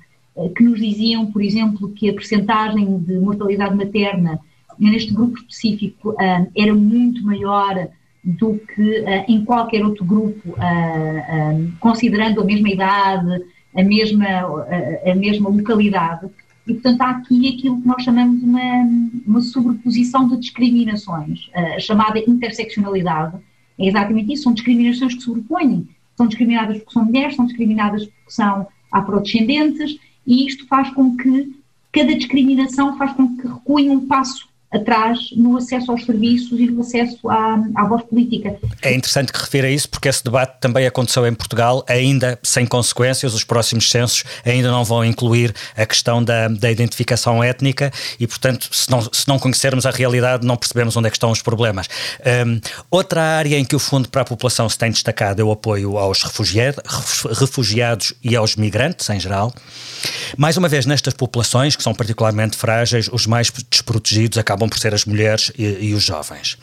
que 0.49 0.63
nos 0.63 0.79
diziam, 0.79 1.27
por 1.31 1.43
exemplo, 1.43 1.91
que 1.91 2.09
a 2.09 2.15
percentagem 2.15 2.99
de 2.99 3.19
mortalidade 3.19 3.77
materna 3.77 4.41
neste 4.79 5.13
grupo 5.13 5.39
específico 5.39 6.11
uh, 6.11 6.51
era 6.57 6.75
muito 6.75 7.23
maior 7.25 7.89
do 8.25 8.59
que 8.59 9.01
uh, 9.01 9.25
em 9.29 9.45
qualquer 9.45 9.85
outro 9.85 10.05
grupo, 10.05 10.55
considerando 11.79 12.41
a 12.41 12.45
mesma 12.45 12.71
idade, 12.71 13.45
a 13.77 13.83
mesma, 13.83 14.27
a 15.05 15.15
mesma 15.15 15.49
localidade. 15.49 16.29
E, 16.67 16.75
portanto, 16.75 17.01
há 17.03 17.11
aqui 17.11 17.49
aquilo 17.49 17.81
que 17.81 17.87
nós 17.87 18.03
chamamos 18.03 18.43
uma, 18.43 18.61
uma 19.27 19.41
sobreposição 19.41 20.29
de 20.29 20.39
discriminações, 20.39 21.51
a 21.55 21.79
chamada 21.79 22.19
interseccionalidade. 22.19 23.37
É 23.79 23.87
exatamente 23.87 24.33
isso, 24.33 24.45
são 24.45 24.53
discriminações 24.53 25.15
que 25.15 25.23
sobrepõem. 25.23 25.89
São 26.17 26.27
discriminadas 26.27 26.79
porque 26.79 26.93
são 26.93 27.05
mulheres, 27.05 27.35
são 27.35 27.47
discriminadas 27.47 28.05
porque 28.05 28.31
são 28.31 28.67
afrodescendentes, 28.93 29.99
e 30.31 30.47
isto 30.47 30.65
faz 30.69 30.89
com 30.91 31.17
que 31.17 31.61
cada 31.91 32.15
discriminação 32.15 32.97
faz 32.97 33.13
com 33.15 33.37
que 33.37 33.49
recuem 33.49 33.91
um 33.91 34.07
passo 34.07 34.49
atrás 34.73 35.19
no 35.37 35.57
acesso 35.57 35.91
aos 35.91 36.05
serviços 36.05 36.59
e 36.59 36.67
no 36.67 36.81
acesso 36.81 37.29
à, 37.29 37.63
à 37.77 37.85
voz 37.87 38.03
política. 38.05 38.57
É 38.83 38.95
interessante 38.95 39.33
que 39.33 39.39
refira 39.39 39.71
isso, 39.71 39.89
porque 39.89 40.09
esse 40.09 40.23
debate 40.23 40.59
também 40.61 40.87
aconteceu 40.87 41.27
em 41.27 41.35
Portugal, 41.35 41.85
ainda 41.89 42.39
sem 42.43 42.67
consequências, 42.67 43.35
os 43.35 43.45
próximos 43.45 43.91
censos 43.91 44.25
ainda 44.45 44.71
não 44.71 44.85
vão 44.85 45.05
incluir 45.05 45.55
a 45.77 45.87
questão 45.87 46.23
da, 46.23 46.49
da 46.49 46.71
identificação 46.71 47.43
étnica 47.43 47.93
e, 48.19 48.27
portanto, 48.27 48.69
se 48.73 48.91
não, 48.91 49.01
se 49.01 49.29
não 49.29 49.39
conhecermos 49.39 49.87
a 49.87 49.91
realidade, 49.91 50.47
não 50.47 50.57
percebemos 50.57 50.97
onde 50.97 51.09
é 51.09 51.11
estão 51.21 51.31
os 51.31 51.43
problemas. 51.43 51.89
Um, 52.47 52.61
outra 52.91 53.23
área 53.23 53.59
em 53.59 53.65
que 53.65 53.77
o 53.77 53.79
Fundo 53.79 54.09
para 54.09 54.23
a 54.23 54.25
População 54.25 54.69
se 54.69 54.79
tem 54.79 54.91
destacado 54.91 55.41
é 55.41 55.45
o 55.45 55.53
apoio 55.53 55.99
aos 55.99 56.23
refugiados, 56.23 56.83
refugiados 57.39 58.15
e 58.25 58.35
aos 58.35 58.57
migrantes, 58.57 59.09
em 59.11 59.21
geral. 59.21 59.53
Mais 60.37 60.57
uma 60.57 60.69
vez, 60.69 60.87
nestas 60.87 61.13
populações, 61.13 61.77
que 61.77 61.83
são 61.83 61.95
particularmente 61.95 62.57
frágeis, 62.57 63.09
os 63.13 63.27
mais 63.27 63.53
desprotegidos 63.71 64.39
acabam 64.39 64.60
acabam 64.61 64.69
por 64.69 64.79
ser 64.79 64.95
as 64.95 65.05
mulheres 65.05 65.51
e, 65.57 65.89
e 65.89 65.95
os 65.95 66.03
jovens. 66.03 66.59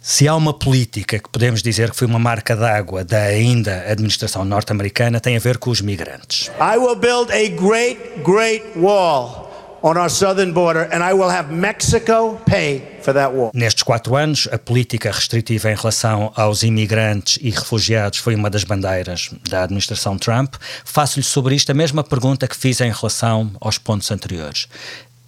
Se 0.00 0.28
há 0.28 0.34
uma 0.34 0.54
política 0.54 1.18
que 1.18 1.28
podemos 1.28 1.62
dizer 1.62 1.90
que 1.90 1.96
foi 1.96 2.06
uma 2.06 2.18
marca 2.18 2.54
d'água 2.56 3.04
da 3.04 3.22
ainda 3.22 3.84
administração 3.90 4.44
norte-americana, 4.44 5.20
tem 5.20 5.36
a 5.36 5.40
ver 5.40 5.58
com 5.58 5.70
os 5.70 5.80
migrantes. 5.80 6.50
I 6.60 6.78
will 6.78 6.96
build 6.96 7.32
a 7.32 7.48
great, 7.48 8.22
great 8.22 8.64
wall 8.76 9.48
on 9.82 9.96
our 9.96 10.10
southern 10.10 10.52
border 10.52 10.88
and 10.92 11.04
I 11.04 11.12
will 11.12 11.30
have 11.30 11.52
Mexico 11.52 12.40
pay 12.46 12.82
for 13.02 13.12
that 13.12 13.34
wall. 13.34 13.50
Nestes 13.52 13.82
quatro 13.82 14.16
anos, 14.16 14.48
a 14.50 14.58
política 14.58 15.10
restritiva 15.10 15.70
em 15.70 15.74
relação 15.74 16.32
aos 16.34 16.62
imigrantes 16.62 17.38
e 17.42 17.50
refugiados 17.50 18.18
foi 18.18 18.34
uma 18.34 18.48
das 18.48 18.64
bandeiras 18.64 19.30
da 19.48 19.64
administração 19.64 20.16
Trump. 20.16 20.54
Faço-lhe 20.84 21.24
sobre 21.24 21.54
isto 21.54 21.70
a 21.70 21.74
mesma 21.74 22.02
pergunta 22.02 22.48
que 22.48 22.56
fiz 22.56 22.80
em 22.80 22.90
relação 22.90 23.50
aos 23.60 23.76
pontos 23.76 24.10
anteriores. 24.10 24.68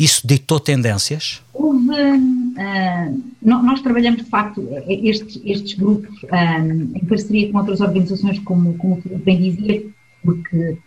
Isso 0.01 0.27
ditou 0.27 0.59
tendências? 0.59 1.43
Houve, 1.53 1.93
uh, 1.93 3.23
nós 3.43 3.83
trabalhamos 3.83 4.25
de 4.25 4.31
facto 4.31 4.67
estes, 4.89 5.39
estes 5.45 5.75
grupos 5.75 6.23
uh, 6.23 6.97
em 6.97 7.05
parceria 7.05 7.53
com 7.53 7.59
outras 7.59 7.83
organizações, 7.83 8.39
como, 8.39 8.73
como 8.79 9.03
bem 9.23 9.43
dizia, 9.43 9.85
porque 10.25 10.79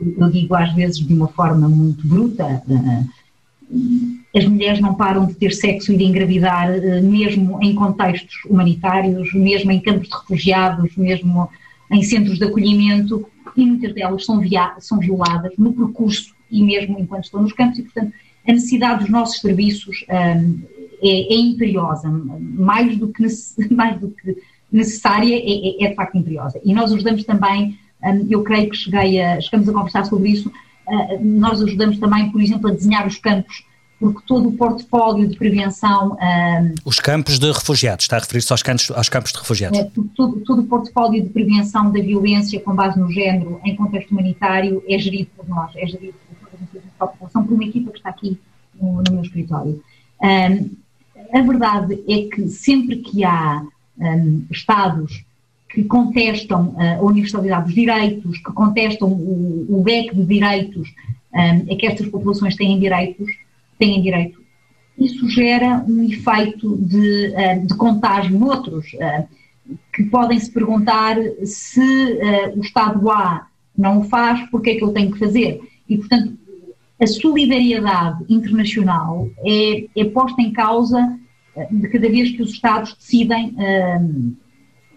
eu 0.00 0.30
digo 0.30 0.54
às 0.54 0.72
vezes 0.72 0.98
de 0.98 1.12
uma 1.12 1.26
forma 1.26 1.68
muito 1.68 2.06
bruta, 2.06 2.62
uh, 2.68 3.10
as 4.36 4.44
mulheres 4.44 4.80
não 4.80 4.94
param 4.94 5.26
de 5.26 5.34
ter 5.34 5.52
sexo 5.52 5.92
e 5.92 5.96
de 5.96 6.04
engravidar, 6.04 6.68
mesmo 7.02 7.60
em 7.60 7.74
contextos 7.74 8.36
humanitários, 8.48 9.34
mesmo 9.34 9.72
em 9.72 9.80
campos 9.80 10.08
de 10.08 10.14
refugiados, 10.14 10.96
mesmo 10.96 11.48
em 11.90 12.02
centros 12.02 12.38
de 12.38 12.44
acolhimento, 12.44 13.26
e 13.56 13.64
muitas 13.64 13.94
delas 13.94 14.24
são, 14.24 14.40
são 14.78 14.98
violadas 14.98 15.52
no 15.56 15.72
percurso 15.72 16.34
e 16.50 16.62
mesmo 16.62 16.98
enquanto 16.98 17.24
estão 17.24 17.42
nos 17.42 17.52
campos, 17.52 17.78
e 17.78 17.82
portanto 17.82 18.12
a 18.46 18.52
necessidade 18.52 19.00
dos 19.00 19.10
nossos 19.10 19.40
serviços 19.40 20.04
um, 20.08 20.62
é, 21.02 21.34
é, 21.34 21.36
imperiosa, 21.36 22.08
mais 22.08 22.96
do 22.96 23.08
que, 23.08 23.26
mais 23.74 24.00
do 24.00 24.08
que 24.08 24.36
necessária, 24.70 25.34
é, 25.34 25.38
é, 25.38 25.84
é, 25.84 25.88
de 25.90 25.94
facto 25.94 26.16
imperiosa. 26.16 26.60
E 26.64 26.72
nós 26.72 26.92
ajudamos 26.92 27.24
também, 27.24 27.78
um, 28.02 28.26
eu 28.30 28.42
creio 28.42 28.70
que 28.70 28.76
cheguei 28.76 29.20
a, 29.20 29.40
chegamos 29.40 29.68
a 29.68 29.72
conversar 29.72 30.04
sobre 30.04 30.30
isso, 30.30 30.48
uh, 30.48 31.24
nós 31.24 31.60
ajudamos 31.62 31.98
também, 31.98 32.30
por 32.30 32.40
exemplo, 32.40 32.68
a 32.68 32.72
desenhar 32.72 33.06
os 33.06 33.18
campos 33.18 33.64
porque 33.98 34.20
todo 34.26 34.48
o 34.50 34.52
portfólio 34.52 35.26
de 35.26 35.36
prevenção. 35.36 36.12
Um, 36.12 36.74
Os 36.84 37.00
campos 37.00 37.38
de 37.38 37.50
refugiados, 37.50 38.04
está 38.04 38.16
a 38.16 38.20
referir-se 38.20 38.52
aos 38.52 38.62
campos, 38.62 38.90
aos 38.90 39.08
campos 39.08 39.32
de 39.32 39.38
refugiados. 39.38 39.78
É, 39.78 39.84
todo, 40.14 40.40
todo, 40.40 40.60
o 40.60 40.66
portfólio 40.66 41.22
de 41.22 41.30
prevenção 41.30 41.90
da 41.90 42.00
violência 42.00 42.60
com 42.60 42.74
base 42.74 42.98
no 42.98 43.10
género 43.10 43.60
em 43.64 43.74
contexto 43.74 44.10
humanitário 44.10 44.82
é 44.86 44.98
gerido 44.98 45.30
por 45.36 45.48
nós, 45.48 45.70
é 45.76 45.86
gerido 45.86 46.14
por, 46.98 47.08
população, 47.08 47.44
por 47.44 47.54
uma 47.54 47.64
equipa 47.64 47.90
que 47.90 47.98
está 47.98 48.10
aqui 48.10 48.38
no, 48.80 49.02
no 49.02 49.12
meu 49.12 49.22
escritório. 49.22 49.82
Um, 50.22 50.70
a 51.32 51.42
verdade 51.42 52.02
é 52.06 52.28
que 52.34 52.48
sempre 52.48 52.96
que 52.96 53.24
há 53.24 53.62
um, 53.98 54.44
Estados 54.50 55.24
que 55.70 55.84
contestam 55.84 56.68
uh, 56.68 57.00
a 57.00 57.02
universalidade 57.02 57.66
dos 57.66 57.74
direitos, 57.74 58.38
que 58.38 58.52
contestam 58.52 59.08
o, 59.08 59.66
o 59.68 59.84
leque 59.84 60.14
de 60.14 60.24
direitos 60.24 60.88
um, 61.34 61.72
a 61.72 61.76
que 61.76 61.86
estas 61.86 62.08
populações 62.08 62.56
têm 62.56 62.78
direitos, 62.78 63.26
têm 63.78 64.02
direito, 64.02 64.40
isso 64.98 65.28
gera 65.28 65.84
um 65.86 66.02
efeito 66.04 66.76
de, 66.78 67.28
uh, 67.28 67.66
de 67.66 67.74
contágio 67.74 68.38
noutros, 68.38 68.92
uh, 68.94 69.28
que 69.92 70.04
podem 70.04 70.38
se 70.38 70.50
perguntar 70.50 71.16
se 71.44 71.80
uh, 71.80 72.58
o 72.58 72.60
Estado 72.60 73.10
A 73.10 73.46
não 73.76 74.00
o 74.00 74.04
faz, 74.04 74.48
porque 74.50 74.70
é 74.70 74.74
que 74.76 74.84
eu 74.84 74.92
tenho 74.92 75.12
que 75.12 75.18
fazer? 75.18 75.60
E, 75.88 75.98
portanto, 75.98 76.32
a 76.98 77.06
solidariedade 77.06 78.24
internacional 78.28 79.28
é, 79.44 79.84
é 79.94 80.04
posta 80.04 80.40
em 80.40 80.50
causa 80.50 81.18
de 81.70 81.88
cada 81.88 82.08
vez 82.08 82.30
que 82.30 82.42
os 82.42 82.52
Estados 82.52 82.94
decidem 82.94 83.54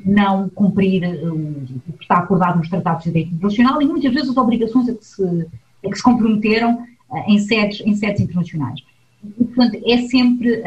não 0.06 0.48
cumprir 0.48 1.04
o 1.26 1.94
que 1.98 2.04
está 2.04 2.20
acordado 2.20 2.60
nos 2.60 2.70
tratados 2.70 3.04
de 3.04 3.12
direito 3.12 3.34
internacional 3.34 3.82
e 3.82 3.86
muitas 3.86 4.14
vezes 4.14 4.30
as 4.30 4.38
obrigações 4.38 4.88
a 4.88 4.94
que 4.94 5.06
se, 5.06 5.48
a 5.86 5.90
que 5.90 5.96
se 5.96 6.04
comprometeram 6.04 6.86
em 7.28 7.40
sedes, 7.40 7.82
em 7.86 7.96
sedes 7.96 8.22
internacionais. 8.22 8.82
E, 9.24 9.44
portanto, 9.44 9.82
é 9.86 9.98
sempre, 10.04 10.62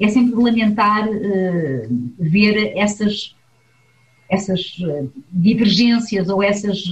é 0.00 0.08
sempre 0.08 0.34
lamentar 0.34 1.06
eh, 1.08 1.88
ver 2.18 2.72
essas, 2.76 3.34
essas 4.30 4.76
eh, 4.82 5.04
divergências 5.30 6.28
ou 6.28 6.42
essas 6.42 6.82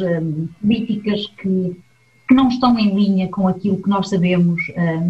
políticas 0.60 1.26
que, 1.38 1.76
que 2.28 2.34
não 2.34 2.48
estão 2.48 2.78
em 2.78 2.94
linha 2.94 3.28
com 3.28 3.48
aquilo 3.48 3.82
que 3.82 3.88
nós 3.88 4.08
sabemos 4.08 4.60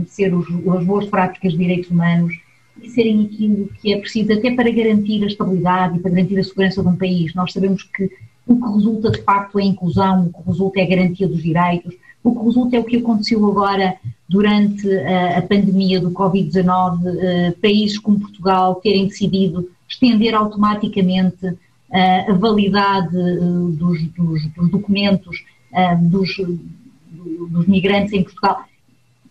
ser 0.07 0.33
os, 0.33 0.47
as 0.49 0.85
boas 0.85 1.07
práticas 1.07 1.53
de 1.53 1.59
direitos 1.59 1.91
humanos 1.91 2.33
e 2.83 2.89
serem 2.89 3.24
aquilo 3.26 3.68
que 3.81 3.93
é 3.93 3.99
preciso 3.99 4.33
até 4.33 4.55
para 4.55 4.70
garantir 4.70 5.22
a 5.24 5.26
estabilidade 5.26 5.99
e 5.99 6.01
para 6.01 6.11
garantir 6.11 6.39
a 6.39 6.45
segurança 6.45 6.83
de 6.83 6.89
um 6.89 6.97
país. 6.97 7.35
Nós 7.35 7.53
sabemos 7.53 7.83
que 7.83 8.11
o 8.47 8.57
que 8.57 8.74
resulta 8.74 9.11
de 9.11 9.22
facto 9.22 9.59
é 9.59 9.62
a 9.62 9.66
inclusão, 9.66 10.26
o 10.26 10.33
que 10.33 10.49
resulta 10.49 10.81
é 10.81 10.83
a 10.83 10.89
garantia 10.89 11.28
dos 11.28 11.43
direitos, 11.43 11.95
o 12.23 12.35
que 12.35 12.45
resulta 12.45 12.77
é 12.77 12.81
o 12.81 12.85
que 12.85 12.97
aconteceu 12.97 13.45
agora 13.47 13.97
durante 14.29 14.89
a, 14.93 15.39
a 15.39 15.43
pandemia 15.43 16.01
do 16.01 16.11
Covid-19, 16.11 16.99
uh, 17.01 17.59
países 17.61 17.99
como 17.99 18.21
Portugal 18.21 18.77
terem 18.77 19.07
decidido 19.07 19.68
estender 19.89 20.35
automaticamente 20.35 21.47
uh, 21.47 21.57
a 22.29 22.33
validade 22.35 23.11
dos, 23.11 24.03
dos, 24.12 24.47
dos, 24.55 24.71
documentos 24.71 25.45
dos, 26.03 26.31
dos 27.51 27.66
migrantes 27.66 28.12
em 28.12 28.23
Portugal. 28.23 28.64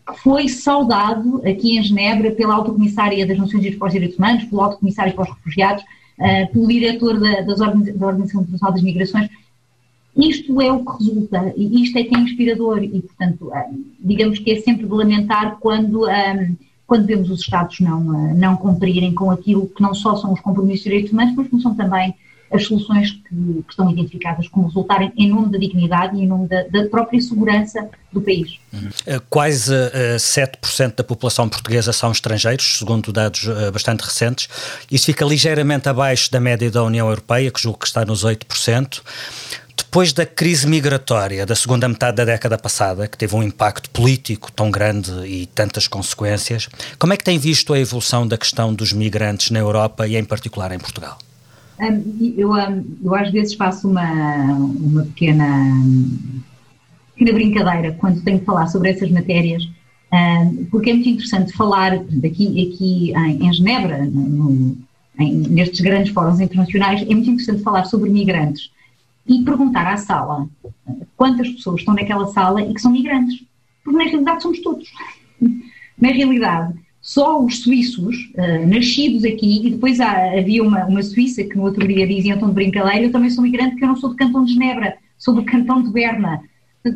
Que 0.07 0.19
foi 0.19 0.47
saudado 0.47 1.41
aqui 1.45 1.77
em 1.77 1.83
Genebra 1.83 2.31
pela 2.31 2.55
Alta 2.55 2.71
Comissária 2.71 3.27
das 3.27 3.37
Nações 3.37 3.61
Unidas 3.61 3.77
para 3.77 3.87
os 3.87 3.93
Direitos 3.93 4.17
Humanos, 4.17 4.43
pelo 4.45 4.61
Alto 4.61 4.77
Comissário 4.79 5.13
para 5.13 5.23
os 5.23 5.29
Refugiados, 5.35 5.83
pelo 6.51 6.67
diretor 6.67 7.19
da, 7.19 7.41
das 7.41 7.59
Organiz 7.59 7.95
da 7.95 8.07
Organização 8.07 8.41
Internacional 8.41 8.73
das 8.73 8.81
Migrações, 8.81 9.29
isto 10.21 10.61
é 10.61 10.71
o 10.71 10.83
que 10.83 11.03
resulta, 11.03 11.53
e 11.55 11.83
isto 11.83 11.97
é 11.97 12.03
que 12.03 12.15
é 12.15 12.19
inspirador, 12.19 12.83
e 12.83 13.01
portanto, 13.01 13.51
digamos 13.99 14.39
que 14.39 14.51
é 14.51 14.61
sempre 14.61 14.85
de 14.85 14.91
lamentar 14.91 15.57
quando, 15.59 16.07
um, 16.07 16.55
quando 16.85 17.05
vemos 17.05 17.29
os 17.29 17.41
Estados 17.41 17.79
não, 17.79 18.01
não 18.35 18.57
cumprirem 18.57 19.13
com 19.13 19.31
aquilo 19.31 19.67
que 19.67 19.81
não 19.81 19.93
só 19.93 20.15
são 20.15 20.33
os 20.33 20.39
compromissos 20.39 20.83
de 20.83 20.89
direitos 20.89 21.11
humanos, 21.11 21.35
mas 21.35 21.47
como 21.47 21.61
são 21.61 21.75
também 21.75 22.13
as 22.51 22.65
soluções 22.65 23.11
que, 23.11 23.29
que, 23.29 23.69
estão 23.69 23.89
identificadas 23.91 24.47
como 24.47 24.67
resultarem 24.67 25.11
em 25.15 25.29
nome 25.29 25.51
da 25.51 25.57
dignidade 25.57 26.17
e 26.17 26.23
em 26.23 26.27
nome 26.27 26.47
da, 26.47 26.63
da 26.63 26.87
própria 26.89 27.21
segurança 27.21 27.87
do 28.11 28.21
país. 28.21 28.59
Quase 29.29 29.73
uh, 29.73 30.15
7% 30.17 30.95
da 30.95 31.03
população 31.03 31.47
portuguesa 31.47 31.93
são 31.93 32.11
estrangeiros, 32.11 32.79
segundo 32.79 33.13
dados 33.13 33.43
uh, 33.43 33.71
bastante 33.71 34.01
recentes. 34.01 34.49
Isso 34.91 35.05
fica 35.05 35.23
ligeiramente 35.25 35.87
abaixo 35.87 36.31
da 36.31 36.39
média 36.39 36.71
da 36.71 36.83
União 36.83 37.07
Europeia, 37.07 37.51
que 37.51 37.61
julgo 37.61 37.79
que 37.79 37.87
está 37.87 38.03
nos 38.03 38.25
8%. 38.25 39.01
Depois 39.79 40.11
da 40.11 40.25
crise 40.25 40.67
migratória 40.67 41.45
da 41.45 41.55
segunda 41.55 41.87
metade 41.87 42.17
da 42.17 42.25
década 42.25 42.57
passada, 42.57 43.07
que 43.07 43.17
teve 43.17 43.33
um 43.33 43.41
impacto 43.41 43.89
político 43.89 44.51
tão 44.51 44.69
grande 44.69 45.09
e 45.25 45.45
tantas 45.47 45.87
consequências, 45.87 46.67
como 46.99 47.13
é 47.13 47.17
que 47.17 47.23
tem 47.23 47.39
visto 47.39 47.73
a 47.73 47.79
evolução 47.79 48.27
da 48.27 48.37
questão 48.37 48.73
dos 48.73 48.91
migrantes 48.91 49.51
na 49.51 49.59
Europa 49.59 50.05
e, 50.05 50.17
em 50.17 50.23
particular, 50.23 50.73
em 50.73 50.77
Portugal? 50.77 51.17
eu, 52.37 52.51
eu 53.03 53.15
às 53.15 53.31
vezes 53.31 53.53
faço 53.53 53.87
uma, 53.87 54.11
uma 54.53 55.05
pequena, 55.05 55.47
pequena 57.15 57.33
brincadeira 57.33 57.93
quando 57.93 58.21
tenho 58.21 58.39
que 58.39 58.45
falar 58.45 58.67
sobre 58.67 58.89
essas 58.89 59.09
matérias, 59.09 59.63
porque 60.69 60.89
é 60.89 60.93
muito 60.93 61.09
interessante 61.09 61.53
falar 61.53 61.93
aqui 61.93 63.13
em, 63.15 63.47
em 63.47 63.53
Genebra, 63.53 64.05
no, 64.05 64.77
em, 65.17 65.35
nestes 65.35 65.79
grandes 65.79 66.13
fóruns 66.13 66.41
internacionais, 66.41 67.01
é 67.01 67.05
muito 67.05 67.29
interessante 67.29 67.63
falar 67.63 67.85
sobre 67.85 68.09
migrantes 68.09 68.69
e 69.29 69.43
perguntar 69.43 69.85
à 69.85 69.95
sala 69.95 70.49
quantas 71.15 71.47
pessoas 71.49 71.81
estão 71.81 71.93
naquela 71.93 72.25
sala 72.27 72.63
e 72.63 72.73
que 72.73 72.81
são 72.81 72.91
migrantes. 72.91 73.43
Porque 73.83 73.97
na 73.97 74.09
realidade 74.09 74.41
somos 74.41 74.59
todos. 74.61 74.91
na 76.01 76.09
realidade, 76.09 76.73
só 76.99 77.43
os 77.43 77.59
suíços, 77.59 78.31
uh, 78.35 78.67
nascidos 78.67 79.23
aqui, 79.23 79.67
e 79.67 79.71
depois 79.71 79.99
há, 79.99 80.37
havia 80.37 80.63
uma, 80.63 80.85
uma 80.85 81.03
suíça 81.03 81.43
que 81.43 81.55
no 81.55 81.63
outro 81.63 81.87
dia 81.87 82.07
dizia 82.07 82.33
então 82.33 82.49
de 82.49 82.55
brincadeira, 82.55 83.05
eu 83.05 83.11
também 83.11 83.29
sou 83.29 83.43
migrante 83.43 83.71
porque 83.71 83.83
eu 83.83 83.89
não 83.89 83.95
sou 83.95 84.09
do 84.09 84.15
cantão 84.15 84.43
de 84.43 84.53
Genebra, 84.53 84.97
sou 85.17 85.35
do 85.35 85.43
cantão 85.43 85.83
de 85.83 85.91
Berna. 85.91 86.41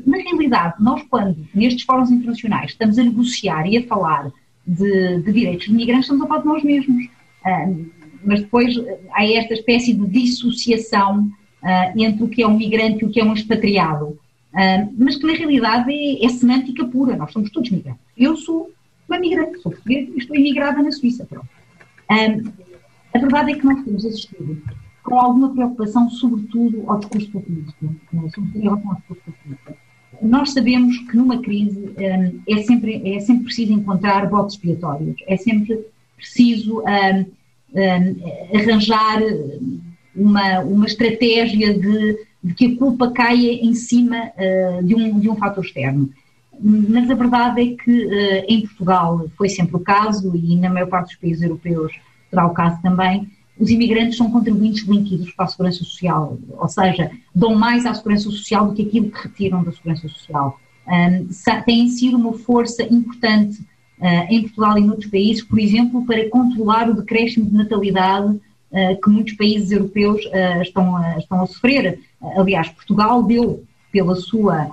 Na 0.05 0.17
realidade, 0.17 0.75
nós 0.79 1.03
quando, 1.03 1.37
nestes 1.53 1.83
fóruns 1.83 2.09
internacionais, 2.09 2.71
estamos 2.71 2.97
a 2.97 3.03
negociar 3.03 3.67
e 3.67 3.77
a 3.77 3.83
falar 3.83 4.31
de, 4.65 5.21
de 5.21 5.31
direitos 5.31 5.67
de 5.67 5.73
migrantes, 5.73 6.05
estamos 6.05 6.23
a 6.23 6.27
falar 6.27 6.39
de 6.39 6.47
nós 6.47 6.63
mesmos. 6.63 7.05
Uh, 7.45 7.85
mas 8.25 8.39
depois 8.39 8.73
há 9.11 9.25
esta 9.25 9.53
espécie 9.53 9.93
de 9.93 10.07
dissociação 10.07 11.29
uh, 11.63 11.99
entre 11.99 12.23
o 12.23 12.27
que 12.27 12.43
é 12.43 12.47
um 12.47 12.57
migrante 12.57 13.03
e 13.03 13.05
o 13.05 13.09
que 13.09 13.19
é 13.19 13.23
um 13.23 13.33
expatriado. 13.33 14.19
Uh, 14.53 14.93
mas 14.97 15.15
que 15.15 15.25
na 15.25 15.33
realidade 15.33 15.91
é, 15.91 16.25
é, 16.25 16.29
semântica 16.29 16.85
pura, 16.85 17.15
nós 17.15 17.31
somos 17.31 17.49
todos 17.49 17.71
migrantes. 17.71 18.01
Eu 18.15 18.35
sou 18.35 18.71
uma 19.07 19.17
migrante, 19.17 19.59
sou 19.59 19.71
portuguesa 19.71 20.11
e 20.13 20.17
estou 20.17 20.35
imigrada 20.35 20.81
na 20.81 20.91
Suíça. 20.91 21.25
Pronto. 21.25 21.47
Um, 22.11 22.51
a 23.13 23.19
verdade 23.19 23.51
é 23.51 23.55
que 23.55 23.65
nós 23.65 23.83
temos 23.83 24.05
assistido 24.05 24.61
com 25.03 25.19
alguma 25.19 25.53
preocupação, 25.53 26.09
sobretudo 26.09 26.83
ao 26.87 26.99
discurso 26.99 27.31
populista, 27.31 27.73
sobretudo 28.33 28.69
ao 28.69 28.95
discurso 28.95 29.23
populista. 29.25 29.75
Nós 30.21 30.51
sabemos 30.51 30.97
que 30.99 31.17
numa 31.17 31.41
crise 31.41 31.91
um, 31.97 32.41
é, 32.47 32.63
sempre, 32.63 33.15
é 33.15 33.19
sempre 33.19 33.45
preciso 33.45 33.73
encontrar 33.73 34.29
votos 34.29 34.55
expiatórios, 34.55 35.15
é 35.27 35.35
sempre 35.35 35.85
preciso 36.15 36.81
um, 36.81 37.25
arranjar 38.55 39.21
uma, 40.15 40.59
uma 40.59 40.85
estratégia 40.85 41.73
de, 41.73 42.17
de, 42.43 42.53
que 42.53 42.65
a 42.65 42.77
culpa 42.77 43.11
caia 43.11 43.53
em 43.53 43.73
cima 43.73 44.17
uh, 44.17 44.83
de, 44.83 44.95
um, 44.95 45.19
de 45.19 45.29
um 45.29 45.35
fator 45.35 45.63
externo. 45.63 46.09
Mas 46.61 47.09
a 47.09 47.15
verdade 47.15 47.61
é 47.61 47.83
que 47.83 48.05
uh, 48.05 48.45
em 48.47 48.61
Portugal 48.61 49.25
foi 49.37 49.49
sempre 49.49 49.75
o 49.75 49.79
caso 49.79 50.35
e 50.35 50.55
na 50.55 50.69
maior 50.69 50.87
parte 50.87 51.09
dos 51.09 51.15
países 51.17 51.41
europeus 51.41 51.93
será 52.29 52.45
o 52.45 52.53
caso 52.53 52.81
também. 52.81 53.27
Os 53.59 53.69
imigrantes 53.69 54.17
são 54.17 54.31
contribuintes 54.31 54.83
líquidos 54.87 55.31
para 55.31 55.45
a 55.45 55.47
segurança 55.47 55.83
social, 55.83 56.37
ou 56.49 56.67
seja, 56.67 57.11
dão 57.35 57.55
mais 57.55 57.85
à 57.85 57.93
segurança 57.93 58.23
social 58.23 58.67
do 58.67 58.73
que 58.73 58.81
aquilo 58.81 59.11
que 59.11 59.27
retiram 59.27 59.63
da 59.63 59.71
segurança 59.71 60.07
social. 60.07 60.59
Um, 60.87 61.27
têm 61.65 61.87
sido 61.87 62.17
uma 62.17 62.33
força 62.33 62.83
importante 62.83 63.61
uh, 63.99 64.25
em 64.29 64.41
Portugal 64.41 64.77
e 64.77 64.81
noutros 64.81 65.09
países, 65.09 65.43
por 65.43 65.59
exemplo, 65.59 66.05
para 66.05 66.27
controlar 66.29 66.89
o 66.89 66.95
decréscimo 66.95 67.45
de 67.45 67.55
natalidade 67.55 68.39
que 69.03 69.09
muitos 69.09 69.33
países 69.33 69.71
europeus 69.71 70.25
uh, 70.25 70.61
estão, 70.61 70.95
a, 70.95 71.17
estão 71.17 71.41
a 71.41 71.45
sofrer. 71.45 71.99
aliás, 72.37 72.69
Portugal 72.69 73.23
deu 73.23 73.63
pela 73.91 74.15
sua 74.15 74.71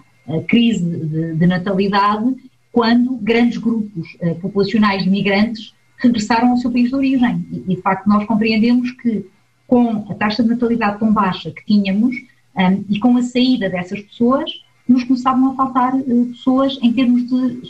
crise 0.48 0.84
de, 0.84 1.34
de, 1.34 1.46
natalidade 1.46 2.34
quando 2.72 3.16
grandes 3.16 3.58
grupos 3.58 4.08
populacionais 4.40 5.02
de 5.02 5.10
migrantes 5.10 5.74
regressaram 5.98 6.50
ao 6.50 6.56
seu 6.56 6.70
país 6.70 6.88
de 6.88 6.94
origem. 6.94 7.46
E, 7.52 7.74
de 7.74 7.82
facto, 7.82 8.06
nós 8.06 8.24
compreendemos 8.24 8.90
que 8.92 9.26
com 9.70 10.04
a 10.10 10.14
taxa 10.14 10.42
de 10.42 10.48
natalidade 10.48 10.98
tão 10.98 11.12
baixa 11.12 11.50
que 11.52 11.64
tínhamos 11.64 12.16
um, 12.56 12.84
e 12.88 12.98
com 12.98 13.16
a 13.16 13.22
saída 13.22 13.70
dessas 13.70 14.00
pessoas, 14.00 14.50
nos 14.88 15.04
começavam 15.04 15.52
a 15.52 15.54
faltar 15.54 15.94
uh, 15.94 16.26
pessoas 16.26 16.76
em 16.82 16.92
termos 16.92 17.28
de 17.28 17.60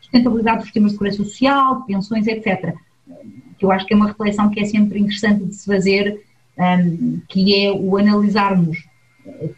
sustentabilidade 0.00 0.58
dos 0.58 0.66
sistemas 0.66 0.92
de 0.92 0.98
segurança 0.98 1.24
social, 1.24 1.80
de 1.80 1.86
pensões, 1.86 2.26
etc. 2.26 2.74
Que 3.58 3.64
eu 3.64 3.72
acho 3.72 3.86
que 3.86 3.92
é 3.92 3.96
uma 3.96 4.08
reflexão 4.08 4.48
que 4.50 4.60
é 4.60 4.64
sempre 4.64 5.00
interessante 5.00 5.44
de 5.44 5.54
se 5.54 5.66
fazer, 5.66 6.20
um, 6.58 7.20
que 7.28 7.66
é 7.66 7.72
o 7.72 7.96
analisarmos 7.96 8.78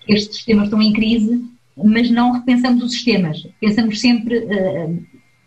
que 0.00 0.12
estes 0.12 0.36
sistemas 0.36 0.64
estão 0.64 0.82
em 0.82 0.92
crise, 0.92 1.42
mas 1.76 2.10
não 2.10 2.32
repensamos 2.32 2.82
os 2.82 2.92
sistemas. 2.92 3.46
Pensamos 3.60 4.00
sempre 4.00 4.38
uh, 4.38 5.02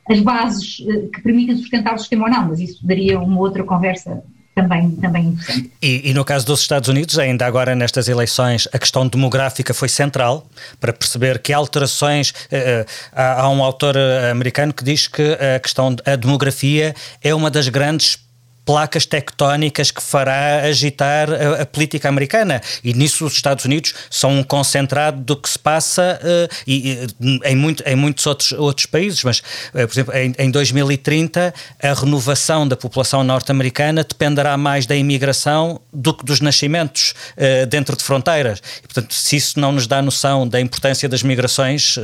as 0.09 0.19
bases 0.19 0.79
uh, 0.79 1.09
que 1.09 1.21
permitem 1.21 1.55
sustentar 1.57 1.95
o 1.95 1.99
sistema 1.99 2.25
ou 2.25 2.31
não, 2.31 2.49
mas 2.49 2.59
isso 2.59 2.85
daria 2.85 3.19
uma 3.19 3.39
outra 3.39 3.63
conversa 3.63 4.23
também, 4.55 4.91
também 4.97 5.27
interessante. 5.29 5.71
E, 5.81 6.09
e, 6.09 6.13
no 6.13 6.23
caso 6.23 6.45
dos 6.45 6.61
Estados 6.61 6.87
Unidos, 6.87 7.17
ainda 7.17 7.45
agora 7.45 7.75
nestas 7.75 8.07
eleições, 8.07 8.67
a 8.71 8.77
questão 8.77 9.07
demográfica 9.07 9.73
foi 9.73 9.89
central 9.89 10.47
para 10.79 10.93
perceber 10.93 11.39
que 11.39 11.51
alterações. 11.51 12.29
Uh, 12.29 12.85
há, 13.11 13.41
há, 13.41 13.49
um 13.49 13.63
autor 13.63 13.95
americano 14.31 14.73
que 14.73 14.83
diz 14.83 15.07
que 15.07 15.37
a 15.55 15.59
questão 15.59 15.95
a 16.05 16.15
demografia 16.15 16.95
é 17.21 17.33
uma 17.33 17.49
das 17.49 17.67
grandes 17.67 18.17
placas 18.65 19.05
tectónicas 19.05 19.91
que 19.91 20.01
fará 20.01 20.61
agitar 20.63 21.29
a, 21.31 21.61
a, 21.61 21.65
política 21.65 22.07
americana. 22.07 22.61
E 22.83 22.93
nisso 22.93 23.25
os 23.25 23.33
Estados 23.33 23.65
Unidos 23.65 23.93
são 24.09 24.39
um 24.39 24.43
concentrado 24.43 25.21
do 25.21 25.35
que 25.35 25.49
se 25.49 25.59
passa 25.59 26.19
uh, 26.21 26.55
e, 26.65 27.07
e, 27.19 27.39
em, 27.43 27.55
muito, 27.55 27.83
em 27.85 27.95
muitos 27.95 28.25
outros, 28.25 28.51
outros 28.53 28.85
países, 28.85 29.23
mas 29.23 29.39
uh, 29.39 29.87
por 29.87 29.93
exemplo 29.93 30.13
em, 30.13 30.33
em 30.37 30.51
2030 30.51 31.53
a 31.81 31.93
renovação 31.93 32.67
da 32.67 32.75
população 32.75 33.23
norte-americana 33.23 34.03
dependerá 34.03 34.57
mais 34.57 34.85
da 34.85 34.95
imigração 34.95 35.81
do 35.91 36.13
que 36.13 36.25
dos 36.25 36.39
nascimentos 36.39 37.13
uh, 37.37 37.65
dentro 37.67 37.97
de 37.97 38.03
fronteiras. 38.03 38.61
E, 38.79 38.87
portanto 38.87 39.13
se 39.13 39.35
isso 39.35 39.59
não 39.59 39.71
nos 39.71 39.87
dá 39.87 40.01
noção 40.01 40.47
da 40.47 40.59
importância 40.61 41.09
das 41.09 41.23
migrações 41.23 41.97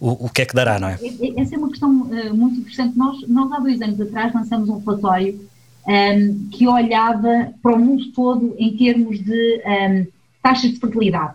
o, 0.00 0.26
o, 0.26 0.28
que 0.28 0.42
é 0.42 0.46
que 0.46 0.54
dará, 0.54 0.78
não 0.78 0.88
é? 0.88 0.98
Essa 1.36 1.54
é 1.54 1.58
uma 1.58 1.68
questão 1.68 1.90
muito 1.90 2.60
interessante. 2.60 2.96
Nós, 2.96 3.16
nós 3.28 3.52
há 3.52 3.60
dois 3.60 3.80
anos 3.80 4.00
atrás 4.00 4.32
lançamos 4.34 4.68
um 4.68 4.78
relatório 4.78 5.48
um, 5.88 6.48
que 6.50 6.68
olhava 6.68 7.54
para 7.62 7.74
o 7.74 7.78
mundo 7.78 8.12
todo 8.12 8.54
em 8.58 8.76
termos 8.76 9.18
de 9.24 9.62
um, 9.64 10.06
taxas 10.42 10.72
de 10.72 10.78
fertilidade. 10.78 11.34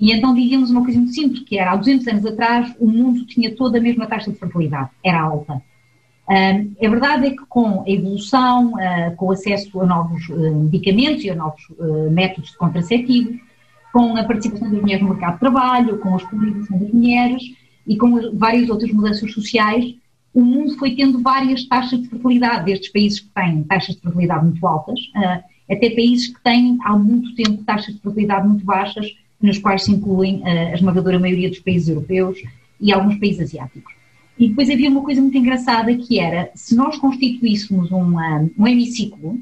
E 0.00 0.12
então 0.12 0.34
dizíamos 0.34 0.70
uma 0.70 0.82
coisa 0.82 0.98
muito 0.98 1.14
simples, 1.14 1.40
que 1.40 1.58
era 1.58 1.72
há 1.72 1.76
200 1.76 2.06
anos 2.08 2.26
atrás 2.26 2.74
o 2.78 2.86
mundo 2.86 3.24
tinha 3.26 3.54
toda 3.54 3.78
a 3.78 3.80
mesma 3.80 4.06
taxa 4.06 4.30
de 4.30 4.38
fertilidade, 4.38 4.90
era 5.04 5.20
alta. 5.20 5.62
Um, 6.28 6.86
a 6.86 6.90
verdade 6.90 7.26
é 7.26 7.30
que 7.30 7.46
com 7.48 7.82
a 7.82 7.90
evolução, 7.90 8.74
uh, 8.74 9.16
com 9.16 9.26
o 9.26 9.32
acesso 9.32 9.80
a 9.80 9.86
novos 9.86 10.28
uh, 10.28 10.54
medicamentos 10.56 11.24
e 11.24 11.30
a 11.30 11.34
novos 11.34 11.62
uh, 11.78 12.10
métodos 12.10 12.50
de 12.50 12.58
contraceptivos, 12.58 13.40
com 13.92 14.16
a 14.16 14.24
participação 14.24 14.70
das 14.70 14.80
mulheres 14.80 15.02
no 15.02 15.08
mercado 15.08 15.34
de 15.34 15.40
trabalho, 15.40 15.98
com 15.98 16.12
a 16.12 16.16
exploração 16.16 16.78
das 16.78 16.92
mulheres 16.92 17.42
e 17.86 17.96
com 17.96 18.36
várias 18.36 18.68
outras 18.68 18.92
mudanças 18.92 19.32
sociais, 19.32 19.94
o 20.38 20.44
mundo 20.44 20.78
foi 20.78 20.94
tendo 20.94 21.20
várias 21.20 21.64
taxas 21.64 22.00
de 22.00 22.08
fertilidade, 22.08 22.66
desde 22.66 22.92
países 22.92 23.18
que 23.18 23.28
têm 23.34 23.64
taxas 23.64 23.96
de 23.96 24.02
fertilidade 24.02 24.44
muito 24.44 24.64
altas, 24.64 25.00
uh, 25.16 25.42
até 25.68 25.90
países 25.90 26.28
que 26.28 26.40
têm 26.44 26.78
há 26.84 26.96
muito 26.96 27.34
tempo 27.34 27.64
taxas 27.64 27.92
de 27.96 28.00
fertilidade 28.00 28.46
muito 28.46 28.64
baixas, 28.64 29.16
nos 29.42 29.58
quais 29.58 29.82
se 29.82 29.90
incluem 29.90 30.36
uh, 30.42 30.44
a 30.44 30.74
esmagadora 30.74 31.18
maioria 31.18 31.48
dos 31.48 31.58
países 31.58 31.88
europeus 31.88 32.40
e 32.80 32.92
alguns 32.92 33.16
países 33.16 33.40
asiáticos. 33.40 33.92
E 34.38 34.48
depois 34.48 34.70
havia 34.70 34.88
uma 34.88 35.02
coisa 35.02 35.20
muito 35.20 35.36
engraçada 35.36 35.92
que 35.96 36.20
era, 36.20 36.52
se 36.54 36.76
nós 36.76 36.96
constituíssemos 36.98 37.90
um, 37.90 38.16
um, 38.16 38.50
um 38.56 38.68
hemiciclo, 38.68 39.40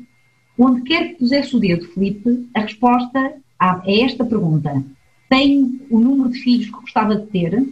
onde 0.59 0.81
quer 0.81 1.09
que 1.09 1.15
pusesse 1.17 1.55
o 1.55 1.61
dedo, 1.61 1.89
Felipe, 1.89 2.49
a 2.55 2.61
resposta 2.61 3.35
a, 3.59 3.83
a 3.83 3.83
esta 3.87 4.25
pergunta, 4.25 4.83
tem 5.29 5.79
o 5.91 6.01
número 6.01 6.31
de 6.31 6.39
filhos 6.39 6.71
que 6.71 6.81
gostava 6.81 7.17
de 7.17 7.27
ter? 7.27 7.63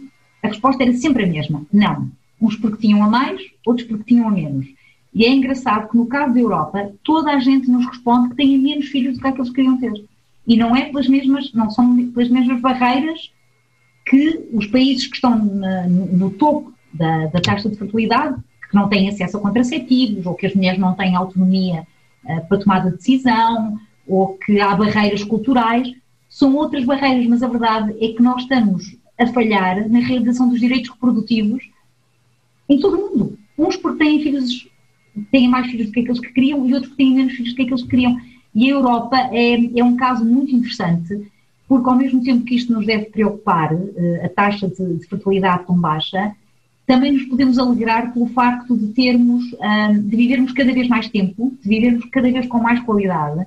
A 0.43 0.47
resposta 0.47 0.83
era 0.83 0.93
sempre 0.93 1.23
a 1.23 1.27
mesma, 1.27 1.65
não 1.73 2.11
uns 2.41 2.55
porque 2.55 2.87
tinham 2.87 3.03
a 3.03 3.09
mais, 3.09 3.41
outros 3.65 3.87
porque 3.87 4.03
tinham 4.03 4.27
a 4.27 4.31
menos. 4.31 4.67
E 5.13 5.23
é 5.23 5.29
engraçado 5.29 5.89
que 5.89 5.97
no 5.97 6.07
caso 6.07 6.33
da 6.33 6.39
Europa, 6.39 6.91
toda 7.03 7.31
a 7.31 7.39
gente 7.39 7.69
nos 7.71 7.85
responde 7.85 8.29
que 8.29 8.35
têm 8.35 8.57
menos 8.57 8.87
filhos 8.87 9.15
do 9.15 9.21
que 9.21 9.27
aqueles 9.27 9.49
que 9.49 9.55
queriam 9.55 9.79
ter. 9.79 9.93
E 10.45 10.57
não 10.57 10.75
é 10.75 10.85
pelas 10.85 11.07
mesmas, 11.07 11.53
não 11.53 11.69
são 11.69 12.11
pelas 12.11 12.29
mesmas 12.29 12.59
barreiras 12.59 13.31
que 14.05 14.47
os 14.53 14.67
países 14.67 15.07
que 15.07 15.15
estão 15.15 15.43
na, 15.43 15.87
no, 15.87 16.29
topo 16.31 16.73
da, 16.93 17.27
da, 17.27 17.41
taxa 17.41 17.69
de 17.69 17.77
fertilidade, 17.77 18.35
que 18.69 18.75
não 18.75 18.89
têm 18.89 19.09
acesso 19.09 19.37
a 19.37 19.41
contraceptivos, 19.41 20.25
ou 20.25 20.35
que 20.35 20.45
as 20.45 20.53
mulheres 20.53 20.79
não 20.79 20.93
têm 20.93 21.15
autonomia 21.15 21.87
uh, 22.25 22.47
para 22.47 22.59
tomar 22.59 22.91
decisão, 22.91 23.79
ou 24.05 24.37
que 24.37 24.59
há 24.59 24.75
barreiras 24.75 25.23
culturais, 25.23 25.91
são 26.29 26.55
outras 26.55 26.83
barreiras, 26.83 27.25
mas 27.27 27.41
a 27.41 27.47
verdade 27.47 27.95
é 27.99 28.09
que 28.09 28.21
nós 28.21 28.41
estamos 28.43 28.95
a 29.17 29.25
falhar 29.27 29.89
na 29.89 29.99
realização 29.99 30.49
dos 30.49 30.59
direitos 30.59 30.91
reprodutivos 30.91 31.63
em 32.67 32.79
todo 32.79 32.97
o 32.97 33.09
mundo. 33.09 33.39
Uns 33.57 33.77
porque 33.77 34.03
têm 34.03 34.21
filhos, 34.21 34.67
têm 35.31 35.47
mais 35.47 35.67
filhos 35.67 35.87
do 35.87 35.93
que 35.93 36.01
aqueles 36.01 36.19
que 36.19 36.33
queriam 36.33 36.67
e 36.67 36.73
outros 36.73 36.89
porque 36.89 37.03
têm 37.03 37.15
menos 37.15 37.33
filhos 37.33 37.51
do 37.51 37.55
que 37.55 37.61
aqueles 37.63 37.83
que 37.83 37.89
queriam. 37.89 38.19
E 38.53 38.69
a 38.69 38.73
Europa 38.73 39.17
é, 39.31 39.79
é 39.79 39.83
um 39.83 39.95
caso 39.95 40.25
muito 40.25 40.55
interessante, 40.55 41.31
porque 41.67 41.89
ao 41.89 41.95
mesmo 41.95 42.23
tempo 42.23 42.45
que 42.45 42.55
isto 42.55 42.71
nos 42.71 42.85
deve 42.85 43.05
preocupar, 43.05 43.73
eh, 43.73 44.25
a 44.25 44.29
taxa 44.29 44.67
de, 44.67 44.97
de 44.97 45.07
fertilidade 45.07 45.65
tão 45.65 45.77
baixa, 45.77 46.33
também 46.85 47.11
nos 47.11 47.23
podemos 47.23 47.57
alegrar 47.57 48.13
pelo 48.13 48.27
facto 48.27 48.77
de 48.77 48.87
termos, 48.93 49.43
de 50.03 50.15
vivermos 50.15 50.51
cada 50.51 50.71
vez 50.71 50.87
mais 50.87 51.09
tempo, 51.09 51.51
de 51.61 51.67
vivermos 51.67 52.05
cada 52.05 52.31
vez 52.31 52.45
com 52.45 52.59
mais 52.59 52.79
qualidade. 52.81 53.45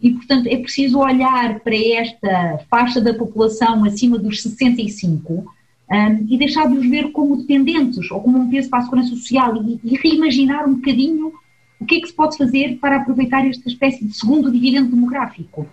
E, 0.00 0.12
portanto, 0.12 0.46
é 0.46 0.56
preciso 0.56 0.98
olhar 0.98 1.60
para 1.60 1.76
esta 1.76 2.60
faixa 2.70 3.00
da 3.00 3.12
população 3.12 3.84
acima 3.84 4.18
dos 4.18 4.42
65 4.42 5.44
um, 5.90 6.26
e 6.28 6.38
deixar 6.38 6.68
de 6.68 6.76
os 6.76 6.88
ver 6.88 7.10
como 7.10 7.36
dependentes 7.36 8.10
ou 8.10 8.20
como 8.20 8.38
um 8.38 8.48
peso 8.48 8.70
para 8.70 8.78
a 8.78 8.82
segurança 8.82 9.10
social 9.10 9.56
e, 9.56 9.80
e, 9.82 9.96
reimaginar 9.96 10.68
um 10.68 10.74
bocadinho 10.74 11.32
o 11.80 11.84
que 11.84 11.96
é 11.96 12.00
que 12.00 12.06
se 12.06 12.14
pode 12.14 12.36
fazer 12.36 12.78
para 12.78 12.96
aproveitar 12.96 13.46
esta 13.46 13.68
espécie 13.68 14.04
de 14.04 14.14
segundo 14.14 14.52
dividendo 14.52 14.90
demográfico. 14.90 15.66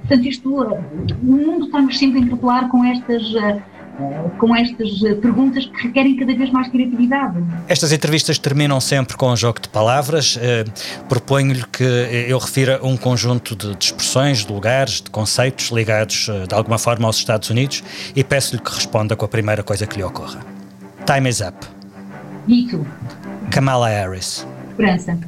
Portanto, 0.00 0.26
isto, 0.26 0.62
uh, 0.62 0.78
o 1.22 1.26
mundo 1.26 1.66
está-nos 1.66 1.98
sempre 1.98 2.18
a 2.18 2.22
interpelar 2.22 2.68
com 2.68 2.84
estas. 2.84 3.34
Uh, 3.34 3.75
com 4.38 4.54
estas 4.54 4.98
perguntas 5.20 5.66
que 5.66 5.86
requerem 5.86 6.16
cada 6.16 6.34
vez 6.34 6.50
mais 6.50 6.68
criatividade. 6.68 7.42
Estas 7.68 7.92
entrevistas 7.92 8.38
terminam 8.38 8.80
sempre 8.80 9.16
com 9.16 9.30
um 9.30 9.36
jogo 9.36 9.60
de 9.60 9.68
palavras. 9.68 10.38
Proponho-lhe 11.08 11.64
que 11.72 11.84
eu 12.28 12.38
refira 12.38 12.78
um 12.82 12.96
conjunto 12.96 13.56
de, 13.56 13.76
expressões, 13.78 14.44
de 14.44 14.52
lugares, 14.52 15.00
de 15.00 15.10
conceitos 15.10 15.70
ligados 15.70 16.28
de 16.48 16.54
alguma 16.54 16.78
forma 16.78 17.06
aos 17.06 17.16
Estados 17.16 17.50
Unidos 17.50 17.82
e 18.14 18.22
peço-lhe 18.22 18.60
que 18.60 18.70
responda 18.70 19.16
com 19.16 19.24
a 19.24 19.28
primeira 19.28 19.62
coisa 19.62 19.86
que 19.86 19.96
lhe 19.96 20.04
ocorra. 20.04 20.40
Time 21.06 21.28
is 21.28 21.40
up. 21.40 21.56
Dito. 22.46 22.86
Kamala 23.50 23.88
Harris. 23.88 24.46
Esperança. 24.70 25.18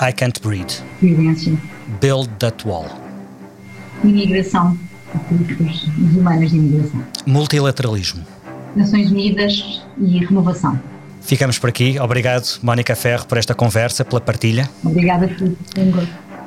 I 0.00 0.12
can't 0.12 0.40
breathe. 0.40 0.72
Violência. 1.00 1.56
Build 2.00 2.28
that 2.38 2.66
wall. 2.66 2.86
Imigração 4.02 4.76
políticas 5.20 5.82
humanas 6.16 6.50
de 6.50 6.56
imigração. 6.56 7.02
Multilateralismo. 7.26 8.24
Nações 8.74 9.10
Unidas 9.10 9.82
e 9.98 10.18
renovação. 10.18 10.80
Ficamos 11.20 11.58
por 11.58 11.70
aqui. 11.70 11.98
Obrigado, 12.00 12.58
Mónica 12.62 12.96
Ferro, 12.96 13.26
por 13.26 13.38
esta 13.38 13.54
conversa, 13.54 14.04
pela 14.04 14.20
partilha. 14.20 14.68
Obrigada, 14.84 15.28
Filipe. 15.28 15.56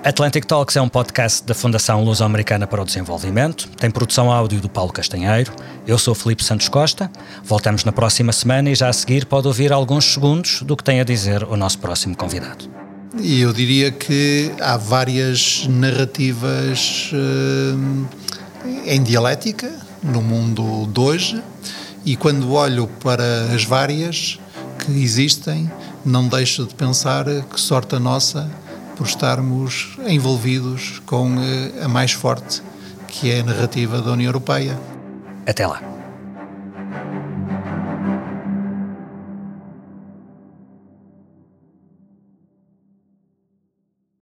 Atlantic 0.03 0.45
Talks 0.45 0.75
é 0.75 0.81
um 0.81 0.87
podcast 0.87 1.43
da 1.43 1.55
Fundação 1.55 2.03
Luso-Americana 2.03 2.67
para 2.67 2.79
o 2.79 2.85
Desenvolvimento. 2.85 3.67
Tem 3.69 3.89
produção 3.89 4.31
áudio 4.31 4.61
do 4.61 4.69
Paulo 4.69 4.91
Castanheiro. 4.91 5.51
Eu 5.87 5.97
sou 5.97 6.13
Felipe 6.13 6.43
Santos 6.43 6.69
Costa. 6.69 7.09
Voltamos 7.43 7.83
na 7.83 7.91
próxima 7.91 8.31
semana 8.31 8.69
e 8.69 8.75
já 8.75 8.87
a 8.87 8.93
seguir 8.93 9.25
pode 9.25 9.47
ouvir 9.47 9.73
alguns 9.73 10.05
segundos 10.05 10.61
do 10.61 10.77
que 10.77 10.83
tem 10.83 10.99
a 10.99 11.03
dizer 11.03 11.43
o 11.43 11.57
nosso 11.57 11.79
próximo 11.79 12.15
convidado. 12.15 12.69
E 13.19 13.41
eu 13.41 13.51
diria 13.51 13.91
que 13.91 14.51
há 14.61 14.77
várias 14.77 15.65
narrativas. 15.67 17.11
Uh 17.11 18.35
em 18.85 19.01
dialética 19.01 19.71
no 20.03 20.21
mundo 20.21 20.87
de 20.87 20.99
hoje 20.99 21.43
e 22.05 22.15
quando 22.15 22.51
olho 22.53 22.87
para 23.01 23.45
as 23.53 23.63
várias 23.63 24.39
que 24.79 24.91
existem, 24.91 25.71
não 26.05 26.27
deixo 26.27 26.65
de 26.65 26.75
pensar 26.75 27.25
que 27.25 27.59
sorte 27.59 27.95
a 27.95 27.99
nossa 27.99 28.49
por 28.95 29.07
estarmos 29.07 29.97
envolvidos 30.07 31.01
com 31.05 31.35
eh, 31.39 31.83
a 31.83 31.87
mais 31.87 32.11
forte, 32.11 32.61
que 33.07 33.31
é 33.31 33.39
a 33.39 33.43
narrativa 33.43 34.01
da 34.01 34.11
União 34.11 34.29
Europeia. 34.29 34.79
Até 35.45 35.67
lá. 35.67 35.94